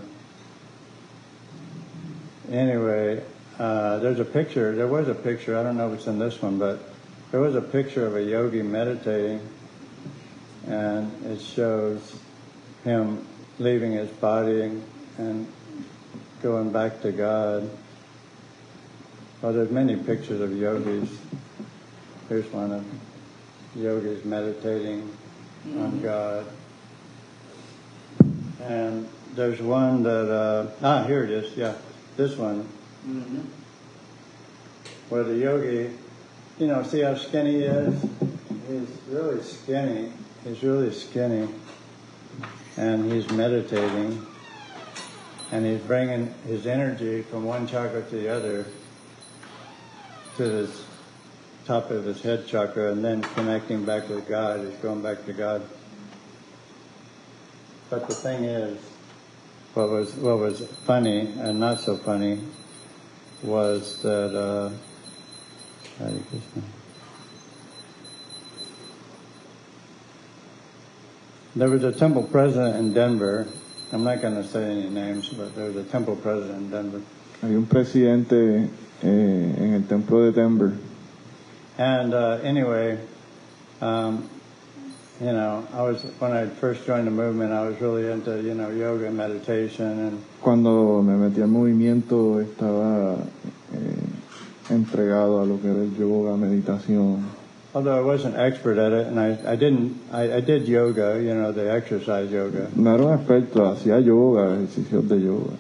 anyway, 2.51 3.23
uh, 3.59 3.99
there's 3.99 4.19
a 4.19 4.25
picture. 4.25 4.75
There 4.75 4.88
was 4.88 5.07
a 5.07 5.15
picture. 5.15 5.57
I 5.57 5.63
don't 5.63 5.78
know 5.78 5.91
if 5.91 5.99
it's 5.99 6.07
in 6.07 6.19
this 6.19 6.41
one, 6.41 6.59
but 6.59 6.82
there 7.32 7.39
was 7.39 7.55
a 7.55 7.61
picture 7.61 8.05
of 8.05 8.15
a 8.15 8.23
yogi 8.23 8.61
meditating, 8.61 9.41
and 10.68 11.26
it 11.26 11.41
shows 11.41 12.15
him 12.84 13.26
leaving 13.59 13.93
his 13.93 14.09
body 14.09 14.80
and, 15.18 15.47
going 16.41 16.72
back 16.72 17.01
to 17.01 17.11
God. 17.11 17.68
Well, 19.41 19.53
there's 19.53 19.72
many 19.72 19.95
pictures 19.95 20.39
of 20.39 20.55
yogis. 20.55 21.09
Here's 22.30 22.45
one 22.51 22.72
of 22.72 22.86
yogis 23.76 24.24
meditating 24.24 25.11
on 25.78 25.99
God. 26.01 26.45
And 28.61 29.09
there's 29.34 29.59
one 29.61 30.03
that, 30.03 30.32
uh, 30.32 30.68
ah, 30.84 31.03
here 31.05 31.24
it 31.24 31.32
is, 31.32 31.57
yeah, 31.57 31.74
this 32.18 32.36
one. 32.38 32.68
Where 35.09 35.24
the 35.24 35.36
yogi, 35.36 35.91
you 36.59 36.68
know, 36.68 36.84
see 36.84 37.01
how 37.01 37.15
skinny 37.15 37.53
he 37.53 37.63
is? 37.63 38.01
He's 38.68 38.89
really 39.09 39.41
skinny. 39.41 40.11
He's 40.43 40.63
really 40.63 40.91
skinny. 40.91 41.47
And 42.77 43.11
he's 43.11 43.29
meditating. 43.31 44.25
And 45.51 45.65
he's 45.65 45.81
bringing 45.81 46.33
his 46.45 46.67
energy 46.67 47.21
from 47.21 47.45
one 47.45 47.67
chakra 47.67 48.03
to 48.03 48.15
the 48.15 48.29
other 48.29 48.65
to 50.38 50.43
this 50.43 50.83
top 51.65 51.89
of 51.89 52.05
his 52.05 52.21
head 52.21 52.47
chakra 52.47 52.91
and 52.91 53.03
then 53.03 53.21
connecting 53.21 53.83
back 53.83 54.07
with 54.07 54.27
God. 54.27 54.59
He's 54.59 54.75
going 54.75 55.01
back 55.01 55.25
to 55.25 55.33
God. 55.33 55.61
But 57.89 58.07
the 58.07 58.15
thing 58.15 58.43
is, 58.43 58.79
what 59.73 59.89
was 59.89 60.13
what 60.15 60.38
was 60.39 60.65
funny 60.85 61.33
and 61.38 61.59
not 61.59 61.79
so 61.79 61.97
funny 61.97 62.41
was 63.43 64.01
that 64.01 64.35
uh, 64.35 64.69
Hare 65.99 66.19
Krishna. 66.29 66.76
There 71.58 71.72
was 71.72 71.84
a 71.84 71.91
temple 71.91 72.22
president 72.22 72.76
in 72.76 72.93
Denver. 72.93 73.47
I'm 73.91 74.03
not 74.03 74.22
going 74.22 74.36
to 74.36 74.43
say 74.43 74.64
any 74.64 74.89
names, 74.89 75.30
but 75.30 75.55
there 75.55 75.66
was 75.66 75.76
a 75.76 75.84
temple 75.86 76.16
president 76.16 76.55
in 76.60 76.70
Denver. 76.70 77.01
Hay 77.41 77.55
un 77.55 77.66
presidente 77.66 78.70
eh, 79.01 79.55
en 79.58 79.74
el 79.74 79.82
templo 79.88 80.24
de 80.26 80.34
Denver. 80.34 80.78
And 81.80 82.14
uh, 82.14 82.38
anyway, 82.43 82.99
um, 83.82 84.30
you 85.20 85.32
know, 85.32 85.68
I 85.74 85.82
was 85.82 86.03
when 86.20 86.32
I 86.32 86.45
first 86.45 86.86
joined 86.86 87.08
the 87.08 87.12
movement, 87.12 87.51
I 87.51 87.68
was 87.68 87.82
really 87.82 88.05
into 88.05 88.39
you 88.39 88.53
know 88.53 88.70
yoga 88.70 89.08
and 89.08 89.18
meditation, 89.18 89.86
and 89.86 90.24
Cuando 90.39 91.01
me 91.01 91.14
metí 91.14 91.41
al 91.41 91.47
movimiento 91.47 92.39
estaba 92.39 93.18
eh, 93.74 94.70
entregado 94.70 95.41
a 95.41 95.45
lo 95.45 95.60
que 95.60 95.72
era 95.72 95.82
el 95.82 95.95
yoga, 95.97 96.38
meditación. 96.38 97.26
Although 97.78 97.95
I 97.95 98.01
wasn't 98.01 98.36
expert 98.36 98.80
at 98.80 98.91
it, 98.91 99.05
and 99.05 99.19
I, 99.19 99.38
I 99.51 99.55
didn't, 99.55 100.01
I, 100.11 100.34
I 100.38 100.41
did 100.41 100.67
yoga, 100.67 101.21
you 101.21 101.34
know, 101.36 101.51
the 101.51 101.71
exercise 101.71 102.32
yoga. 102.32 102.71
No 102.75 102.95
era 102.95 103.05
un 103.05 103.19
experto, 103.19 103.61
hacía 103.75 104.03
yoga, 104.03 104.57
ejercicios 104.57 105.07
de 105.07 105.17
yoga. 105.17 105.53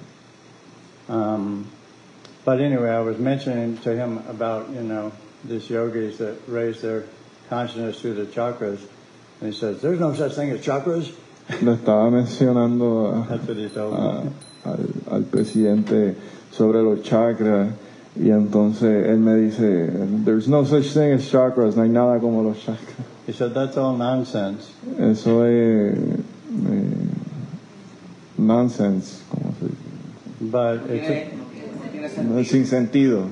Um, 1.09 1.67
but 2.43 2.59
anyway, 2.59 2.89
I 2.89 3.01
was 3.01 3.19
mentioning 3.19 3.77
to 3.85 3.95
him 3.95 4.17
about 4.27 4.69
you 4.71 4.81
know 4.81 5.11
these 5.45 5.69
yogis 5.69 6.17
that 6.17 6.35
raise 6.47 6.81
their 6.81 7.03
consciousness 7.49 8.01
through 8.01 8.15
the 8.15 8.25
chakras, 8.25 8.79
and 9.39 9.53
he 9.53 9.57
says, 9.57 9.79
"There's 9.81 9.99
no 9.99 10.13
such 10.15 10.33
thing 10.33 10.49
as 10.49 10.59
chakras." 10.65 11.13
Lo 11.61 11.75
estaba 11.77 12.09
mencionando 12.11 13.13
a- 13.23 13.27
That's 13.29 13.47
what 13.47 13.57
he 13.57 13.69
told 13.69 13.93
a- 13.93 14.31
al, 14.65 14.79
al 15.11 15.23
presidente 15.23 16.15
sobre 16.51 16.81
los 16.81 16.99
chakras 17.07 17.71
y 18.19 18.29
entonces 18.31 19.07
él 19.07 19.19
me 19.19 19.35
dice, 19.35 19.89
there's 20.25 20.47
no 20.47 20.63
such 20.65 20.93
thing 20.93 21.13
as 21.13 21.29
chakras, 21.29 21.75
no 21.75 21.83
hay 21.83 21.89
nada 21.89 22.19
como 22.19 22.43
los 22.43 22.57
chakras. 22.57 23.05
He 23.27 23.33
said, 23.33 23.53
"That's 23.53 23.75
all 23.75 23.97
nonsense." 23.97 24.71
Eso 24.97 25.43
es 25.43 25.97
eh, 25.97 26.27
nonsense, 28.37 29.21
como 29.29 29.53
se 29.59 29.65
dice. 29.65 29.77
But 30.39 30.89
it's 30.89 32.17
No 32.23 32.37
es 32.37 32.49
sin 32.49 32.65
sentido. 32.65 33.27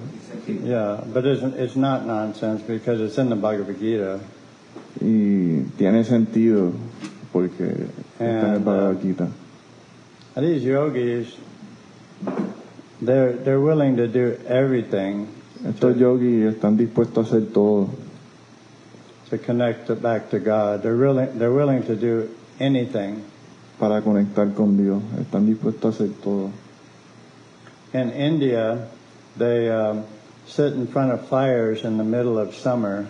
yeah, 0.48 1.02
but 1.14 1.26
it's, 1.26 1.42
it's 1.42 1.76
not 1.78 2.06
nonsense 2.06 2.62
because 2.62 3.00
it's 3.00 3.18
in 3.18 3.30
the 3.30 3.36
Bhagavad 3.36 3.80
Gita. 3.80 4.20
Y 5.00 5.64
tiene 5.78 6.04
sentido 6.04 6.74
porque 7.32 7.88
está 8.20 8.20
en 8.20 8.36
el 8.36 8.56
And, 8.56 8.66
Bhagavad 8.66 8.96
uh, 8.98 9.00
Gita. 9.00 9.28
And 10.36 10.46
these 10.46 10.64
yogis, 10.64 11.36
they're 13.02 13.34
they're 13.34 13.60
willing 13.60 13.98
to 13.98 14.08
do 14.08 14.38
everything 14.48 15.28
Estos 15.66 15.98
yogis 15.98 16.54
están 16.54 16.78
dispuestos 16.78 17.32
a 17.32 17.38
hacer 17.38 17.54
todo 17.54 17.90
to 19.30 19.40
connect 19.40 19.90
back 20.02 20.30
to 20.30 20.38
God. 20.38 20.84
They're 20.84 20.96
willing 20.96 21.40
they're 21.40 21.54
willing 21.54 21.84
to 21.84 21.96
do 21.96 22.30
anything. 22.60 23.24
para 23.80 24.02
conectar 24.02 24.54
con 24.54 24.78
Dios. 24.78 25.02
Están 25.20 25.48
dispuestos 25.48 26.00
a 26.00 26.04
hacer 26.04 26.14
todo. 26.24 26.52
In 27.94 28.12
India, 28.12 28.88
they 29.38 29.70
um, 29.70 30.06
sit 30.46 30.74
in 30.74 30.88
front 30.88 31.12
of 31.12 31.28
fires 31.28 31.84
in 31.84 31.98
the 31.98 32.04
middle 32.04 32.38
of 32.38 32.54
summer, 32.56 33.08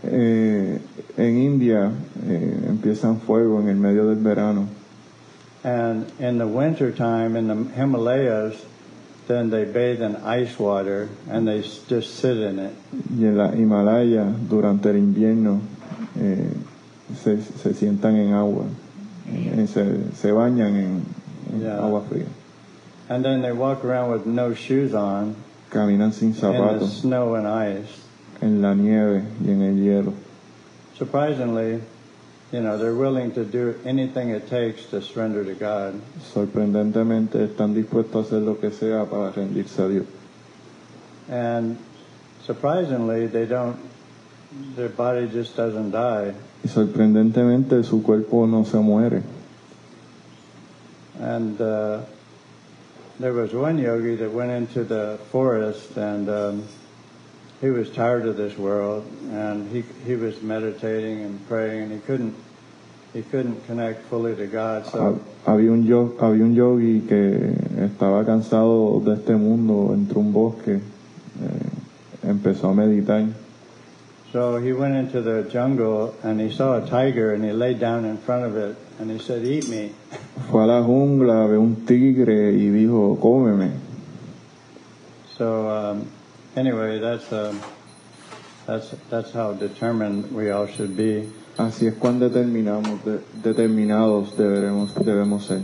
Eh, 0.00 0.78
en 1.16 1.38
India 1.38 1.90
eh, 2.24 2.66
empiezan 2.68 3.20
fuego 3.20 3.60
en 3.60 3.68
el 3.68 3.74
medio 3.74 4.06
del 4.06 4.22
verano 4.22 4.68
and 5.64 6.10
in 6.20 6.38
the 6.38 6.46
winter 6.46 6.92
time 6.92 7.36
in 7.36 7.48
the 7.48 7.72
Himalayas, 7.74 8.54
then 9.26 9.50
they 9.50 9.64
bathe 9.64 10.00
in 10.02 10.16
ice 10.16 10.58
water 10.58 11.08
and 11.28 11.46
they 11.46 11.62
just 11.88 12.16
sit 12.16 12.36
in 12.36 12.58
it. 12.58 12.72
y 13.10 13.24
en 13.26 13.36
la 13.36 13.48
Himalaya 13.50 14.24
durante 14.48 14.86
el 14.90 14.96
invierno 14.96 15.60
eh, 16.18 16.50
se, 17.14 17.40
se 17.42 17.74
sientan 17.74 18.16
en 18.16 18.32
agua, 18.32 18.64
eh, 19.30 19.66
se, 19.66 20.12
se 20.14 20.30
bañan 20.32 20.74
en, 20.76 21.02
en 21.52 21.60
Ya. 21.60 21.78
agua 21.78 22.02
fría, 22.08 22.26
And 23.10 23.24
then 23.24 23.42
they 23.42 23.52
walk 23.52 23.84
around 23.84 24.10
with 24.12 24.26
no 24.26 24.52
shoes 24.54 24.94
on 24.94 25.34
caminan 25.70 26.12
sin 26.12 26.32
zapatos. 26.34 26.72
in 26.72 26.78
the 26.80 26.86
snow 26.86 27.34
and 27.34 27.46
ice. 27.46 28.00
en 28.40 28.62
la 28.62 28.74
nieve 28.74 29.24
y 29.44 29.50
en 29.50 29.62
el 29.62 29.74
hielo. 29.76 30.12
Surprisingly, 30.96 31.80
you 32.52 32.60
know, 32.60 32.78
they're 32.78 32.94
willing 32.94 33.32
to 33.32 33.44
do 33.44 33.78
anything 33.84 34.30
it 34.30 34.48
takes 34.48 34.86
to 34.86 35.02
surrender 35.02 35.44
to 35.44 35.54
God. 35.54 36.00
Sorprendentemente 36.32 37.44
están 37.44 37.74
dispuestos 37.74 38.32
a 38.32 38.36
hacer 38.36 38.42
lo 38.42 38.58
que 38.58 38.70
sea 38.70 39.04
para 39.04 39.32
rendirse 39.32 39.78
a 39.80 39.88
Dios. 39.88 40.06
And 41.28 41.76
surprisingly, 42.42 43.26
they 43.26 43.44
don't, 43.44 43.78
their 44.76 44.88
body 44.88 45.28
just 45.28 45.56
doesn't 45.56 45.90
die. 45.90 46.32
Y 46.64 46.70
sorprendentemente 46.70 47.84
su 47.84 48.02
cuerpo 48.02 48.46
no 48.46 48.64
se 48.64 48.78
muere. 48.78 49.22
And 51.20 51.60
uh, 51.60 52.00
there 53.20 53.32
was 53.34 53.52
one 53.52 53.78
yogi 53.78 54.16
that 54.16 54.30
went 54.30 54.52
into 54.52 54.84
the 54.84 55.18
forest 55.30 55.96
and 55.96 56.28
um, 56.30 56.64
he 57.60 57.70
was 57.70 57.90
tired 57.90 58.26
of 58.26 58.36
this 58.36 58.56
world 58.56 59.04
and 59.32 59.68
he, 59.70 59.82
he 60.06 60.14
was 60.16 60.40
meditating 60.42 61.22
and 61.22 61.48
praying 61.48 61.82
and 61.84 61.92
he 61.92 61.98
couldn't, 61.98 62.34
he 63.12 63.22
couldn't 63.22 63.66
connect 63.66 64.04
fully 64.06 64.34
to 64.36 64.46
God. 64.46 64.86
So 64.86 65.20
Había 65.46 65.72
un, 65.72 65.84
yo- 65.84 66.14
había 66.20 66.44
un 66.44 66.54
yogi 66.54 67.00
que 67.00 67.54
estaba 67.78 68.24
cansado 68.24 69.00
de 69.04 69.14
este 69.14 69.32
mundo, 69.36 69.92
entró 69.94 70.20
un 70.20 70.32
bosque, 70.32 70.76
eh, 70.76 72.28
empezó 72.28 72.68
a 72.70 72.74
meditar. 72.74 73.26
So 74.30 74.58
he 74.58 74.74
went 74.74 74.94
into 74.94 75.22
the 75.22 75.48
jungle 75.50 76.14
and 76.22 76.38
he 76.38 76.50
saw 76.50 76.76
a 76.76 76.86
tiger 76.86 77.32
and 77.32 77.42
he 77.42 77.50
laid 77.52 77.80
down 77.80 78.04
in 78.04 78.18
front 78.18 78.44
of 78.44 78.56
it 78.56 78.76
and 79.00 79.10
he 79.10 79.18
said, 79.18 79.42
Eat 79.44 79.68
me. 79.68 79.92
Fue 80.50 80.62
a 80.62 80.66
la 80.66 80.82
jungla, 80.82 81.46
ve 81.48 81.56
un 81.56 81.84
tigre 81.86 82.52
y 82.52 82.68
dijo, 82.68 83.18
cómeme. 83.18 83.70
So 85.36 85.68
um, 85.68 86.06
anyway, 86.58 86.98
that's 86.98 87.32
um, 87.32 87.60
that's 88.66 88.90
that's 89.10 89.32
how 89.32 89.52
determined 89.54 90.30
we 90.32 90.50
all 90.50 90.66
should 90.66 90.96
be. 90.96 91.28
Así 91.56 91.86
es 91.88 91.94
cuán 91.94 92.18
determinamos, 92.20 93.02
de- 93.04 93.20
determinados 93.42 94.36
deberemos, 94.36 94.94
debemos 94.94 95.44
ser. 95.46 95.62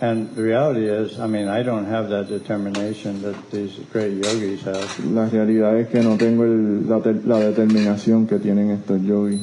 And 0.00 0.34
the 0.34 0.42
reality 0.42 0.86
is, 0.86 1.18
I 1.18 1.26
mean, 1.26 1.48
I 1.48 1.62
don't 1.62 1.86
have 1.86 2.08
that 2.10 2.28
determination 2.28 3.22
that 3.22 3.50
these 3.50 3.78
great 3.92 4.12
yogis 4.22 4.62
have. 4.64 5.04
La 5.06 5.28
realidad 5.30 5.78
es 5.78 5.88
que 5.88 6.02
no 6.02 6.16
tengo 6.18 6.44
el- 6.44 6.86
la, 6.88 6.98
la 6.98 7.40
determinación 7.40 8.26
que 8.26 8.38
tienen 8.38 8.70
estos 8.70 9.00
yogis, 9.02 9.40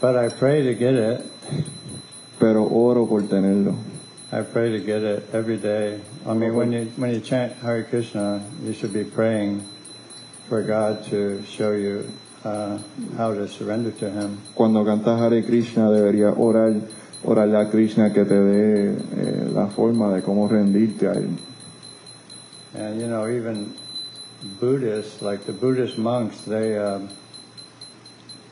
But 0.00 0.14
I 0.16 0.28
pray 0.28 0.62
to 0.64 0.74
get 0.74 0.94
it. 0.94 1.24
pero 2.38 2.62
oro 2.70 3.06
por 3.08 3.22
tenerlo. 3.22 3.74
I 4.30 4.42
pray 4.42 4.72
to 4.72 4.78
get 4.78 5.02
it 5.02 5.24
every 5.32 5.56
day. 5.56 6.00
I 6.26 6.34
mean, 6.34 6.54
when 6.54 6.70
you 6.70 6.92
when 6.96 7.14
you 7.14 7.20
chant 7.20 7.54
Hare 7.64 7.82
Krishna, 7.82 8.44
you 8.62 8.74
should 8.74 8.92
be 8.92 9.04
praying 9.04 9.64
for 10.50 10.62
God 10.62 11.02
to 11.06 11.42
show 11.44 11.72
you 11.72 12.12
uh, 12.44 12.76
how 13.16 13.32
to 13.32 13.48
surrender 13.48 13.90
to 13.90 14.10
Him. 14.10 14.38
Cuando 14.54 14.84
cantas 14.84 15.18
Hare 15.18 15.42
Krishna 15.42 15.88
deberías 15.88 16.36
orar, 16.36 16.78
orarle 17.24 17.66
a 17.66 17.70
Krishna 17.70 18.12
que 18.12 18.24
te 18.26 18.34
dé 18.34 18.96
eh, 19.16 19.48
la 19.48 19.66
forma 19.68 20.14
de 20.14 20.20
cómo 20.20 20.46
rendirte 20.46 21.08
a 21.08 21.14
él. 21.14 21.38
And 22.74 23.00
you 23.00 23.06
know, 23.06 23.26
even 23.26 23.74
Buddhists, 24.60 25.22
like 25.22 25.46
the 25.46 25.54
Buddhist 25.54 25.96
monks, 25.96 26.42
they 26.42 26.76
um, 26.76 27.08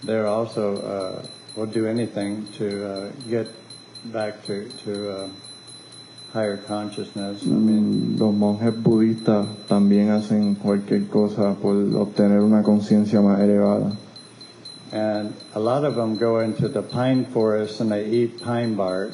they're 0.04 0.26
also 0.26 0.76
uh, 0.80 1.26
will 1.54 1.66
do 1.66 1.86
anything 1.86 2.46
to 2.54 2.88
uh, 2.88 3.12
get 3.28 3.46
back 4.06 4.42
to 4.46 4.70
to 4.84 5.10
uh, 5.10 5.28
higher 6.36 6.58
consciousness. 6.58 7.42
I 7.44 7.48
mean, 7.48 8.16
Los 8.18 8.34
monjes 8.34 8.74
budistas 8.82 9.46
también 9.68 10.10
hacen 10.10 10.54
cualquier 10.56 11.06
cosa 11.08 11.54
por 11.54 11.74
obtener 11.96 12.40
una 12.40 12.62
conciencia 12.62 13.20
más 13.22 13.40
elevada. 13.40 13.92
and 14.92 15.32
a 15.54 15.58
lot 15.58 15.84
of 15.84 15.96
them 15.96 16.16
go 16.16 16.38
into 16.40 16.68
the 16.68 16.80
pine 16.82 17.24
forest 17.32 17.80
and 17.80 17.90
they 17.90 18.04
eat 18.08 18.40
pine 18.42 18.74
bark. 18.76 19.12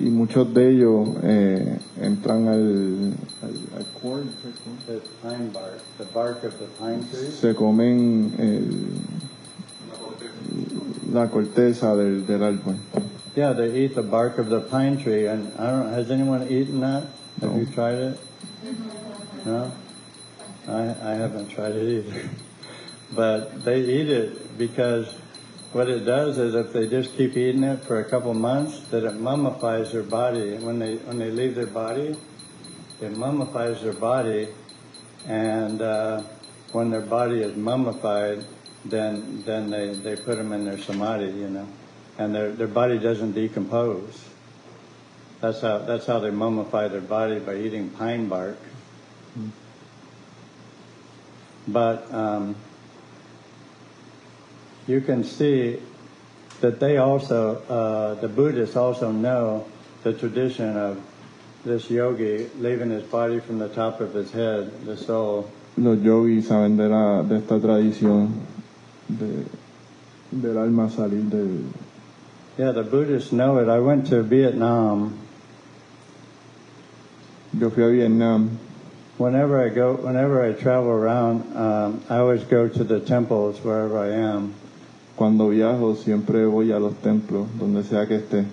Y 0.00 0.06
muchos 0.10 0.54
de 0.54 0.70
ellos 0.70 1.08
eh, 1.24 1.78
entran 2.00 2.46
al, 2.46 3.12
al, 3.42 3.54
al 3.78 3.84
corn, 4.00 4.30
pine 5.22 5.50
bark, 5.52 5.80
the 5.98 6.04
bark 6.14 6.44
of 6.44 6.56
the 6.58 6.66
pine 6.78 7.04
tree. 7.10 7.30
se 7.32 7.52
comen 7.54 8.32
el- 8.38 8.96
la 11.12 11.28
corteza 11.28 11.96
del, 11.96 12.24
del 12.26 12.42
árbol. 12.42 12.76
Yeah, 13.38 13.52
they 13.52 13.84
eat 13.84 13.94
the 13.94 14.02
bark 14.02 14.38
of 14.38 14.48
the 14.48 14.60
pine 14.60 14.98
tree, 14.98 15.26
and 15.26 15.52
I 15.56 15.70
don't. 15.70 15.92
Has 15.92 16.10
anyone 16.10 16.48
eaten 16.48 16.80
that? 16.80 17.04
Have 17.40 17.52
No. 17.52 17.60
you 17.60 17.66
tried 17.66 17.94
it? 17.94 18.18
No, 19.46 19.70
I 20.66 20.80
I 21.10 21.14
haven't 21.14 21.48
tried 21.48 21.76
it 21.76 21.88
either. 21.98 22.30
But 23.14 23.64
they 23.64 23.78
eat 23.78 24.10
it 24.10 24.58
because 24.58 25.06
what 25.72 25.88
it 25.88 26.00
does 26.00 26.36
is 26.36 26.56
if 26.56 26.72
they 26.72 26.88
just 26.88 27.16
keep 27.16 27.36
eating 27.36 27.62
it 27.62 27.84
for 27.84 28.00
a 28.00 28.04
couple 28.04 28.34
months, 28.34 28.80
that 28.90 29.04
it 29.04 29.14
mummifies 29.14 29.92
their 29.92 30.02
body. 30.02 30.54
And 30.56 30.64
when 30.66 30.80
they 30.80 30.96
when 30.96 31.18
they 31.20 31.30
leave 31.30 31.54
their 31.54 31.72
body, 31.84 32.16
it 33.00 33.16
mummifies 33.16 33.80
their 33.82 33.92
body, 34.10 34.48
and 35.28 35.80
uh, 35.80 36.22
when 36.72 36.90
their 36.90 37.06
body 37.18 37.38
is 37.42 37.54
mummified, 37.56 38.44
then 38.84 39.44
then 39.46 39.70
they 39.70 39.94
they 39.94 40.16
put 40.16 40.38
them 40.38 40.52
in 40.52 40.64
their 40.64 40.78
samadhi, 40.78 41.30
you 41.38 41.50
know. 41.50 41.68
And 42.18 42.34
their, 42.34 42.52
their 42.52 42.66
body 42.66 42.98
doesn't 42.98 43.32
decompose. 43.32 44.24
That's 45.40 45.60
how, 45.60 45.78
that's 45.78 46.06
how 46.06 46.18
they 46.18 46.30
mummify 46.30 46.90
their 46.90 47.00
body 47.00 47.38
by 47.38 47.56
eating 47.56 47.90
pine 47.90 48.28
bark. 48.28 48.58
But 51.68 52.12
um, 52.12 52.56
you 54.86 55.00
can 55.00 55.22
see 55.22 55.80
that 56.60 56.80
they 56.80 56.96
also, 56.96 57.62
uh, 57.68 58.14
the 58.20 58.28
Buddhists 58.28 58.74
also 58.74 59.12
know 59.12 59.66
the 60.02 60.12
tradition 60.12 60.76
of 60.76 61.00
this 61.64 61.88
yogi 61.88 62.50
leaving 62.58 62.90
his 62.90 63.04
body 63.04 63.38
from 63.38 63.58
the 63.58 63.68
top 63.68 64.00
of 64.00 64.14
his 64.14 64.32
head, 64.32 64.86
the 64.86 64.96
soul, 64.96 65.50
Los 65.80 65.98
yogis 65.98 66.48
saben 66.48 66.76
de, 66.76 66.88
la, 66.88 67.22
de 67.22 67.36
esta 67.36 67.60
tradición 67.60 68.30
de, 69.06 69.44
del 70.32 70.58
alma 70.58 70.90
salir 70.90 71.22
del... 71.30 71.66
Yeah, 72.58 72.72
the 72.72 72.82
Buddhists 72.82 73.30
know 73.30 73.58
it. 73.58 73.68
I 73.68 73.78
went 73.78 74.08
to 74.08 74.24
Vietnam. 74.24 75.16
Fui 77.56 77.84
a 77.84 77.90
Vietnam, 77.90 78.58
Whenever 79.16 79.64
I 79.64 79.68
go, 79.68 79.94
whenever 79.94 80.44
I 80.44 80.52
travel 80.52 80.90
around, 80.90 81.56
um, 81.56 82.04
I 82.08 82.18
always 82.18 82.44
go 82.44 82.68
to 82.68 82.84
the 82.84 83.00
temples 83.00 83.58
wherever 83.64 83.98
I 83.98 84.10
am, 84.10 84.54
cuando 85.16 85.50
viajo 85.50 85.96
siempre 85.96 86.46
voy 86.46 86.70
a 86.70 86.78
los 86.78 86.94
templos, 86.94 87.48
donde 87.58 87.84
sea 87.84 88.06
que 88.06 88.18
esté. 88.18 88.46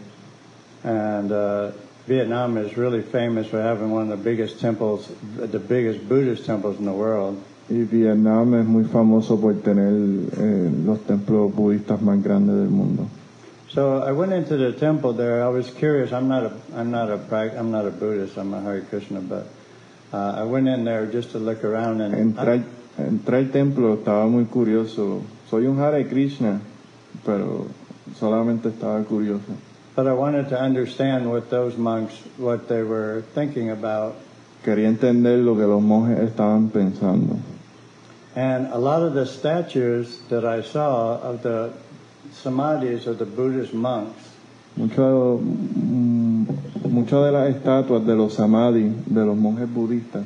and 0.84 1.32
uh, 1.32 1.72
Vietnam 2.08 2.58
is 2.58 2.78
really 2.78 3.02
famous 3.02 3.48
for 3.48 3.62
having 3.62 3.92
one 3.92 4.12
of 4.12 4.18
the 4.18 4.24
biggest 4.24 4.60
temples, 4.60 5.12
the 5.36 5.60
biggest 5.60 6.08
Buddhist 6.08 6.46
temples 6.46 6.80
in 6.80 6.86
the 6.86 6.94
world. 6.94 7.42
Y 7.70 7.84
Vietnam 7.84 8.54
es 8.56 8.66
muy 8.66 8.84
famoso 8.84 9.40
por 9.40 9.54
tener 9.62 9.92
eh, 10.38 10.72
los 10.84 11.00
templos 11.02 11.54
budistas 11.54 12.02
más 12.02 12.24
grandes 12.24 12.56
del 12.56 12.70
mundo. 12.70 13.08
So 13.76 14.02
I 14.02 14.14
went 14.14 14.32
into 14.32 14.56
the 14.56 14.72
temple 14.72 15.12
there. 15.12 15.44
I 15.44 15.50
was 15.50 15.70
curious. 15.70 16.14
I'm 16.14 16.30
not 16.30 16.44
a, 16.44 16.54
I'm 16.76 16.92
not 16.92 17.10
a, 17.10 17.60
I'm 17.60 17.72
not 17.72 17.86
a 17.86 17.92
Buddhist. 17.92 18.38
I'm 18.38 18.54
a 18.54 18.62
Hare 18.62 18.80
Krishna, 18.80 19.20
but 19.20 19.48
uh, 20.14 20.36
I 20.38 20.44
went 20.44 20.70
in 20.70 20.86
there 20.86 21.06
just 21.06 21.32
to 21.32 21.40
look 21.40 21.62
around 21.66 22.00
and. 22.00 22.16
Entré, 22.16 22.64
entré 22.98 23.34
al 23.34 23.52
templo, 23.52 23.98
estaba 23.98 24.30
muy 24.30 24.46
curioso. 24.46 25.24
Soy 25.50 25.66
un 25.66 25.78
Hare 25.82 26.08
Krishna, 26.08 26.62
pero 27.26 27.68
solamente 28.18 28.70
estaba 28.70 29.04
curioso. 29.04 29.58
But 29.94 30.08
I 30.08 30.14
wanted 30.14 30.48
to 30.50 30.58
understand 30.58 31.30
what 31.30 31.50
those 31.50 31.76
monks, 31.76 32.16
what 32.38 32.70
they 32.70 32.82
were 32.82 33.26
thinking 33.34 33.72
about. 33.72 34.16
Quería 34.64 34.88
entender 34.88 35.44
lo 35.44 35.54
que 35.56 35.68
los 35.68 35.82
monjes 35.82 36.20
estaban 36.20 36.70
pensando. 36.70 37.40
And 38.38 38.68
a 38.68 38.78
lot 38.78 39.02
of 39.02 39.14
the 39.14 39.26
statues 39.26 40.22
that 40.30 40.46
I 40.46 40.62
saw 40.62 41.20
of 41.20 41.44
the 41.44 41.74
samadhis 42.44 43.08
of 43.08 43.18
the 43.18 43.26
Buddhist 43.26 43.74
monks, 43.74 44.30
Mucho- 44.78 45.40
mm, 45.40 46.46
Muchas 46.90 47.24
de 47.26 47.32
las 47.32 47.56
estatuas 47.56 48.06
de 48.06 48.16
los 48.16 48.34
samadhi, 48.36 48.90
de 49.08 49.26
los 49.26 49.36
monjes 49.38 49.68
budistas, 49.68 50.26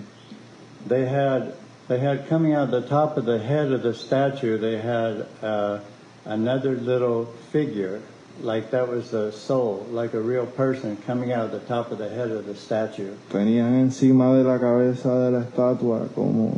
they 0.88 1.05
had, 1.05 1.53
they 1.88 1.99
had 1.99 2.28
coming 2.28 2.53
out 2.53 2.72
of 2.74 2.84
the 2.84 2.88
top 2.88 3.18
of 3.18 3.26
the 3.26 3.38
head 3.39 3.72
of 3.72 3.82
the 3.84 3.93
statue, 3.93 4.57
they 4.57 4.78
had 4.78 5.26
uh, 5.41 5.80
another 6.26 6.76
little 6.76 7.26
figure, 7.51 8.01
like 8.41 8.72
that 8.72 8.88
was 8.88 9.10
the 9.12 9.32
soul, 9.32 9.86
like 9.91 10.14
a 10.14 10.20
real 10.20 10.45
person 10.45 10.95
coming 11.05 11.32
out 11.32 11.45
of 11.45 11.51
the 11.51 11.60
top 11.68 11.91
of 11.91 11.97
the 11.97 12.10
head 12.10 12.30
of 12.32 12.45
the 12.45 12.55
statue. 12.55 13.12
tenían 13.32 13.74
encima 13.82 14.34
de 14.36 14.43
la 14.43 14.57
cabeza 14.60 15.10
de 15.10 15.32
la 15.32 15.39
estatua 15.43 16.07
como, 16.16 16.53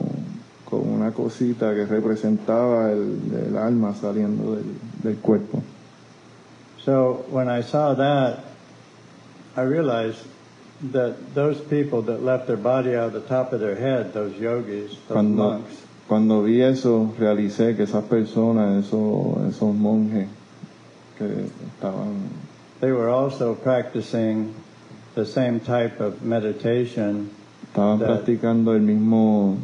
como 0.65 0.93
una 0.95 1.11
cosita 1.11 1.73
que 1.73 1.85
representaba 1.85 2.91
el, 2.91 3.17
el 3.47 3.57
alma 3.57 3.93
saliendo 3.93 4.55
del, 4.55 4.65
del 5.03 5.15
cuerpo. 5.17 5.61
So 6.83 7.25
when 7.29 7.47
I 7.47 7.61
saw 7.61 7.93
that, 7.95 8.39
I 9.55 9.61
realized 9.63 10.23
that 10.91 11.33
those 11.35 11.59
people 11.59 12.01
that 12.03 12.23
left 12.23 12.47
their 12.47 12.57
body 12.57 12.95
out 12.95 13.07
of 13.07 13.13
the 13.13 13.21
top 13.21 13.53
of 13.53 13.59
their 13.59 13.75
head, 13.75 14.13
those 14.13 14.35
yogis, 14.37 14.89
those 15.07 15.13
Cuando, 15.15 15.43
monks, 15.43 15.81
cuando 16.07 16.41
vi 16.43 16.61
eso, 16.61 17.13
realicé 17.19 17.75
que 17.75 17.83
esas 17.85 18.03
personas, 18.05 18.85
esos, 18.85 19.37
esos 19.47 19.75
monjes 19.75 20.27
que 21.17 21.45
estaban, 21.77 22.29
they 22.79 22.91
were 22.91 23.09
also 23.09 23.53
practicing 23.53 24.55
the 25.13 25.25
same 25.25 25.59
type 25.59 25.99
of 25.99 26.23
meditation 26.23 27.29
estaban 27.71 27.99
That- 27.99 28.07
practicando 28.25 28.73
el 28.73 28.81
mismo 28.81 29.57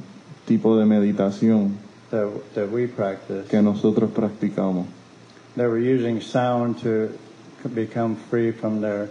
tipo 0.45 0.77
de 0.77 0.85
meditación 0.85 1.77
that, 2.11 2.29
that 2.53 2.69
we 2.71 2.85
practice. 2.85 3.47
que 3.49 3.59
nosotros 3.61 4.11
practicamos. 4.11 4.85
They 5.57 5.65
were 5.65 5.79
using 5.79 6.21
sound 6.21 6.77
to 6.83 7.17
become 7.73 8.15
free 8.15 8.51
from 8.51 8.79
their 8.79 9.09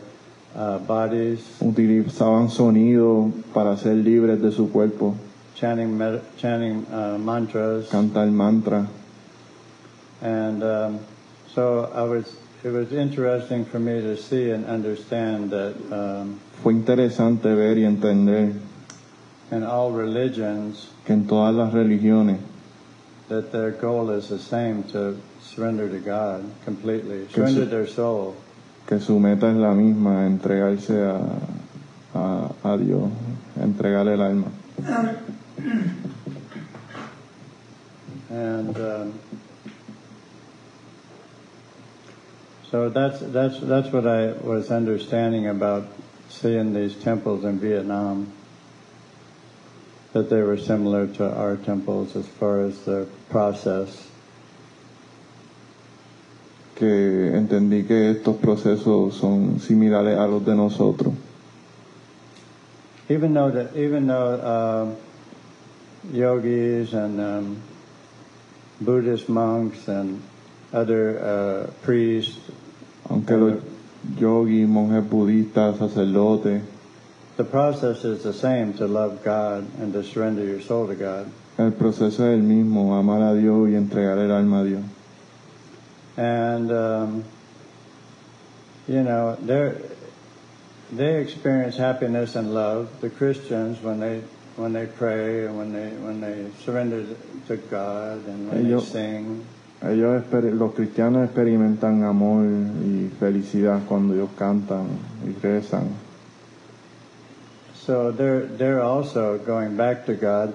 uh, 0.54 0.78
bodies, 0.78 1.40
Utilizaban 1.60 2.48
sonido 2.48 3.32
para 3.52 3.76
ser 3.76 3.94
libres 3.94 4.40
de 4.40 4.52
su 4.52 4.70
cuerpo, 4.70 5.16
chanting, 5.56 5.98
chanting 6.38 6.86
uh, 6.86 7.18
mantras. 7.18 7.88
cantar 7.90 8.30
mantra. 8.30 8.86
And 10.22 10.62
um, 10.62 11.00
so 11.52 11.90
I 11.92 12.02
was, 12.02 12.36
it 12.62 12.70
was 12.70 12.92
interesting 12.92 13.64
for 13.64 13.80
me 13.80 14.00
to 14.00 14.16
see 14.16 14.50
and 14.50 14.64
understand 14.66 15.50
that 15.50 15.74
um, 15.90 16.38
Fue 16.62 16.72
interesante 16.72 17.56
ver 17.56 17.76
y 17.76 17.84
entender 17.84 18.52
in 19.50 19.64
all 19.64 19.90
religions, 19.90 20.90
que 21.04 21.12
en 21.12 21.26
todas 21.26 21.56
las 21.56 21.74
religiones 21.74 22.38
that 23.28 23.50
their 23.50 23.72
goal 23.72 24.10
is 24.10 24.28
the 24.28 24.38
same 24.38 24.84
to 24.84 25.20
surrender 25.56 25.88
to 25.88 25.98
God 25.98 26.44
completely, 26.66 27.26
surrender 27.28 27.64
sí. 27.64 27.70
their 27.70 27.86
soul. 27.86 28.36
que 28.86 29.00
su 29.00 29.18
meta 29.18 29.50
es 29.50 29.56
la 29.56 29.74
misma, 29.74 30.26
entregarse 30.26 31.02
a, 31.02 31.18
a, 32.14 32.52
a 32.62 32.78
Dios, 32.78 33.10
entregar 33.60 34.06
el 34.06 34.22
alma. 34.22 34.52
And 38.28 38.76
um, 38.76 39.18
so 42.70 42.90
that's 42.90 43.20
that's 43.20 43.58
that's 43.60 43.90
what 43.92 44.06
I 44.06 44.32
was 44.32 44.70
understanding 44.70 45.46
about 45.46 45.86
seeing 46.28 46.74
these 46.74 46.94
temples 46.96 47.44
in 47.44 47.58
Vietnam. 47.58 48.30
That 50.12 50.28
they 50.28 50.42
were 50.42 50.58
similar 50.58 51.06
to 51.06 51.34
our 51.34 51.56
temples 51.56 52.14
as 52.14 52.26
far 52.26 52.60
as 52.60 52.78
the 52.84 53.06
process. 53.30 54.08
Que 56.78 57.34
entendí 57.34 57.84
que 57.84 58.10
estos 58.10 58.36
procesos 58.36 59.16
son 59.16 59.60
similares 59.60 60.18
a 60.18 60.26
los 60.26 60.44
de 60.44 60.54
nosotros. 60.54 61.14
Even 63.08 63.32
though 63.34 63.50
that, 63.50 63.74
even 63.76 64.06
though 64.06 64.92
um, 64.92 64.96
yogis 66.12 66.92
and 66.92 67.20
um, 67.20 67.62
Buddhist 68.80 69.28
monks 69.28 69.88
and 69.88 70.20
other 70.72 71.18
uh, 71.18 71.70
priests, 71.82 72.38
Aunque 73.08 73.36
los 73.36 73.54
yogis, 74.18 74.68
monjes 74.68 75.04
budistas, 75.04 75.78
sacerdotes, 75.78 76.62
the 77.36 77.44
process 77.44 78.04
is 78.04 78.22
the 78.22 78.32
same 78.32 78.74
to 78.74 78.86
love 78.86 79.22
God 79.22 79.66
and 79.80 79.92
to 79.92 80.02
surrender 80.02 80.44
your 80.44 80.60
soul 80.60 80.86
to 80.88 80.94
God. 80.94 81.30
el 81.58 81.72
proceso 81.72 82.26
es 82.26 82.34
el 82.34 82.42
mismo, 82.42 82.96
amar 82.96 83.22
a 83.22 83.34
Dios 83.34 83.70
y 83.70 83.74
entregar 83.76 84.18
el 84.18 84.30
alma 84.30 84.60
a 84.60 84.64
Dios. 84.64 84.82
And 86.16 86.70
um, 86.72 87.24
you 88.88 89.02
know, 89.02 89.36
they 89.36 89.74
they 90.92 91.20
experience 91.20 91.76
happiness 91.76 92.36
and 92.36 92.54
love. 92.54 92.88
The 93.00 93.10
Christians 93.10 93.82
when 93.82 94.00
they 94.00 94.22
when 94.56 94.72
they 94.72 94.86
pray 94.86 95.46
and 95.46 95.58
when 95.58 95.72
they 95.72 95.90
when 95.90 96.20
they 96.20 96.48
surrender 96.64 97.04
to 97.48 97.56
God 97.56 98.26
and 98.26 98.48
when 98.50 98.66
Ellos- 98.66 98.92
they 98.92 99.00
sing. 99.00 99.44
Ellos, 99.82 100.24
los 100.32 100.72
cristianos 100.72 101.26
experimentan 101.28 102.02
amor 102.02 102.46
y 102.46 103.10
felicidad 103.20 103.84
cuando 103.86 104.14
ellos 104.14 104.30
cantan 104.38 104.86
y 105.22 105.34
rezan. 105.42 105.88
So 107.74 108.10
they're 108.10 108.46
they're 108.46 108.80
also 108.82 109.38
going 109.38 109.76
back 109.76 110.06
to 110.06 110.14
God. 110.14 110.54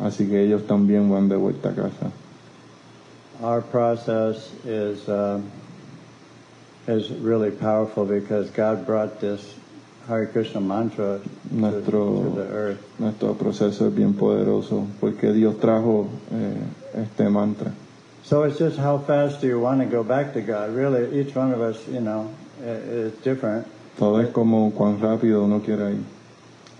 Así 0.00 0.28
que 0.28 0.40
ellos 0.44 0.66
también 0.68 1.10
van 1.10 1.28
de 1.28 1.36
vuelta 1.36 1.70
a 1.70 1.74
casa. 1.74 2.12
Our 3.42 3.60
process 3.60 4.50
is 4.64 5.08
um, 5.08 5.50
is 6.86 7.10
really 7.10 7.50
powerful 7.50 8.04
because 8.06 8.48
God 8.50 8.86
brought 8.86 9.20
this 9.20 9.54
Hare 10.08 10.26
Krishna 10.26 10.60
mantra 10.60 11.20
to, 11.20 11.54
Nuestro- 11.54 12.22
to 12.22 12.30
the 12.30 12.48
earth. 12.48 12.98
Nuestro 12.98 13.34
proceso 13.34 13.88
es 13.88 13.92
bien 13.94 14.14
poderoso 14.14 14.86
porque 15.00 15.32
Dios 15.34 15.56
trajo 15.56 16.08
eh, 16.32 16.56
este 16.94 17.28
mantra. 17.28 17.72
So 18.24 18.44
it's 18.44 18.58
just 18.58 18.78
how 18.78 18.98
fast 18.98 19.40
do 19.40 19.46
you 19.48 19.60
want 19.60 19.80
to 19.80 19.86
go 19.86 20.02
back 20.02 20.32
to 20.34 20.40
God? 20.40 20.74
Really, 20.74 21.20
each 21.20 21.34
one 21.34 21.52
of 21.52 21.60
us, 21.60 21.76
you 21.88 22.00
know, 22.00 22.30
is 22.64 23.12
different. 23.22 23.66
Todo 23.98 24.16
es 24.18 24.32
como 24.32 24.70
cuán 24.72 24.98
rápido 25.00 25.44
uno 25.44 25.60
quiere 25.60 25.92
ir. 25.92 26.04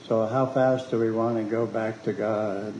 So 0.08 0.24
how 0.26 0.46
fast 0.46 0.90
do 0.90 0.98
we 0.98 1.10
want 1.10 1.36
to 1.36 1.44
go 1.44 1.66
back 1.66 2.02
to 2.04 2.12
God? 2.12 2.72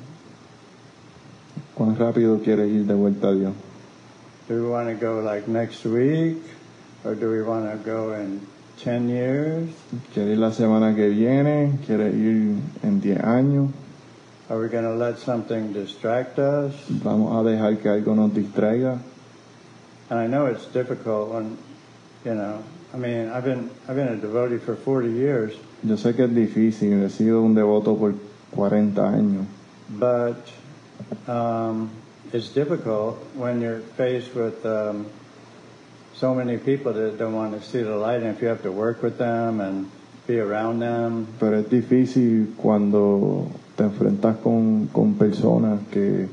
Cuán 1.77 1.97
rápido 1.99 2.43
quiere 2.43 2.66
ir 2.68 2.85
de 2.87 2.95
vuelta 2.95 3.29
a 3.29 3.35
Dios. 3.35 3.53
Do 4.49 4.62
we 4.62 4.68
want 4.68 4.88
to 4.88 4.94
go 4.94 5.20
like 5.20 5.49
next 5.49 5.84
week? 5.84 6.42
or 7.07 7.14
do 7.14 7.30
we 7.30 7.42
want 7.42 7.70
to 7.70 7.76
go 7.78 8.12
in 8.14 8.44
10 8.78 9.09
years? 9.09 9.70
¿Quiere 10.12 10.32
ir 10.32 10.38
la 10.38 10.51
semana 10.51 10.94
que 10.94 11.09
viene? 11.09 11.78
¿Quiere 11.86 12.11
ir 12.11 12.59
en 12.82 13.01
10 13.01 13.18
años? 13.22 13.72
Are 14.51 14.59
we 14.59 14.68
going 14.68 14.84
to 14.84 14.94
let 14.94 15.18
something 15.18 15.72
distract 15.72 16.38
us? 16.38 16.74
¿Vamos 16.88 17.32
a 17.32 17.49
dejar 17.49 17.80
que 17.80 17.88
algo 17.88 18.14
nos 18.14 18.32
distraiga? 18.32 18.99
And 20.11 20.18
I 20.18 20.26
know 20.26 20.47
it's 20.47 20.66
difficult 20.66 21.30
when, 21.30 21.57
you 22.24 22.34
know, 22.34 22.62
I 22.92 22.97
mean, 22.97 23.28
I've 23.30 23.44
been 23.44 23.70
I've 23.88 23.97
been 23.97 24.09
a 24.09 24.16
devotee 24.16 24.59
for 24.59 24.74
40 24.76 25.11
years, 25.11 25.55
Yo 25.82 25.97
sé 25.97 26.14
que 26.16 26.24
es 26.24 26.30
difícil, 26.30 27.03
he 27.05 27.11
sido 27.11 27.42
un 27.42 27.55
devoto 27.55 27.97
por 27.97 28.14
40 28.53 29.03
años, 29.03 29.47
but 29.90 30.49
um, 31.28 31.90
it's 32.33 32.49
difficult 32.49 33.16
when 33.35 33.61
you're 33.61 33.81
faced 33.97 34.35
with 34.35 34.64
um, 34.66 35.07
so 36.14 36.35
many 36.35 36.57
people 36.57 36.93
that 36.93 37.18
don't 37.18 37.35
want 37.35 37.61
to 37.61 37.66
see 37.66 37.83
the 37.83 37.97
light, 37.97 38.22
and 38.22 38.35
if 38.35 38.43
you 38.43 38.49
have 38.49 38.62
to 38.62 38.72
work 38.72 39.03
with 39.03 39.18
them 39.18 39.61
and 39.61 39.91
be 40.27 40.39
around 40.41 40.81
them. 40.81 41.29
pero 41.39 41.59
es 41.59 41.66
difícil 41.66 42.55
cuando 42.57 43.49
te 43.77 43.85
enfrentas 43.85 44.37
con, 44.43 44.89
con 44.89 45.14
personas 45.14 45.81
que, 45.91 46.29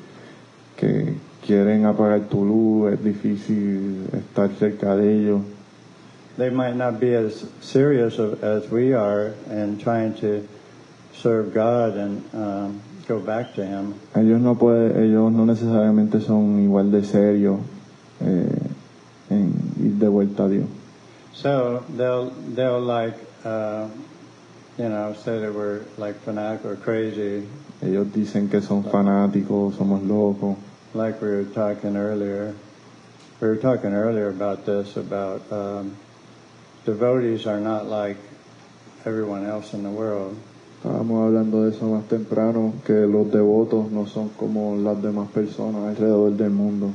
que 0.78 1.16
quieren 1.46 1.86
apagar 1.86 2.28
tu 2.30 2.44
luz, 2.46 2.94
es 2.94 3.04
difícil 3.04 4.08
estar 4.14 4.50
cerca 4.58 4.96
de 4.96 5.20
ellos. 5.20 5.42
They 6.38 6.50
might 6.50 6.76
not 6.76 7.00
be 7.00 7.14
as 7.14 7.46
serious 7.62 8.18
as 8.18 8.68
we 8.72 8.94
are 8.94 9.36
in 9.52 9.78
trying 9.78 10.16
to 10.16 10.48
serve 11.14 11.54
God 11.54 11.96
and 11.96 12.24
um, 12.34 12.82
go 13.08 13.20
back 13.20 13.54
to 13.56 13.66
Him. 13.66 13.96
Ellos 14.16 14.40
no 14.42 14.56
puede, 14.56 15.04
ellos 15.06 15.32
no 15.32 15.46
necesariamente 15.46 16.22
son 16.22 16.60
igual 16.60 16.92
de 16.92 17.04
serios 17.04 17.60
eh, 18.22 18.60
en 19.30 19.54
ir 19.80 19.94
de 20.00 20.08
vuelta 20.08 20.46
a 20.46 20.50
Dios. 20.50 20.68
So 21.34 21.84
they'll 21.98 22.30
they'll 22.56 22.80
like 22.80 23.16
uh, 23.44 23.88
you 24.78 24.90
know 24.90 25.14
say 25.14 25.40
that 25.40 25.54
we're 25.54 25.82
like 25.98 26.16
fanatic 26.22 26.66
or 26.66 26.76
crazy, 26.76 27.48
Ellos 27.82 28.08
dicen 28.14 28.50
que 28.50 28.62
son 28.62 28.84
fanáticos, 28.84 29.76
somos 29.76 30.02
locos. 30.08 30.58
like 30.94 31.22
we 31.22 31.28
were 31.30 31.44
talking 31.46 31.98
earlier. 31.98 32.54
We 33.42 33.48
were 33.50 33.58
talking 33.58 33.94
earlier 33.94 34.30
about 34.30 34.66
this 34.66 34.96
about 34.96 35.42
um, 35.52 35.98
devotees 36.86 37.46
are 37.48 37.60
not 37.60 37.88
like 37.88 38.18
everyone 39.06 39.46
else 39.46 39.74
in 39.74 39.84
the 39.84 39.90
world. 39.90 40.38
Estábamos 40.84 41.28
hablando 41.28 41.64
de 41.64 41.70
eso 41.74 41.86
más 41.88 42.04
temprano, 42.10 42.74
que 42.86 42.92
los 43.08 43.32
devotos 43.32 43.90
no 43.90 44.06
son 44.06 44.28
como 44.38 44.76
las 44.76 45.02
demás 45.02 45.30
personas 45.30 45.82
alrededor 45.88 46.34
del 46.34 46.50
mundo. 46.50 46.90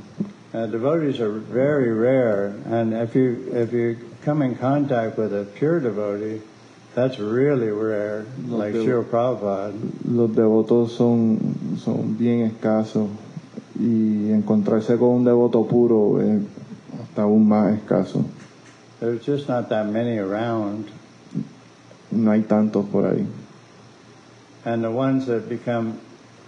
Uh, 0.53 0.67
devotees 0.67 1.21
are 1.21 1.31
very 1.51 1.91
rare, 1.91 2.53
and 2.71 2.93
if 2.93 3.15
you 3.15 3.37
if 3.55 3.73
you 3.73 3.97
come 4.27 4.43
in 4.45 4.55
contact 4.57 5.17
with 5.17 5.33
a 5.33 5.45
pure 5.59 5.81
devotee, 5.81 6.43
that's 6.95 7.19
really 7.19 7.71
rare, 7.71 8.27
No, 8.47 8.59
like 8.59 8.73
pero- 8.75 8.85
Srila 8.85 9.05
Prabhupada. 9.05 9.73
Los 10.07 10.35
devotos 10.37 10.93
son, 10.93 11.39
son 11.83 12.15
bien 12.19 12.43
escasos 12.43 13.09
y 13.81 14.31
encontrarse 14.33 14.99
con 14.99 15.09
un 15.09 15.25
devoto 15.25 15.67
puro 15.67 16.21
es 16.21 16.43
hasta 17.03 17.23
aún 17.23 17.49
más 17.49 17.73
escaso. 17.75 18.23
There's 19.01 19.25
just 19.25 19.49
not 19.49 19.71
that 19.71 19.87
many 19.87 20.19
around, 20.19 20.85
No 22.11 22.31
hay 22.33 22.43
tantos 22.43 22.85
por 22.93 23.07
ahí. 23.07 23.27
And 24.69 24.85
the 24.85 24.91
ones 24.91 25.27
that 25.27 25.49
become 25.49 25.99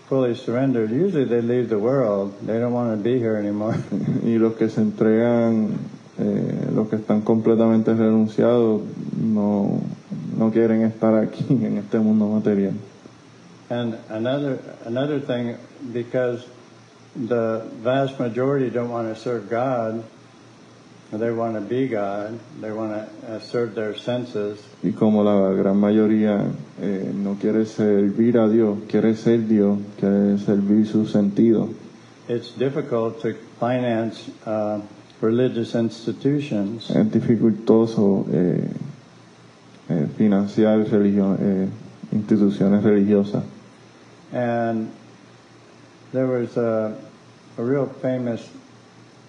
fully 0.09 0.35
surrendered, 0.35 0.91
usually 0.91 1.25
they 1.25 1.41
leave 1.41 1.71
the 1.71 1.79
world. 1.79 2.35
They 2.43 2.59
don't 2.59 2.73
want 2.73 2.91
to 2.93 3.03
be 3.03 3.19
here 3.19 3.37
anymore. 3.37 3.77
Y 4.23 4.37
los 4.37 4.57
que 4.57 4.69
se 4.69 4.83
entregan, 4.83 5.79
eh, 6.19 6.71
los 6.71 6.89
que 6.91 6.99
están 6.99 7.23
completamente 7.23 7.95
renunciados, 7.95 8.83
no, 9.17 9.81
no 10.37 10.51
quieren 10.51 10.83
estar 10.83 11.15
aquí 11.15 11.47
en 11.65 11.79
este 11.79 11.99
mundo 11.99 12.27
material. 12.29 12.75
and 13.71 13.97
another 14.09 14.59
another 14.85 15.21
thing, 15.21 15.57
because 15.93 16.45
the 17.15 17.65
vast 17.83 18.19
majority 18.19 18.69
don't 18.69 18.91
want 18.91 19.15
to 19.15 19.19
serve 19.19 19.49
God, 19.49 20.05
they 21.19 21.31
want 21.33 21.55
to 21.55 21.61
be 21.61 21.89
God. 21.89 22.39
They 22.61 22.71
want 22.73 22.93
to 23.27 23.41
serve 23.41 23.75
their 23.75 23.97
senses. 23.97 24.61
Y 24.83 24.93
como 24.93 25.23
la 25.25 25.53
gran 25.53 25.77
mayoría 25.77 26.47
eh, 26.81 27.13
no 27.15 27.35
quiere 27.41 27.67
servir 27.67 28.39
a 28.39 28.49
Dios, 28.49 28.79
quiere 28.89 29.15
ser 29.17 29.47
Dios, 29.49 29.79
quiere 29.99 30.39
servir 30.39 30.87
sus 30.87 31.13
sentidos, 31.13 31.71
It's 32.29 32.53
difficult 32.57 33.21
to 33.23 33.35
finance 33.59 34.31
uh, 34.47 34.81
religious 35.21 35.75
institutions. 35.75 36.89
es 36.91 37.11
dificultoso 37.11 38.25
eh, 38.33 38.69
eh, 39.89 40.07
financiar 40.17 40.79
eh, 40.81 41.69
instituciones 42.13 42.85
religiosas. 42.85 43.43
And 44.33 44.93
there 46.13 46.27
was 46.29 46.57
a, 46.57 46.97
a 47.59 47.63
real 47.63 47.87
famous 47.87 48.49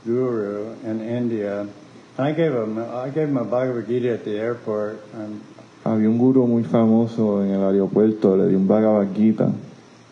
guru 0.05 0.73
in 0.83 1.01
India, 1.01 1.61
and 1.61 1.71
I 2.17 2.31
gave 2.33 2.53
him 2.53 2.77
I 2.77 3.09
gave 3.09 3.29
him 3.29 3.37
a 3.37 3.45
Bhagavad 3.45 3.87
Gita 3.87 4.13
at 4.13 4.23
the 4.25 4.37
airport. 4.37 5.01
And 5.13 5.41
Había 5.83 6.09
un 6.09 6.19
gurú 6.19 6.47
muy 6.47 6.63
famoso 6.63 7.43
en 7.43 7.51
el 7.51 7.61
aeropuerto, 7.61 8.37
le 8.37 8.49
dio 8.49 8.57
un 8.57 8.67
Bhagavad 8.67 9.15
Gita. 9.15 9.51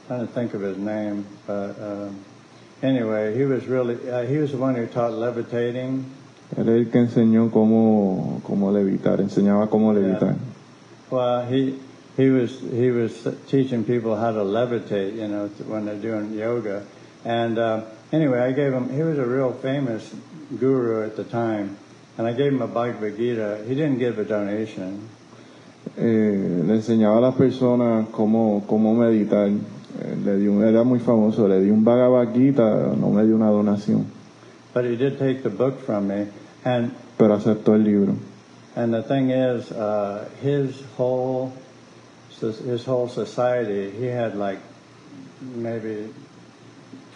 trying 0.08 0.26
to 0.26 0.34
think 0.34 0.56
of 0.56 0.62
his 0.62 0.76
name, 0.78 1.24
but 1.46 1.80
um, 1.80 2.26
anyway, 2.82 3.38
he 3.38 3.46
was 3.46 3.68
really 3.68 3.94
uh, 4.10 4.26
he 4.26 4.38
was 4.38 4.52
the 4.52 4.58
one 4.58 4.74
who 4.74 4.88
taught 4.88 5.12
levitating. 5.14 6.04
Es 6.52 6.68
el 6.68 6.86
que 6.86 7.00
enseñó 7.00 7.52
cómo, 7.52 8.42
cómo 8.44 8.72
levitar, 8.72 9.20
enseñaba 9.22 9.70
cómo 9.70 9.94
levitar. 9.94 10.36
Well, 11.12 11.46
he 11.46 11.78
he 12.18 12.30
was 12.32 12.60
he 12.60 12.90
was 12.90 13.28
teaching 13.48 13.84
people 13.84 14.16
how 14.16 14.32
to 14.32 14.44
levitate, 14.44 15.16
you 15.16 15.28
know, 15.28 15.48
when 15.68 15.86
they're 15.86 15.96
doing 16.02 16.34
yoga. 16.34 16.84
And 17.24 17.60
uh, 17.60 17.82
anyway, 18.12 18.40
I 18.40 18.52
gave 18.54 18.74
him. 18.74 18.90
He 18.90 19.04
was 19.04 19.18
a 19.18 19.26
real 19.26 19.54
famous 19.54 20.14
guru 20.60 21.04
at 21.06 21.16
the 21.16 21.24
time, 21.24 21.78
and 22.18 22.28
I 22.28 22.34
gave 22.34 22.52
him 22.54 22.62
a 22.62 22.68
Bhagavad 22.68 23.18
Gita. 23.18 23.60
He 23.68 23.76
didn't 23.76 24.00
give 24.00 24.18
a 24.20 24.24
donation, 24.26 25.08
Eh, 25.98 26.64
le 26.66 26.76
enseñaba 26.76 27.18
a 27.18 27.22
las 27.22 27.36
personas 27.36 28.08
cómo, 28.12 28.64
cómo 28.68 28.94
meditar. 28.96 29.48
Eh, 29.50 30.16
le 30.24 30.38
dio, 30.38 30.52
un- 30.54 30.64
era 30.64 30.84
muy 30.84 31.00
famoso, 31.00 31.48
le 31.48 31.62
dio 31.62 31.74
un 31.74 31.84
Bhagavad 31.84 32.34
Gita, 32.34 32.94
no 32.96 33.10
me 33.10 33.26
dio 33.26 33.36
una 33.36 33.50
donación, 33.50 34.06
but 34.74 34.86
he 34.86 34.96
did 34.96 35.18
take 35.18 35.42
the 35.44 35.50
book 35.50 35.80
from 35.86 36.08
me. 36.08 36.28
And 36.64 36.92
pero 37.18 37.36
aceptó 37.36 37.74
el 37.76 37.84
libro. 37.84 38.16
and 38.76 38.94
the 38.94 39.02
thing 39.04 39.32
is, 39.32 39.72
uh, 39.72 40.26
his 40.42 40.82
whole 40.98 41.52
his 42.40 42.86
whole 42.86 43.10
society, 43.10 43.90
he 43.92 44.06
had 44.06 44.36
like 44.38 44.60
maybe 45.56 46.08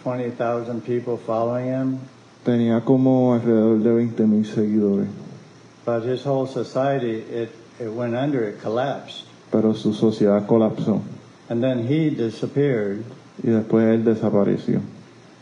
twenty 0.04 0.30
thousand 0.30 0.82
people 0.84 1.16
following 1.16 1.66
him. 1.66 1.98
Tenía 2.44 2.84
como 2.84 3.32
alrededor 3.34 3.82
de 3.82 3.90
20 3.90 4.44
seguidores, 4.44 5.08
But 5.86 6.02
his 6.04 6.22
whole 6.22 6.46
society, 6.46 7.20
it, 7.20 7.48
it 7.80 7.88
went 7.90 8.14
under, 8.14 8.44
it 8.44 8.60
collapsed. 8.60 9.24
pero 9.50 9.72
su 9.74 9.92
sociedad 9.94 10.46
colapsó 10.46 11.00
And 11.48 11.62
then 11.62 11.86
he 11.86 12.10
disappeared 12.10 13.04
y 13.42 13.50
después 13.50 13.86
él 13.94 14.04
desapareció 14.04 14.80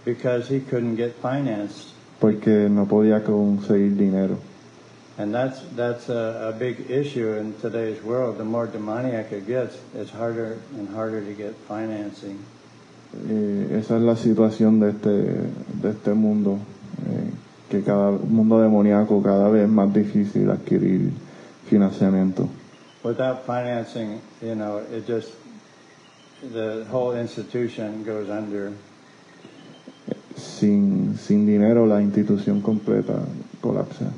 because 0.05 0.49
he 0.49 0.61
couldn't 0.61 0.97
get 0.97 1.15
financed. 1.21 1.89
porque 2.21 2.69
no 2.71 2.87
podía 2.87 3.23
conseguir 3.25 3.97
dinero. 3.97 4.39
And 5.19 5.35
that's, 5.35 5.61
that's 5.77 6.09
a, 6.09 6.51
a 6.55 6.59
big 6.59 6.89
issue 6.91 7.35
in 7.35 7.53
today's 7.61 8.03
world. 8.03 8.39
The 8.39 8.45
more 8.45 8.67
demoniac 8.67 9.31
it 9.33 9.47
gets, 9.47 9.77
it's 9.95 10.11
harder 10.11 10.57
and 10.79 10.89
harder 10.89 11.21
to 11.21 11.33
get 11.35 11.55
financing. 11.69 12.39
Eh, 13.29 13.79
esa 13.79 13.97
es 13.97 14.03
la 14.03 14.17
situación 14.17 14.81
de 14.81 14.91
este, 14.91 15.11
de 15.11 15.91
este 15.91 16.15
mundo, 16.15 16.59
eh, 17.07 17.31
que 17.69 17.83
cada 17.83 18.11
mundo 18.11 18.61
demoníaco 18.61 19.23
cada 19.23 19.49
vez 19.51 19.65
es 19.65 19.69
más 19.69 19.93
difícil 19.93 20.51
adquirir 20.51 21.13
financiamiento. 21.69 22.49
Without 23.05 23.45
financing, 23.45 24.21
you 24.41 24.55
know, 24.55 24.79
it 24.79 25.07
just, 25.07 25.33
the 26.53 26.87
whole 26.91 27.15
institution 27.15 28.05
goes 28.05 28.31
under. 28.31 28.73
Sin, 30.37 31.19
sin 31.19 31.45
dinero 31.47 31.87
la 31.87 32.01
institución 32.01 32.63
completa 32.63 33.21
colapsa. 33.61 34.11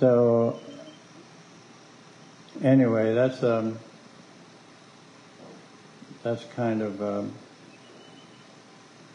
So, 0.00 0.58
anyway, 2.62 3.14
that's 3.14 3.42
um, 3.42 3.78
that's 6.22 6.44
kind 6.56 6.82
of 6.82 7.02
um, 7.02 7.32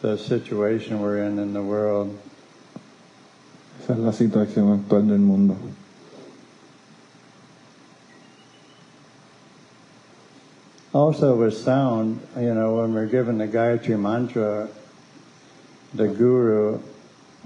the 0.00 0.16
situation 0.16 1.00
we're 1.00 1.18
in 1.18 1.38
in 1.38 1.52
the 1.52 1.62
world. 1.62 2.18
Esa 3.82 3.92
es 3.92 3.98
la 3.98 4.12
situación 4.12 4.78
actual 4.78 5.02
del 5.02 5.18
mundo. 5.18 5.56
Also, 10.92 11.34
with 11.34 11.56
sound, 11.56 12.20
you 12.38 12.54
know, 12.54 12.76
when 12.76 12.94
we're 12.94 13.06
given 13.06 13.38
the 13.38 13.48
Gayatri 13.48 13.98
mantra, 13.98 14.68
the 15.92 16.06
guru 16.06 16.80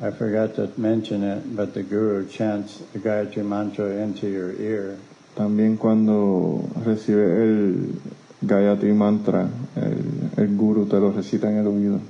I 0.01 0.13
forgot 0.13 0.55
to 0.55 0.71
mention 0.77 1.25
it, 1.25 1.57
but 1.57 1.75
the 1.75 1.83
Guru 1.83 2.29
chants 2.29 2.79
the 2.93 3.01
Gayatri 3.01 3.45
Mantra 3.45 3.87
into 3.97 4.29
your 4.29 4.53
ear. 4.53 4.97
También 5.35 5.77
cuando 5.77 6.63
recibe 6.85 7.43
el 7.43 8.01
Gayatri 8.43 8.93
Mantra, 8.93 9.49
el, 9.77 10.31
el 10.37 10.57
Guru 10.57 10.87
te 10.87 10.99
lo 11.01 11.11
recita 11.13 11.49
en 11.51 11.57
el 11.59 11.67
oído. 11.67 12.01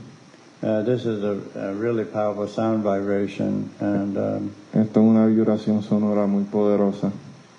Uh, 0.61 0.83
this 0.83 1.07
is 1.07 1.23
a, 1.23 1.41
a 1.55 1.73
really 1.75 2.05
powerful 2.05 2.49
sound 2.49 2.83
vibration, 2.83 3.71
and 3.81 4.17
um, 4.19 4.51
Esto 4.75 5.01
es 5.01 5.07
una 5.07 5.27
vibración 5.27 5.83
sonora 5.83 6.27
muy 6.27 6.45
poderosa. 6.45 7.13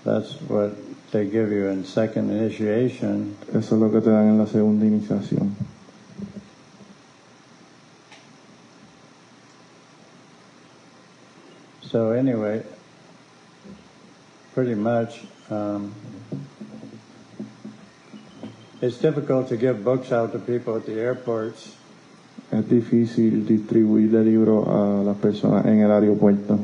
that's 0.04 0.34
what 0.50 0.72
they 1.12 1.26
give 1.26 1.52
you 1.52 1.68
in 1.68 1.84
second 1.86 2.30
initiation. 2.30 3.36
Eso 3.54 3.76
es 3.76 3.82
lo 3.82 3.90
que 3.90 4.02
te 4.02 4.10
dan 4.10 4.28
en 4.30 4.38
la 4.38 4.46
segunda 4.46 4.86
iniciación. 4.86 5.56
So 11.82 12.12
anyway, 12.12 12.64
pretty 14.54 14.76
much, 14.76 15.22
um, 15.50 15.94
it's 18.82 18.98
difficult 18.98 19.50
to 19.50 19.58
give 19.58 19.84
books 19.84 20.12
out 20.12 20.32
to 20.34 20.40
people 20.40 20.76
at 20.76 20.86
the 20.86 21.00
airports. 21.00 21.76
Es 22.52 22.66
difícil 22.66 23.46
distribuir 23.46 24.16
el 24.16 24.26
libro 24.26 24.64
a 24.64 25.04
las 25.04 25.18
personas 25.18 25.66
en 25.66 25.82
el 25.82 25.90
aeropuerto. 25.92 26.64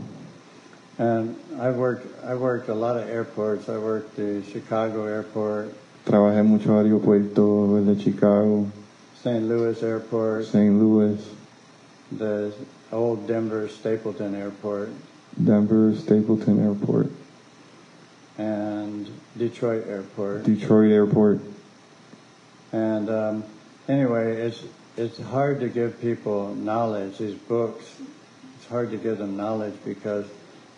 And 0.98 1.36
I've 1.60 1.76
worked, 1.76 2.08
I've 2.24 2.40
worked 2.40 2.70
a 2.70 2.74
lot 2.74 2.96
of 2.96 3.10
airports. 3.10 3.68
I 3.68 3.78
worked 3.78 4.16
the 4.16 4.42
Chicago 4.52 5.06
airport, 5.06 5.74
Trabajé 6.06 6.40
en 6.40 6.46
muchos 6.46 6.70
aeropuertos, 6.70 7.78
el 7.78 7.86
de 7.86 8.02
Chicago, 8.02 8.68
St. 9.24 9.44
Louis 9.44 9.82
airport, 9.82 10.46
St. 10.46 10.80
Louis, 10.80 11.20
the 12.12 12.54
old 12.92 13.28
Denver 13.28 13.68
Stapleton 13.68 14.36
airport, 14.36 14.90
Denver 15.44 15.96
Stapleton 15.96 16.64
Airport, 16.64 17.10
and 18.38 19.10
Detroit 19.38 19.88
airport. 19.88 20.44
Detroit 20.44 20.92
Airport. 20.92 21.42
And 22.72 23.10
um, 23.10 23.44
anyway, 23.88 24.38
it's 24.38 24.64
it's 24.98 25.20
hard 25.20 25.60
to 25.62 25.70
give 25.70 26.00
people 26.02 26.56
knowledge. 26.56 27.18
These 27.18 27.36
books, 27.36 27.84
it's 28.58 28.68
hard 28.68 28.92
to 28.92 28.98
give 28.98 29.18
them 29.18 29.38
knowledge 29.38 29.76
because 29.86 30.26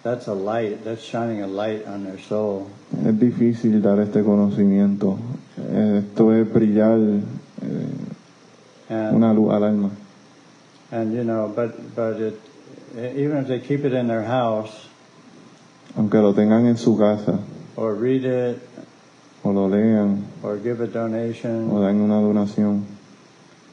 that's 0.03 0.27
a 0.27 0.33
light. 0.33 0.83
That's 0.83 1.03
shining 1.03 1.41
a 1.41 1.47
light 1.47 1.85
on 1.87 2.03
their 2.03 2.19
soul. 2.19 2.69
Es 3.05 3.13
difícil 3.13 3.81
dar 3.81 3.99
este 3.99 4.23
conocimiento. 4.23 5.17
Esto 5.57 6.31
es 6.31 6.47
brillar 6.47 6.99
eh, 7.61 7.85
And 8.89 9.15
una 9.17 9.33
luz 9.33 9.53
al 9.53 9.63
alma. 9.63 9.91
and 10.91 11.13
you 11.13 11.23
know, 11.23 11.51
but 11.53 11.95
but 11.95 12.21
it 12.21 12.39
even 12.95 13.37
if 13.37 13.47
they 13.47 13.59
keep 13.59 13.83
it 13.83 13.93
in 13.93 14.07
their 14.07 14.23
house 14.23 14.87
Aunque 15.97 16.21
lo 16.21 16.33
tengan 16.33 16.67
en 16.67 16.77
su 16.77 16.95
casa 16.97 17.39
or 17.75 17.93
read 17.95 18.23
it 18.23 18.59
o 19.47 19.51
lo 19.51 19.67
lean 19.67 20.27
or 20.43 20.57
give 20.57 20.81
a 20.81 20.87
donation, 20.87 21.69
dan 21.69 22.01
una 22.01 22.21
donación, 22.21 22.83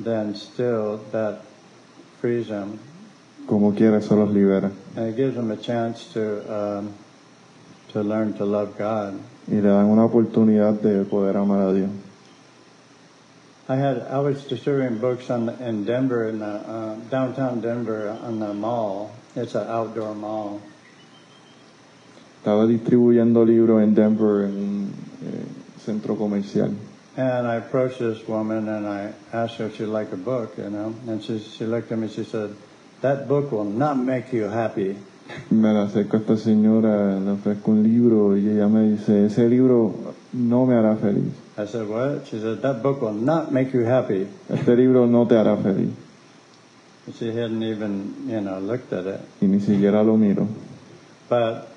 then 0.01 0.35
still 0.35 0.99
that 1.11 1.41
frees 2.20 2.49
them 2.49 2.79
como 3.47 3.72
quiera, 3.72 3.99
eso 3.99 4.16
los 4.16 4.31
libera. 4.31 4.70
and 4.97 5.09
it 5.09 5.16
gives 5.16 5.35
them 5.35 5.51
a 5.51 5.57
chance 5.57 6.12
to 6.12 6.41
um, 6.49 6.95
to 7.89 8.03
learn 8.03 8.33
to 8.35 8.45
love 8.45 8.77
God. 8.79 9.18
Y 9.47 9.57
le 9.57 9.68
dan 9.68 9.87
una 9.87 10.05
oportunidad 10.05 10.81
de 10.81 11.05
poder 11.05 11.37
amar 11.37 11.68
a 11.68 11.75
Dios. 11.75 11.91
I 13.68 13.77
had 13.77 14.07
I 14.11 14.18
was 14.18 14.45
distributing 14.45 14.99
books 14.99 15.31
on 15.31 15.47
the, 15.47 15.66
in 15.66 15.85
Denver 15.85 16.29
in 16.29 16.39
the, 16.39 16.47
uh, 16.47 16.95
downtown 17.11 17.61
Denver 17.61 18.16
on 18.22 18.39
the 18.39 18.53
mall. 18.55 19.12
It's 19.37 19.55
an 19.55 19.66
outdoor 19.68 20.14
mall, 20.14 20.61
Estaba 22.39 22.66
distribuyendo 22.66 23.45
libros 23.45 23.83
en 23.83 23.95
Denver, 23.95 24.45
en 24.45 24.93
eh, 25.25 25.45
centro 25.85 26.16
comercial. 26.16 26.74
and 27.16 27.47
I 27.47 27.57
approached 27.57 27.99
this 28.01 28.26
woman 28.26 28.68
and 28.68 28.87
I 28.87 29.12
asked 29.32 29.57
her 29.59 29.66
if 29.66 29.76
she'd 29.76 29.87
like 29.87 30.12
a 30.12 30.16
book, 30.16 30.57
you 30.59 30.70
know, 30.70 30.95
and 31.07 31.22
she 31.22 31.39
she 31.39 31.64
looked 31.64 31.93
at 31.93 31.99
me. 31.99 32.07
and 32.07 32.12
She 32.12 32.24
said, 32.24 32.51
"That 33.03 33.28
book 33.28 33.53
will 33.53 33.64
not 33.64 33.97
make 33.99 34.32
you 34.32 34.45
happy." 34.45 34.97
Me 35.51 35.72
la 35.72 35.85
acerco 35.87 36.16
a 36.16 36.20
esta 36.20 36.37
señora, 36.37 37.18
le 37.18 37.32
ofrezco 37.32 37.70
un 37.70 37.82
libro 37.82 38.37
y 38.37 38.47
ella 38.47 38.68
me 38.68 38.91
dice, 38.91 39.24
ese 39.24 39.49
libro 39.49 39.95
no 40.35 40.66
me 40.66 40.74
hará 40.74 40.97
feliz. 40.97 41.32
I 41.57 41.66
said, 41.66 41.89
"What?" 41.89 42.26
She 42.26 42.41
said, 42.41 42.61
"That 42.62 42.82
book 42.82 43.01
will 43.01 43.14
not 43.14 43.51
make 43.53 43.72
you 43.72 43.85
happy." 43.85 44.26
Este 44.51 44.76
libro 44.76 45.07
no 45.07 45.26
te 45.26 45.37
hará 45.37 45.57
feliz. 45.62 45.91
She 47.18 47.28
hadn't 47.28 47.62
even, 47.62 48.26
you 48.28 48.41
know, 48.41 48.59
looked 48.61 48.93
at 48.93 49.07
it. 49.07 49.20
Y 49.41 49.47
ni 49.47 49.61
siquiera 49.61 50.03
lo 50.03 50.16
miro. 50.16 50.49
But, 51.28 51.68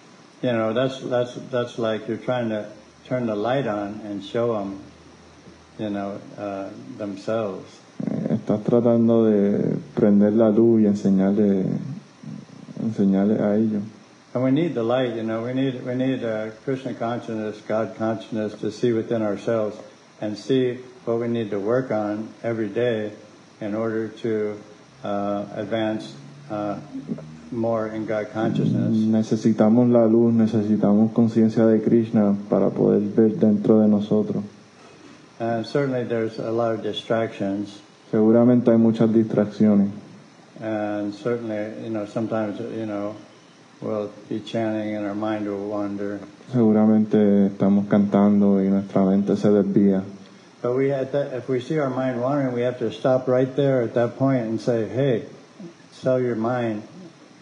you 0.41 0.51
know, 0.53 0.73
that's 0.73 0.99
that's 1.01 1.35
that's 1.51 1.77
like 1.77 2.07
you're 2.07 2.17
trying 2.17 2.49
to 2.49 2.65
turn 3.07 3.25
the 3.25 3.35
light 3.35 3.67
on 3.67 4.01
and 4.03 4.23
show 4.23 4.53
them, 4.53 4.81
you 5.79 5.89
know, 5.89 6.19
uh, 6.37 6.69
themselves. 6.97 7.79
Estás 8.29 8.63
tratando 8.63 9.25
de 9.25 9.77
prender 9.95 10.33
la 10.33 10.49
luz 10.49 10.81
y 10.81 10.87
enseñarle, 10.87 11.65
enseñarle 12.81 13.39
a 13.39 13.55
ellos. 13.55 13.83
And 14.33 14.43
we 14.43 14.51
need 14.51 14.75
the 14.75 14.83
light, 14.83 15.15
you 15.15 15.23
know. 15.23 15.43
We 15.43 15.53
need 15.53 15.83
we 15.85 15.95
need 15.95 16.23
uh, 16.23 16.51
Krishna 16.63 16.93
consciousness, 16.93 17.59
God 17.61 17.95
consciousness 17.95 18.53
to 18.59 18.71
see 18.71 18.91
within 18.91 19.21
ourselves 19.21 19.77
and 20.21 20.37
see 20.37 20.75
what 21.05 21.19
we 21.19 21.27
need 21.27 21.49
to 21.51 21.59
work 21.59 21.91
on 21.91 22.29
every 22.43 22.67
day 22.67 23.13
in 23.61 23.73
order 23.73 24.09
to 24.09 24.59
uh, 25.03 25.45
advance 25.55 26.13
uh, 26.51 26.79
more 27.51 27.87
in 27.87 28.05
God 28.05 28.31
consciousness. 28.33 28.95
Necesitamos 28.95 29.89
la 29.89 30.05
luz, 30.05 30.33
necesitamos 30.33 31.11
conciencia 31.13 31.65
de 31.65 31.81
Krishna 31.81 32.35
para 32.49 32.69
poder 32.69 33.01
ver 33.01 33.37
dentro 33.37 33.79
de 33.81 33.87
nosotros. 33.87 34.43
And 35.39 35.65
certainly, 35.65 36.03
there's 36.03 36.39
a 36.39 36.51
lot 36.51 36.73
of 36.73 36.81
distractions, 36.83 37.79
Seguramente 38.11 38.71
hay 38.71 38.77
muchas 38.77 39.09
distracciones. 39.11 39.89
and 40.61 41.13
certainly, 41.13 41.83
you 41.83 41.89
know, 41.91 42.05
sometimes 42.05 42.59
you 42.59 42.85
know 42.87 43.15
we'll 43.81 44.09
be 44.27 44.39
chanting 44.39 44.95
and 44.95 45.05
our 45.05 45.13
mind 45.13 45.45
will 45.47 45.67
wander. 45.69 46.19
Seguramente 46.51 47.47
estamos 47.47 47.87
cantando 47.87 48.59
y 48.63 48.69
nuestra 48.69 49.03
mente 49.03 49.35
se 49.37 49.49
desvía. 49.49 50.01
But 50.63 50.75
we 50.75 50.89
had 50.89 51.11
that, 51.11 51.33
if 51.33 51.47
we 51.47 51.59
see 51.59 51.77
our 51.77 51.89
mind 51.91 52.19
wandering, 52.19 52.53
we 52.55 52.61
have 52.61 52.79
to 52.79 52.91
stop 52.91 53.27
right 53.27 53.53
there 53.55 53.83
at 53.83 53.93
that 53.93 54.17
point 54.17 54.45
and 54.47 54.59
say, 54.59 54.87
"Hey, 54.87 55.25
sell 55.91 56.19
your 56.19 56.35
mind. 56.35 56.81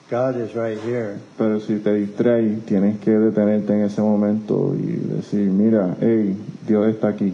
God 0.10 0.36
is 0.38 0.53
right 0.56 0.80
here." 0.80 1.18
Pero 1.38 1.60
si 1.60 1.80
te 1.80 1.93
distraes, 1.93 2.66
tienes 2.66 2.99
que 2.99 3.12
detenerte 3.12 3.74
en 3.74 3.84
ese 3.86 4.01
momento 4.01 4.74
y 4.76 4.97
decir, 4.97 5.49
mira, 5.49 5.95
hey, 5.99 6.36
Dios 6.68 6.88
está 6.88 7.10
aquí. 7.10 7.34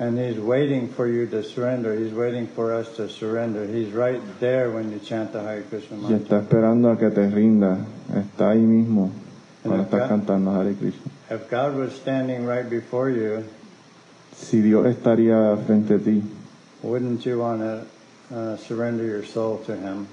And 0.00 0.16
He's 0.16 0.38
waiting 0.38 0.88
for 0.88 1.08
you 1.08 1.26
to 1.26 1.42
surrender. 1.42 1.92
He's 1.94 2.12
waiting 2.14 2.46
for 2.46 2.72
us 2.72 2.88
to 2.96 3.08
surrender. 3.08 3.66
He's 3.66 3.92
right 3.92 4.20
there 4.38 4.70
when 4.70 4.92
you 4.92 5.00
chant 5.00 5.32
the 5.32 5.40
Hare 5.40 5.62
Krishna 5.68 5.96
Y 5.96 6.00
mantra. 6.02 6.18
está 6.18 6.38
esperando 6.38 6.90
a 6.90 6.96
que 6.96 7.10
te 7.10 7.28
rindas. 7.28 7.80
Está 8.14 8.50
ahí 8.50 8.60
mismo 8.62 9.10
cuando 9.64 9.82
estás 9.82 10.08
cantando 10.08 10.52
Hare 10.52 10.74
Krishna. 10.74 11.10
If 11.30 11.50
God 11.50 11.76
was 11.76 11.92
standing 11.94 12.46
right 12.46 12.68
before 12.70 13.10
you, 13.10 13.42
Si 14.36 14.62
Dios 14.62 14.86
estaría 14.86 15.56
frente 15.66 15.94
a 15.94 15.98
ti, 15.98 16.22
wouldn't 16.84 17.26
you 17.26 17.40
want 17.40 17.60
to 17.60 17.82
uh, 18.32 18.56
surrender 18.56 19.04
your 19.04 19.24
soul 19.24 19.58
to 19.66 19.74
Him? 19.74 20.06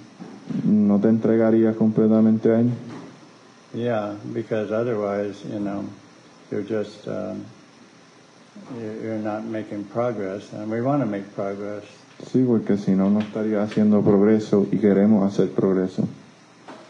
¿No 0.63 0.99
te 0.99 1.09
entregarías 1.09 1.75
completamente 1.75 2.49
a 2.51 2.59
Él? 2.59 2.69
Yeah, 3.73 4.15
because 4.33 4.71
otherwise, 4.71 5.43
you 5.43 5.59
know, 5.59 5.83
you're 6.49 6.63
just 6.63 7.07
um, 7.07 7.45
you're 8.79 8.95
you're 9.03 9.17
not 9.17 9.43
making 9.43 9.83
progress, 9.85 10.53
and 10.53 10.71
we 10.71 10.81
want 10.81 11.01
to 11.01 11.05
make 11.05 11.35
progress. 11.35 11.83
Sí, 12.31 12.43
porque 12.45 12.77
si 12.77 12.91
no, 12.91 13.09
no 13.09 13.19
estaría 13.19 13.61
haciendo 13.61 14.01
progreso 14.01 14.65
y 14.71 14.77
queremos 14.77 15.29
hacer 15.29 15.49
progreso. 15.49 16.07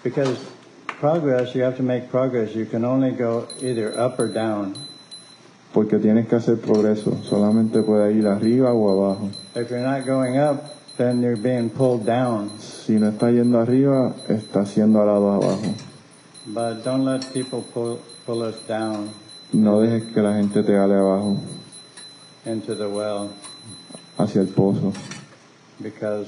Because 0.03 0.37
progress, 0.99 1.55
you 1.55 1.63
have 1.63 1.77
to 1.77 1.83
make 1.83 2.09
progress. 2.11 2.53
You 2.53 2.65
can 2.67 2.85
only 2.85 3.11
go 3.11 3.47
either 3.59 3.97
up 3.97 4.19
or 4.19 4.27
down. 4.27 4.75
Porque 5.73 5.97
tienes 5.97 6.27
que 6.27 6.35
hacer 6.35 6.57
progreso. 6.57 7.17
Solamente 7.23 7.81
puede 7.81 8.13
ir 8.13 8.27
arriba 8.27 8.71
o 8.71 8.91
abajo. 8.91 9.31
If 9.55 9.71
you're 9.71 9.81
not 9.81 10.05
going 10.05 10.37
up, 10.37 10.74
then 10.97 11.21
you're 11.21 11.35
being 11.37 11.69
pulled 11.69 12.05
down. 12.05 12.49
Si 12.59 12.93
no 12.93 13.11
está 13.11 13.31
yendo 13.31 13.59
arriba, 13.59 14.13
está 14.29 14.61
haciendo 14.61 15.01
al 15.01 15.07
lado 15.07 15.41
abajo. 15.41 15.73
But 16.47 16.83
don't 16.83 17.03
let 17.05 17.33
people 17.33 17.61
pull 17.73 17.99
pull 18.25 18.43
us 18.43 18.59
down 18.67 19.09
No 19.53 19.79
dejes 19.81 20.11
que 20.13 20.21
la 20.21 20.33
gente 20.33 20.63
te 20.63 20.73
jale 20.73 20.95
abajo, 20.95 21.37
into 22.45 22.75
the 22.75 22.87
well, 22.89 23.29
hacia 24.17 24.41
el 24.41 24.47
pozo. 24.47 24.93
because 25.81 26.27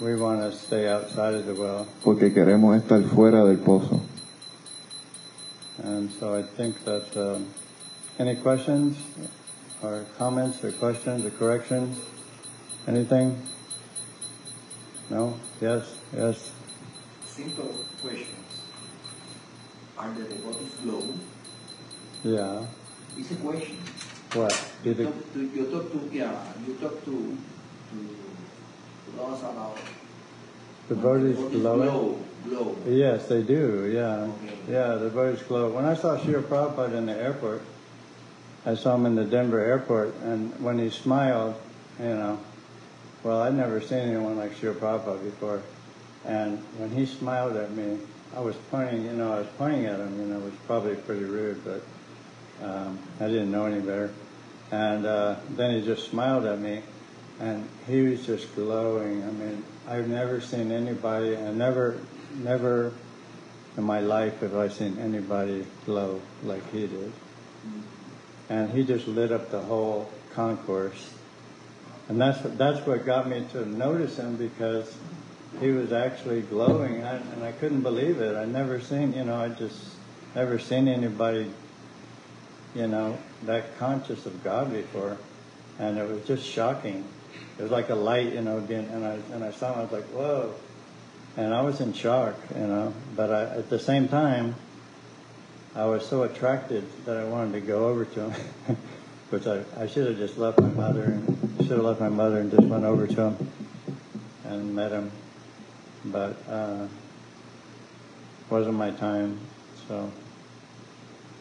we 0.00 0.14
want 0.16 0.40
to 0.40 0.52
stay 0.56 0.88
outside 0.88 1.34
of 1.34 1.46
the 1.46 1.54
well. 1.54 1.86
Porque 2.04 2.32
queremos 2.32 2.80
estar 2.80 3.02
fuera 3.08 3.44
del 3.44 3.58
pozo. 3.58 4.00
And 5.82 6.10
so 6.18 6.34
I 6.34 6.42
think 6.42 6.84
that 6.84 7.16
um, 7.16 7.46
any 8.18 8.34
questions 8.36 8.96
or 9.82 10.04
comments 10.18 10.62
or 10.64 10.72
questions 10.72 11.24
or 11.24 11.30
corrections? 11.30 11.98
Anything? 12.86 13.36
No? 15.10 15.38
Yes? 15.60 15.96
Yes? 16.14 16.52
simple 17.26 17.72
questions. 18.02 18.62
Are 19.96 20.12
the 20.12 20.24
devotees 20.24 20.74
glow? 20.82 21.02
Yeah. 22.24 22.66
It's 23.16 23.30
a 23.30 23.36
question. 23.36 23.76
What? 24.34 24.72
You 24.84 24.94
Did 24.94 25.06
talk 25.06 25.32
to, 25.34 25.40
you 25.40 25.66
talk 25.70 25.92
to, 25.92 26.10
yeah, 26.12 26.34
you 26.66 26.74
talk 26.74 27.04
to, 27.04 27.10
to, 27.90 29.16
to 29.16 29.22
us 29.22 29.40
about 29.40 29.78
devotees 30.88 31.36
glowing? 31.36 31.88
glow, 31.88 32.18
glow. 32.44 32.76
Yes, 32.86 33.26
they 33.28 33.42
do. 33.42 33.90
Yeah, 33.94 34.28
Okay. 34.44 34.58
yeah. 34.68 34.94
The 34.96 35.04
devotees 35.10 35.42
glow. 35.44 35.70
When 35.70 35.84
I 35.84 35.94
saw 35.94 36.18
Srila 36.18 36.42
Prabhupada 36.42 36.94
in 36.94 37.06
the 37.06 37.14
airport, 37.16 37.62
I 38.66 38.74
saw 38.74 38.96
him 38.96 39.06
in 39.06 39.14
the 39.14 39.24
Denver 39.24 39.60
airport, 39.60 40.14
and 40.24 40.52
when 40.60 40.78
he 40.78 40.90
smiled, 40.90 41.54
you 42.00 42.06
know, 42.06 42.38
well, 43.22 43.42
I'd 43.42 43.54
never 43.54 43.80
seen 43.80 43.98
anyone 43.98 44.36
like 44.36 44.54
Srila 44.54 44.74
Prabhupada 44.74 45.24
before, 45.24 45.62
and 46.24 46.58
when 46.78 46.90
he 46.90 47.06
smiled 47.06 47.56
at 47.56 47.70
me, 47.72 47.98
I 48.36 48.40
was 48.40 48.56
pointing, 48.70 49.04
you 49.04 49.12
know, 49.12 49.32
I 49.32 49.38
was 49.40 49.48
pointing 49.56 49.86
at 49.86 49.98
him, 49.98 50.20
you 50.20 50.26
know, 50.26 50.38
it 50.38 50.44
was 50.44 50.54
probably 50.66 50.94
pretty 50.96 51.24
rude, 51.24 51.62
but 51.64 51.82
um, 52.62 52.98
I 53.20 53.28
didn't 53.28 53.50
know 53.50 53.66
any 53.66 53.80
better. 53.80 54.10
And 54.70 55.06
uh, 55.06 55.36
then 55.50 55.78
he 55.80 55.86
just 55.86 56.10
smiled 56.10 56.44
at 56.44 56.60
me, 56.60 56.82
and 57.40 57.66
he 57.86 58.02
was 58.02 58.26
just 58.26 58.54
glowing. 58.54 59.22
I 59.22 59.30
mean, 59.30 59.64
I've 59.88 60.08
never 60.08 60.40
seen 60.40 60.70
anybody, 60.70 61.36
I 61.36 61.52
never, 61.52 61.98
never 62.36 62.92
in 63.76 63.84
my 63.84 64.00
life 64.00 64.40
have 64.40 64.56
I 64.56 64.68
seen 64.68 64.98
anybody 64.98 65.64
glow 65.86 66.20
like 66.42 66.70
he 66.72 66.86
did. 66.86 67.12
And 68.50 68.70
he 68.70 68.84
just 68.84 69.06
lit 69.06 69.32
up 69.32 69.50
the 69.50 69.60
whole 69.60 70.10
concourse. 70.34 71.14
And 72.08 72.20
that's, 72.20 72.40
that's 72.56 72.86
what 72.86 73.04
got 73.04 73.28
me 73.28 73.44
to 73.52 73.66
notice 73.66 74.16
him 74.16 74.36
because 74.36 74.94
he 75.60 75.70
was 75.70 75.92
actually 75.92 76.42
glowing, 76.42 77.04
I, 77.04 77.16
and 77.16 77.44
I 77.44 77.52
couldn't 77.52 77.82
believe 77.82 78.20
it. 78.20 78.36
I 78.36 78.46
never 78.46 78.80
seen, 78.80 79.12
you 79.12 79.24
know, 79.24 79.36
I 79.36 79.48
just 79.50 79.78
never 80.34 80.58
seen 80.58 80.88
anybody, 80.88 81.50
you 82.74 82.86
know, 82.86 83.18
that 83.44 83.78
conscious 83.78 84.24
of 84.24 84.42
God 84.42 84.72
before, 84.72 85.18
and 85.78 85.98
it 85.98 86.08
was 86.08 86.24
just 86.26 86.44
shocking. 86.44 87.04
It 87.58 87.62
was 87.62 87.70
like 87.70 87.90
a 87.90 87.94
light, 87.94 88.32
you 88.32 88.42
know, 88.42 88.58
and 88.58 89.04
I 89.04 89.18
and 89.34 89.44
I 89.44 89.50
saw 89.50 89.72
him, 89.72 89.80
I 89.80 89.82
was 89.82 89.92
like, 89.92 90.04
whoa, 90.04 90.54
and 91.36 91.52
I 91.52 91.62
was 91.62 91.80
in 91.80 91.92
shock, 91.92 92.36
you 92.54 92.66
know. 92.66 92.94
But 93.16 93.30
I, 93.30 93.42
at 93.56 93.70
the 93.70 93.78
same 93.78 94.08
time, 94.08 94.54
I 95.74 95.86
was 95.86 96.06
so 96.06 96.22
attracted 96.22 96.84
that 97.04 97.16
I 97.16 97.24
wanted 97.24 97.52
to 97.52 97.60
go 97.60 97.88
over 97.88 98.04
to 98.04 98.30
him, 98.30 98.76
which 99.30 99.46
I, 99.46 99.62
I 99.76 99.86
should 99.86 100.06
have 100.06 100.18
just 100.18 100.38
left 100.38 100.60
my 100.60 100.68
mother 100.68 101.04
and 101.04 101.37
should 101.68 101.76
have 101.76 101.84
left 101.84 102.00
my 102.00 102.08
mother 102.08 102.38
and 102.38 102.50
just 102.50 102.66
went 102.66 102.84
over 102.84 103.06
to 103.06 103.14
him 103.14 103.52
and 104.44 104.74
met 104.74 104.90
him, 104.90 105.12
but 106.06 106.34
uh, 106.48 106.86
wasn't 108.48 108.74
my 108.74 108.90
time. 108.90 109.38
So, 109.86 110.10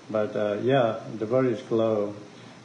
but 0.09 0.35
uh, 0.35 0.57
yeah, 0.63 0.99
devotees 1.17 1.61
glow, 1.61 2.13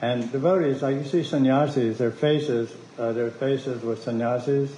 and 0.00 0.30
devotees 0.32 0.82
like 0.82 0.96
you 0.96 1.04
see 1.04 1.22
sannyasis, 1.22 1.98
their 1.98 2.10
faces, 2.10 2.74
uh, 2.98 3.12
their 3.12 3.30
faces 3.30 3.80
with 3.82 4.02
sannyasis. 4.02 4.74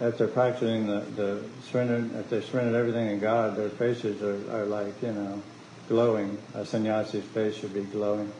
If 0.00 0.18
they're 0.18 0.28
practicing 0.28 0.86
the, 0.86 1.00
the 1.16 1.44
surrender, 1.68 2.20
if 2.20 2.30
they 2.30 2.40
surrendered 2.42 2.76
everything 2.76 3.08
in 3.08 3.18
God, 3.18 3.56
their 3.56 3.70
faces 3.70 4.22
are, 4.22 4.56
are 4.56 4.66
like, 4.66 5.02
you 5.02 5.10
know, 5.10 5.42
glowing. 5.88 6.38
A 6.54 6.64
sannyasi's 6.64 7.24
face 7.24 7.56
should 7.56 7.74
be 7.74 7.82
glowing. 7.82 8.32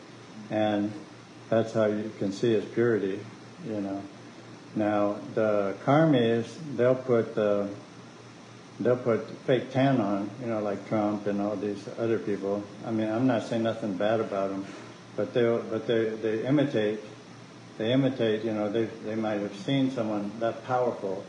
And 0.50 0.92
that's 1.48 1.72
how 1.72 1.86
you 1.86 2.12
can 2.20 2.30
see 2.30 2.52
his 2.52 2.64
purity, 2.64 3.18
you 3.66 3.80
know. 3.80 4.02
Now, 4.74 5.16
the 5.34 5.74
karmis, 5.84 6.46
they'll 6.76 6.94
put 6.94 7.34
the, 7.34 7.68
they'll 8.78 8.96
put 8.96 9.28
fake 9.46 9.72
tan 9.72 10.00
on, 10.00 10.30
you 10.40 10.46
know, 10.46 10.60
like 10.60 10.88
Trump 10.88 11.26
and 11.26 11.40
all 11.40 11.56
these 11.56 11.82
other 11.98 12.18
people. 12.18 12.62
I 12.86 12.90
mean, 12.90 13.08
I'm 13.08 13.26
not 13.26 13.44
saying 13.44 13.62
nothing 13.62 13.94
bad 13.94 14.20
about 14.20 14.50
them, 14.50 14.66
but 15.16 15.34
they'll 15.34 15.62
but 15.62 15.86
they 15.86 16.10
they 16.10 16.46
imitate, 16.46 17.00
they 17.78 17.92
imitate. 17.92 18.44
You 18.44 18.52
know, 18.52 18.70
they 18.70 18.84
they 19.04 19.14
might 19.14 19.40
have 19.40 19.56
seen 19.56 19.90
someone 19.90 20.30
that 20.38 20.64
powerful, 20.64 21.24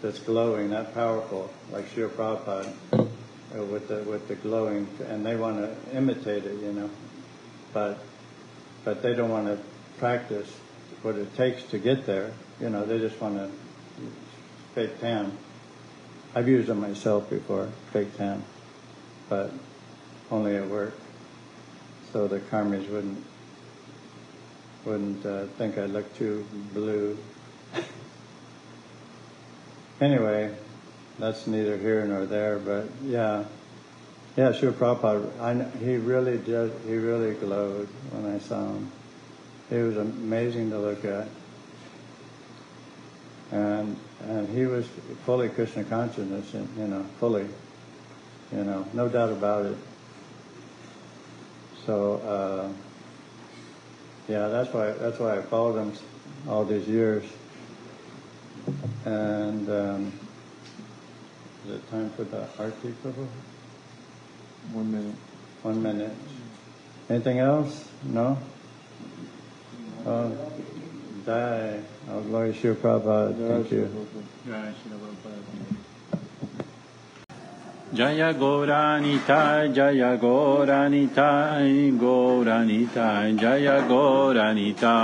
that's 0.00 0.20
glowing, 0.20 0.70
that 0.70 0.94
powerful, 0.94 1.50
like 1.72 1.84
Srila 1.90 2.10
Prabhupada, 2.10 2.72
uh, 2.92 3.64
with 3.64 3.88
the 3.88 3.96
with 4.04 4.28
the 4.28 4.36
glowing, 4.36 4.88
and 5.08 5.26
they 5.26 5.36
want 5.36 5.58
to 5.58 5.96
imitate 5.96 6.44
it, 6.44 6.60
you 6.62 6.72
know, 6.72 6.90
but 7.72 7.98
but 8.84 9.02
they 9.02 9.14
don't 9.14 9.30
want 9.30 9.46
to 9.46 9.58
practice 9.98 10.50
what 11.04 11.16
it 11.16 11.36
takes 11.36 11.62
to 11.64 11.78
get 11.78 12.06
there. 12.06 12.32
You 12.60 12.70
know, 12.70 12.86
they 12.86 12.98
just 12.98 13.20
want 13.20 13.36
to 13.36 13.50
fake 14.74 14.98
tan. 15.00 15.36
I've 16.34 16.48
used 16.48 16.68
them 16.68 16.80
myself 16.80 17.28
before, 17.28 17.68
fake 17.92 18.16
tan, 18.16 18.42
but 19.28 19.52
only 20.30 20.56
at 20.56 20.66
work, 20.66 20.94
so 22.12 22.26
the 22.26 22.40
karmis 22.40 22.88
wouldn't 22.88 23.22
wouldn't 24.84 25.24
uh, 25.24 25.44
think 25.58 25.78
I 25.78 25.86
look 25.86 26.12
too 26.16 26.44
blue. 26.72 27.16
anyway, 30.00 30.54
that's 31.18 31.46
neither 31.46 31.76
here 31.76 32.04
nor 32.06 32.26
there, 32.26 32.58
but 32.58 32.88
yeah, 33.04 33.44
yeah, 34.36 34.52
sure, 34.52 34.72
Prabhupada, 34.72 35.30
I, 35.40 35.84
he 35.84 35.96
really 35.96 36.38
did, 36.38 36.72
he 36.86 36.96
really 36.96 37.34
glowed 37.34 37.88
when 38.10 38.34
I 38.34 38.38
saw 38.40 38.66
him. 38.66 38.90
He 39.74 39.80
was 39.80 39.96
amazing 39.96 40.70
to 40.70 40.78
look 40.78 41.04
at. 41.04 41.26
And, 43.50 43.96
and 44.28 44.48
he 44.56 44.66
was 44.66 44.86
fully 45.26 45.48
Krishna 45.48 45.82
consciousness, 45.82 46.54
and, 46.54 46.68
you 46.78 46.86
know, 46.86 47.04
fully, 47.18 47.48
you 48.52 48.62
know, 48.62 48.86
no 48.92 49.08
doubt 49.08 49.30
about 49.30 49.66
it. 49.66 49.76
So, 51.84 52.14
uh, 52.18 52.68
yeah, 54.28 54.46
that's 54.46 54.72
why, 54.72 54.92
that's 54.92 55.18
why 55.18 55.38
I 55.38 55.42
followed 55.42 55.80
him 55.80 55.92
all 56.48 56.64
these 56.64 56.86
years. 56.86 57.24
And, 59.04 59.68
um, 59.68 60.12
is 61.66 61.74
it 61.74 61.90
time 61.90 62.10
for 62.10 62.22
the 62.22 62.46
arti, 62.60 62.94
Prabhu? 63.02 63.26
One 64.72 64.92
minute. 64.92 65.16
One 65.62 65.82
minute. 65.82 66.14
Anything 67.10 67.40
else? 67.40 67.88
No? 68.04 68.38
Oh, 70.06 70.30
die. 71.24 71.80
Oh, 72.10 72.52
Shri 72.52 72.74
Prabhupada. 72.74 73.48
Thank 73.48 73.72
you. 73.72 73.88
Jaya 77.94 78.34
Goranita, 78.34 79.72
Jaya 79.72 80.18
Goranita, 80.18 81.58
Goranita, 81.96 83.38
Jaya 83.38 83.82
Goranita. 83.88 84.94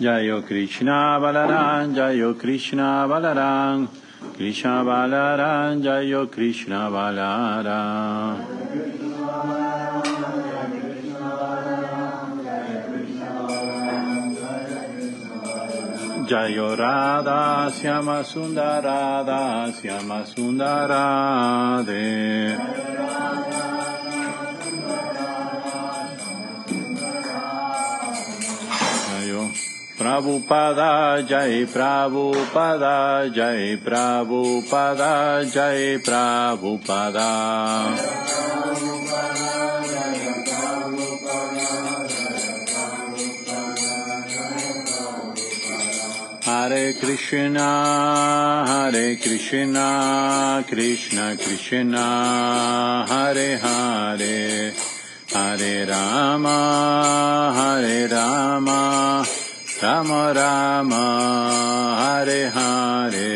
Jayo 0.00 0.44
Krishna 0.44 1.18
Balaram, 1.20 1.94
Jayo 1.94 2.38
Krishna 2.38 3.06
Balaram, 3.08 3.88
Krishna 4.36 4.82
Balaram, 4.84 5.80
Jayo 5.80 6.26
Krishna 6.28 6.90
Balaram. 6.90 8.44
Jayo 16.26 16.76
Radha 16.76 17.70
Syama 17.70 18.24
Sundarada 18.24 19.72
Syama 19.72 20.24
Sundarade. 20.26 21.94
Prabhupada 29.96 31.22
Jai 31.28 31.66
Prabhupada 31.66 33.32
Jai 33.32 33.76
Prabhupada 33.78 35.44
Jai 35.46 35.98
Prabhupada. 36.02 37.30
Hare 46.44 46.92
Krishna, 46.94 48.64
Hare 48.66 49.16
Krishna, 49.16 50.64
Krishna 50.66 51.36
Krishna, 51.36 53.06
Hare 53.08 53.58
Hare, 53.58 54.72
Hare 55.32 55.86
Rama, 55.86 57.52
Hare 57.54 58.08
Rama, 58.08 59.24
Ram 59.84 60.12
Ram 60.12 60.92
Hare 62.00 62.44
Hare. 62.54 63.32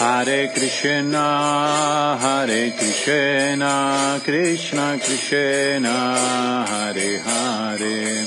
हरे 0.00 0.46
कृष्ण 0.46 1.14
हरे 2.22 2.70
कृष्ण 2.70 2.83
कृष्ण 3.04 3.60
कृष्ण 4.18 4.96
कृष्ण 4.98 5.86
हरे 6.68 7.16
हरे। 7.16 8.26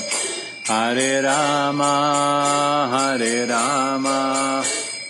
हरे 0.70 1.20
राम 1.20 1.82
हरे 2.94 3.44
राम 3.44 4.06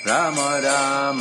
राम 0.07 0.35
राम। 0.39 1.21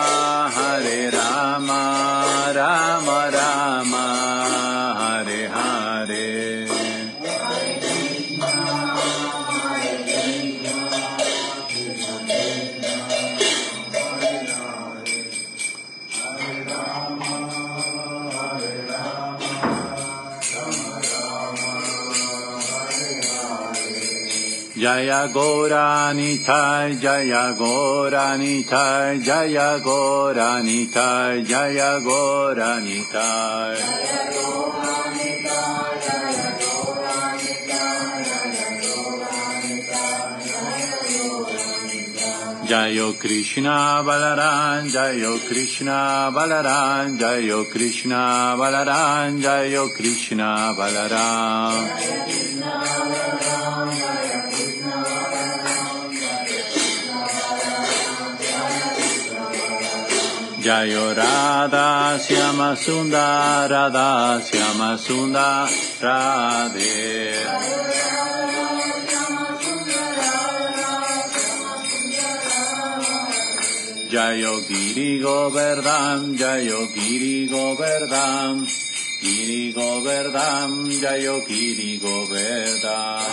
जय 24.81 25.11
गोरानीय 25.31 26.37
जयगोरानिय 27.01 28.63
जय 29.17 29.57
गोरानिय 29.79 30.83
जय 31.43 31.79
गोरनिय 32.03 33.05
ज 42.71 43.13
कृष्णा 43.21 44.01
बलराम 44.01 44.87
जय 44.87 45.37
कृष्णा 45.49 46.29
बलराम 46.29 47.17
जयो 47.17 47.63
कृष्णा 47.63 48.55
बलराम 48.55 49.41
जयो 49.41 49.87
Krishna 49.87 50.71
Balram. 50.71 51.87
Jayo 60.61 61.17
Radha 61.17 62.19
Syama 62.21 62.77
Sundar 62.77 63.65
Radha 63.67 64.39
Syama 64.45 64.93
Sundar 64.95 65.65
Radhe 65.97 67.33
Jayo 74.13 74.61
Giri 74.69 75.17
Govardhan 75.19 76.37
Jayo 76.37 76.85
Giri 76.93 77.49
Govardhan 77.49 78.67
Giri 79.19 79.73
Govardhan 79.73 80.93
Jayo 81.01 81.41
Giri 81.47 81.97
Govardhan 81.97 83.25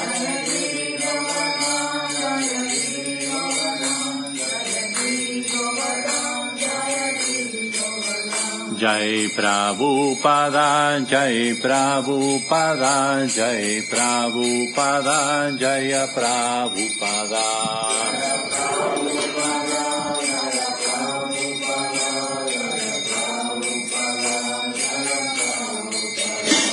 Jai 8.78 9.26
Prabhupada, 9.34 11.02
Jai 11.02 11.58
Prabhupada, 11.58 13.26
Jai 13.26 13.82
Prabhupada, 13.90 15.50
Jaya 15.58 16.06
Prabhupada. 16.14 17.46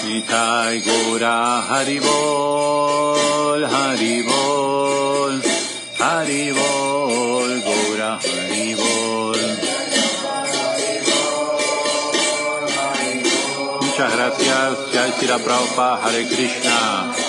Nitai 0.05 0.85
Gora 0.85 1.65
Haribol, 1.65 3.61
Haribol, 3.65 5.33
Haribol, 5.97 6.64
Prabhupada, 15.39 16.01
Hare 16.01 16.23
Krishna. 16.25 17.24